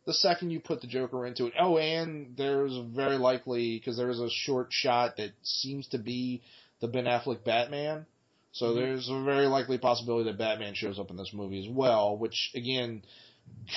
[0.06, 4.10] the second you put the Joker into it, oh, and there's very likely because there
[4.10, 6.42] is a short shot that seems to be
[6.82, 8.06] the Ben Affleck Batman.
[8.52, 8.76] So Mhm.
[8.76, 12.52] there's a very likely possibility that Batman shows up in this movie as well, which
[12.54, 13.02] again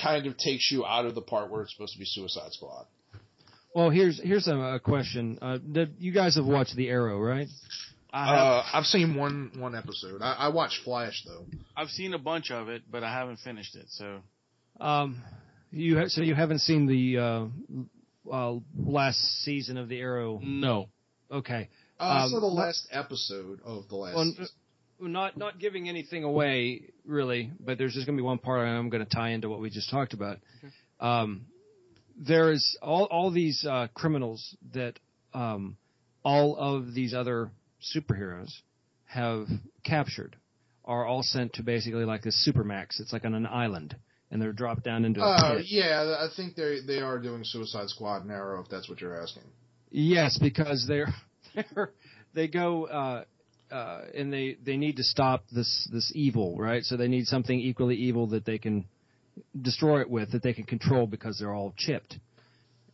[0.03, 2.85] kind of takes you out of the part where it's supposed to be Suicide Squad.
[3.73, 5.39] Well, here's here's a, a question.
[5.41, 7.47] Uh, did, you guys have watched The Arrow, right?
[8.11, 10.21] I have Uh, I've seen one one episode.
[10.21, 11.45] I, I watched Flash though.
[11.75, 13.85] I've seen a bunch of it, but I haven't finished it.
[13.89, 14.21] So
[14.79, 15.21] Um,
[15.71, 17.45] you ha- so you haven't seen the uh,
[18.31, 20.39] uh, last season of The Arrow?
[20.43, 20.89] no.
[21.31, 21.69] Okay.
[21.99, 24.15] Uh, I Um, saw the what- last episode of the last.
[24.15, 24.47] Well, season.
[24.99, 28.89] Not not giving anything away really, but there's just going to be one part I'm
[28.89, 30.39] going to tie into what we just talked about.
[30.99, 31.45] Um,
[32.17, 34.97] there is all all these uh, criminals that
[35.35, 35.77] um,
[36.25, 37.51] all of these other
[37.95, 38.49] superheroes
[39.05, 39.45] have
[39.83, 40.35] captured
[40.83, 42.99] are all sent to basically like this supermax.
[42.99, 43.95] It's like on an island,
[44.31, 45.65] and they're dropped down into a Uh, pit.
[45.69, 49.19] yeah, I think they they are doing Suicide Squad and Arrow, if that's what you're
[49.21, 49.43] asking.
[49.89, 51.07] Yes, because they're,
[51.75, 51.91] they're
[52.33, 53.23] they go uh,
[53.73, 56.83] uh, and they they need to stop this this evil, right?
[56.83, 58.85] So they need something equally evil that they can
[59.61, 62.17] destroy it with, that they can control because they're all chipped.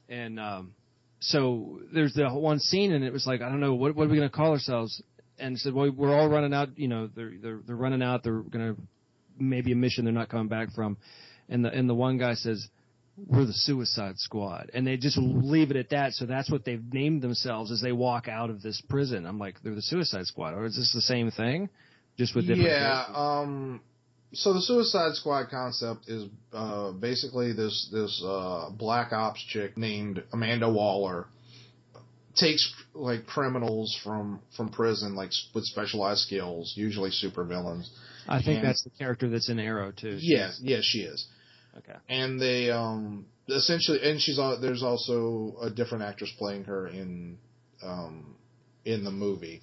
[0.10, 0.74] And um,
[1.20, 4.10] so there's the one scene, and it was like I don't know what what are
[4.10, 5.02] we going to call ourselves?
[5.40, 6.78] And said, well, we're all running out.
[6.78, 8.24] You know, they're they're they're running out.
[8.24, 8.82] They're going to
[9.40, 10.98] maybe a mission they're not coming back from.
[11.50, 12.68] And the and the one guy says,
[13.18, 16.14] we're the Suicide Squad, and they just leave it at that.
[16.14, 19.26] So that's what they've named themselves as they walk out of this prison.
[19.26, 21.70] I'm like, they're the Suicide Squad, or is this the same thing,
[22.18, 22.70] just with different?
[22.70, 23.16] Yeah, characters?
[23.16, 23.82] um,
[24.34, 30.24] so the Suicide Squad concept is uh, basically this this uh, black ops chick named
[30.32, 31.28] Amanda Waller
[32.36, 37.90] takes like criminals from from prison like with specialized skills, usually super supervillains.
[38.28, 40.18] I think And- that's the character that's in Arrow too.
[40.22, 41.28] Yes, yes, she is.
[41.78, 41.98] Okay.
[42.10, 47.38] And they um essentially and she's al- there's also a different actress playing her in
[47.84, 48.36] um
[48.86, 49.62] in the movie.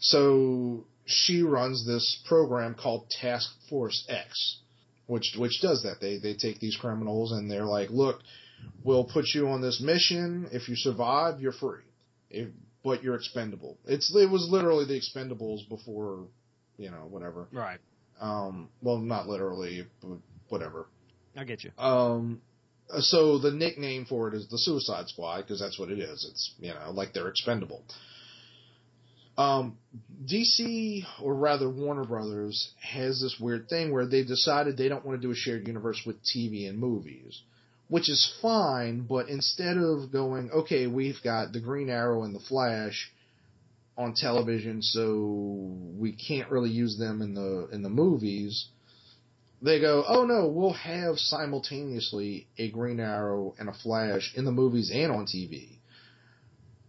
[0.00, 4.58] So she runs this program called Task Force X,
[5.06, 6.00] which which does that.
[6.00, 8.20] They they take these criminals and they're like, look,
[8.84, 10.48] we'll put you on this mission.
[10.52, 11.82] If you survive, you're free.
[12.30, 12.48] If,
[12.82, 13.76] but you're expendable.
[13.86, 16.26] It's it was literally the Expendables before,
[16.80, 17.46] you know, whatever.
[17.52, 17.78] Right.
[18.20, 20.86] Um, well, not literally, but whatever.
[21.36, 21.70] I get you.
[21.78, 22.40] Um,
[22.98, 26.26] so the nickname for it is the Suicide Squad because that's what it is.
[26.28, 27.84] It's you know like they're expendable.
[29.38, 29.78] Um,
[30.30, 35.20] DC or rather Warner Brothers has this weird thing where they've decided they don't want
[35.20, 37.40] to do a shared universe with TV and movies,
[37.88, 39.06] which is fine.
[39.08, 43.10] But instead of going, okay, we've got the Green Arrow and the Flash
[43.96, 48.68] on television, so we can't really use them in the in the movies
[49.62, 54.52] they go, oh no, we'll have simultaneously a Green Arrow and a Flash in the
[54.52, 55.78] movies and on TV,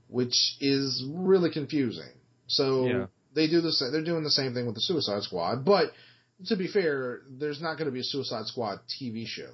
[0.07, 2.11] which is really confusing.
[2.47, 3.05] So Yeah.
[3.33, 5.91] they do the they're doing the same thing with the Suicide Squad, but
[6.47, 9.51] to be fair, there's not going to be a Suicide Squad TV show.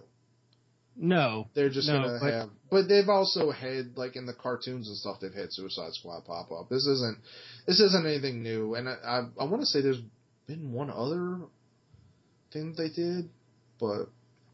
[0.99, 1.48] No.
[1.53, 4.98] They're just No, gonna but- have, but they've also had like in the cartoons and
[4.98, 5.18] stuff.
[5.22, 6.69] They've had Suicide Squad pop up.
[6.69, 7.18] This isn't,
[7.68, 8.76] this isn't anything new.
[8.76, 10.02] And I, I, I want to say there's
[10.48, 11.40] been one other
[12.52, 13.30] thing they did,
[13.80, 14.06] but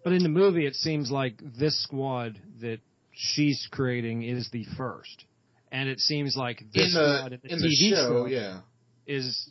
[0.03, 2.79] But in the movie, it seems like this squad that
[3.11, 5.25] she's creating is the first,
[5.71, 8.61] and it seems like this in the squad in the TV show, show yeah,
[9.05, 9.49] is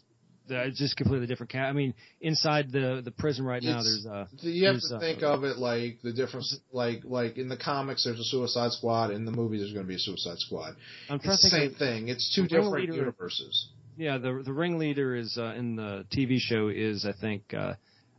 [0.48, 1.50] the, just completely different.
[1.52, 1.66] Cat.
[1.68, 5.00] I mean, inside the the prison right now, It's- there's uh you have to uh,
[5.00, 6.56] think of it like the difference.
[6.72, 9.10] Like like in the comics, there's a Suicide Squad.
[9.10, 10.74] In the movie, there's going to be a Suicide Squad.
[11.08, 12.08] I'm trying It's to the same Of, thing.
[12.08, 13.68] It's two different universes.
[13.96, 17.74] yeah, the the ringleader is uh, in the TV show is I think uh,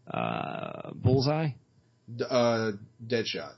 [0.09, 1.49] uh, Bullseye.
[2.15, 2.71] D- Uh,
[3.05, 3.53] Deadshot.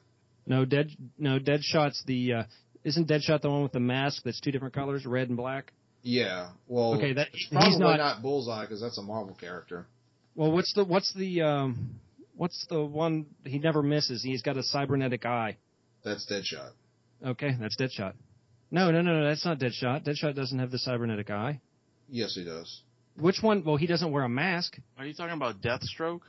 [0.47, 0.91] No, dead.
[1.17, 2.33] No, Deadshot's the.
[2.33, 2.43] Uh,
[2.83, 5.73] isn't Deadshot the one with the mask that's two different colors, red and black?
[6.07, 6.49] Yeah.
[6.67, 9.87] Well, Okay, that it's he's probably not- not, Bullseye because that's a Marvel character.
[10.35, 11.99] Well, what's the what's the um,
[12.35, 14.21] what's the one he never misses?
[14.21, 15.57] He's got a cybernetic eye.
[16.03, 16.71] That's Deadshot.
[17.25, 18.13] Okay, that's Deadshot.
[18.69, 20.05] No, no, no, no, that's not Deadshot.
[20.05, 21.59] Deadshot doesn't have the cybernetic eye.
[22.07, 22.81] Yes, he does.
[23.17, 23.63] Which one?
[23.63, 24.77] Well, he doesn't wear a mask.
[24.99, 26.21] Are you talking about Deathstroke?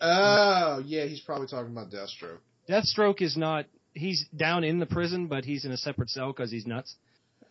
[0.00, 2.38] Oh, yeah, he's probably talking about Deathstroke.
[2.68, 3.66] Deathstroke is not.
[3.92, 6.94] He's down in the prison, but he's in a separate cell because he's nuts.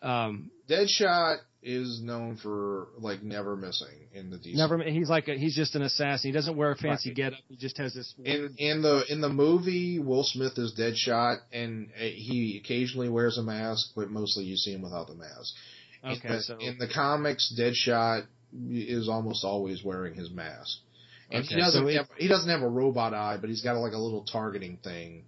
[0.02, 4.56] Um, Deadshot is known for like never missing in the DC.
[4.56, 4.82] never.
[4.84, 6.30] He's like a, he's just an assassin.
[6.30, 7.16] He doesn't wear a fancy Right.
[7.18, 7.40] getup.
[7.50, 8.14] He just has this.
[8.24, 13.38] In in the in the movie, Will Smith is Deadshot, and uh, he occasionally wears
[13.38, 15.54] a mask, but mostly you see him without the mask.
[16.04, 18.26] in, okay, the, so in the comics, Deadshot
[18.72, 20.78] is almost always wearing his mask,
[21.30, 23.74] and he doesn't so it- have, he doesn't have a robot eye, but he's got
[23.78, 25.26] like a little targeting thing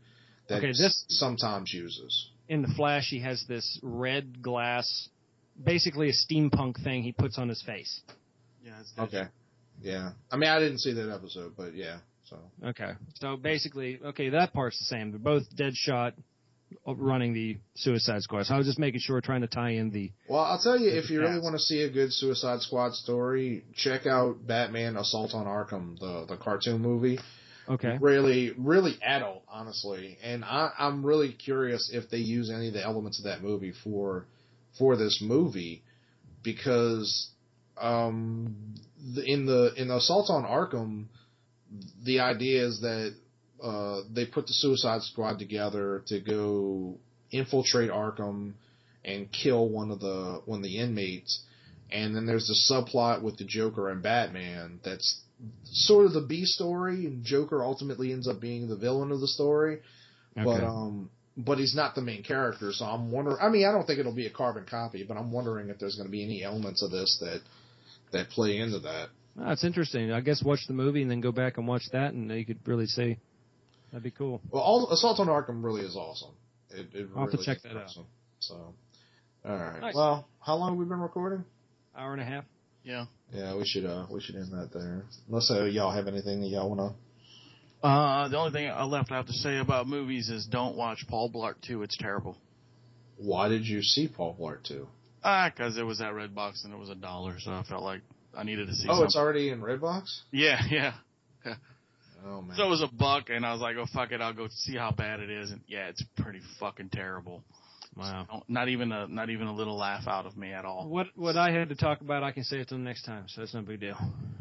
[0.47, 2.29] that Okay, he this- sometimes uses.
[2.47, 5.09] in the Flash, he has this red glass,
[5.61, 8.01] basically a steampunk thing he puts on his face.
[8.63, 9.23] Yeah, it's Okay,
[9.81, 10.11] yeah.
[10.31, 11.97] I mean, I didn't see that episode, but yeah.
[12.25, 12.91] So Okay.
[13.15, 15.11] So basically, okay, that part's the same.
[15.11, 16.13] They're both Deadshot
[16.87, 18.45] uh, running the Suicide Squad.
[18.45, 20.11] So I was just making sure, trying to tie in the.
[20.27, 23.65] Well, I'll tell you, if you really want to see a good Suicide Squad story,
[23.75, 27.19] check out Batman: Assault on Arkham, the the cartoon movie.
[27.69, 27.97] Okay.
[28.01, 30.17] Really, really adult, honestly.
[30.23, 33.71] And I, I'm really curious if they use any of the elements of that movie
[33.83, 34.25] for
[34.77, 35.83] for this movie,
[36.43, 37.29] because
[37.79, 38.75] um,
[39.25, 41.05] in the in Assault on Arkham,
[42.03, 43.15] the idea is that
[43.63, 46.97] uh, they put the Suicide Squad together to go
[47.31, 48.53] infiltrate Arkham
[49.03, 51.43] and kill one of the one of the inmates.
[51.91, 55.21] And then there's the subplot with the Joker and Batman that's
[55.63, 59.27] sort of the B story, and Joker ultimately ends up being the villain of the
[59.27, 59.79] story.
[60.35, 61.09] But um,
[61.45, 63.37] but he's not the main character, so I'm wondering.
[63.41, 65.95] I mean, I don't think it'll be a carbon copy, but I'm wondering if there's
[65.95, 67.41] going to be any elements of this that
[68.11, 69.09] that play into that.
[69.35, 70.11] That's interesting.
[70.11, 72.59] I guess watch the movie and then go back and watch that, and you could
[72.65, 73.17] really see.
[73.91, 74.41] That'd be cool.
[74.51, 76.31] Well, all, Assault on Arkham really is awesome.
[76.69, 77.83] It, it I'll have to really check is that out.
[77.85, 78.05] awesome.
[78.39, 78.73] So,
[79.45, 79.81] all right.
[79.81, 79.95] Nice.
[79.95, 81.43] Well, how long have we been recording?
[81.95, 82.45] Hour and a half.
[82.83, 83.05] Yeah.
[83.33, 85.03] Yeah, we should uh we should end that there.
[85.27, 86.93] Unless uh, y'all have anything that y'all wanna.
[87.83, 91.03] Uh, the only thing I left I have to say about movies is don't watch
[91.07, 91.81] Paul Blart 2.
[91.83, 92.37] It's terrible.
[93.17, 94.87] Why did you see Paul Blart two?
[95.23, 98.01] Ah, because it was at Redbox and it was a dollar, so I felt like
[98.35, 99.05] I needed to see Oh, something.
[99.05, 100.03] it's already in Redbox.
[100.31, 100.93] Yeah, yeah.
[102.23, 102.55] Oh man.
[102.55, 104.77] So it was a buck, and I was like, "Oh fuck it, I'll go see
[104.77, 107.43] how bad it is." And yeah, it's pretty fucking terrible.
[107.97, 108.27] Wow.
[108.31, 110.87] No- Not even a not even a little laugh out of me at all.
[110.87, 113.23] What what I had to talk about, I can say it to them next time,
[113.27, 113.97] so that's no big deal.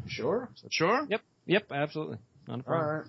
[0.07, 0.49] sure.
[0.69, 1.07] Sure.
[1.09, 1.71] Yep, Yep.
[1.71, 2.97] absolutely, not a problem.
[2.99, 3.07] right.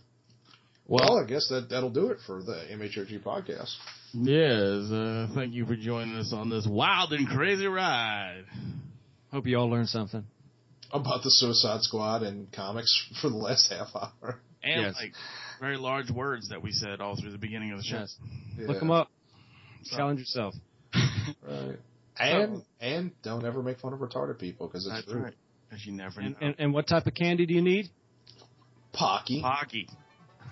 [0.86, 3.72] Well, I guess that that'll do it for the MHOG podcast.
[4.12, 4.90] Yes.
[4.92, 8.44] Uh, thank you for joining us on this wild and crazy ride.
[9.30, 10.24] Hope you all learned something.
[10.92, 14.40] About the Suicide Squad and comics for the last half hour.
[14.62, 14.94] And Yes.
[15.00, 15.12] like
[15.60, 17.98] very large words that we said all through the beginning of the show.
[18.00, 18.16] Yes.
[18.58, 19.08] Look them up.
[19.96, 20.54] Challenge yourself.
[20.94, 21.78] Right.
[22.18, 25.22] And and don't ever make fun of retarded people because it's That's true.
[25.22, 25.34] right.
[25.68, 26.46] Because you never And, know.
[26.46, 27.88] and and what type of candy do you need?
[28.92, 29.40] Pocky.
[29.40, 29.88] Pocky.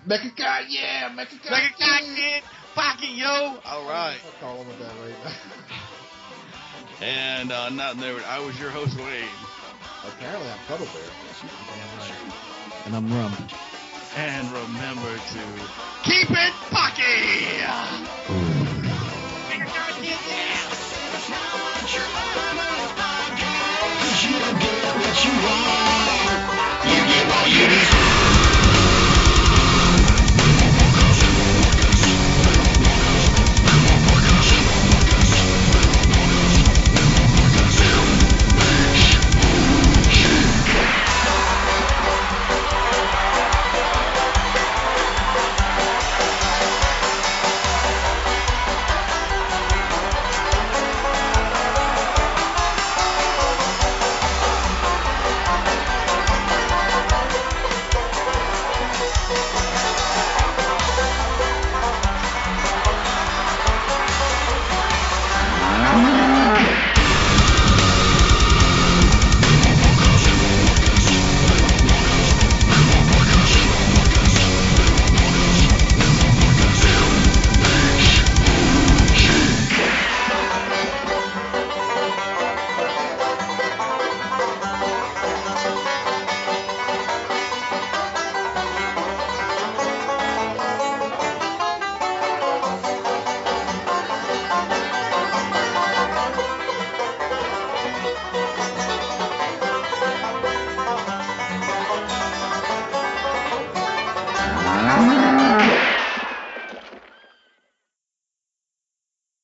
[0.05, 0.29] Make a
[0.67, 1.61] yeah, make a guy.
[1.61, 2.43] Make kid.
[2.73, 3.27] Pocket, yo.
[3.65, 4.17] All right.
[4.41, 5.31] I'll with that right now.
[7.05, 8.15] and uh, not there.
[8.27, 9.25] I was your host, Wayne.
[10.07, 11.03] Apparently, I'm Cuddle Bear.
[11.43, 12.13] Damn right.
[12.85, 13.35] And I'm Rum.
[14.17, 15.43] And remember to
[16.03, 17.03] keep it pocky.
[24.21, 26.09] You get what you want.
[26.85, 28.00] You get what you deserve.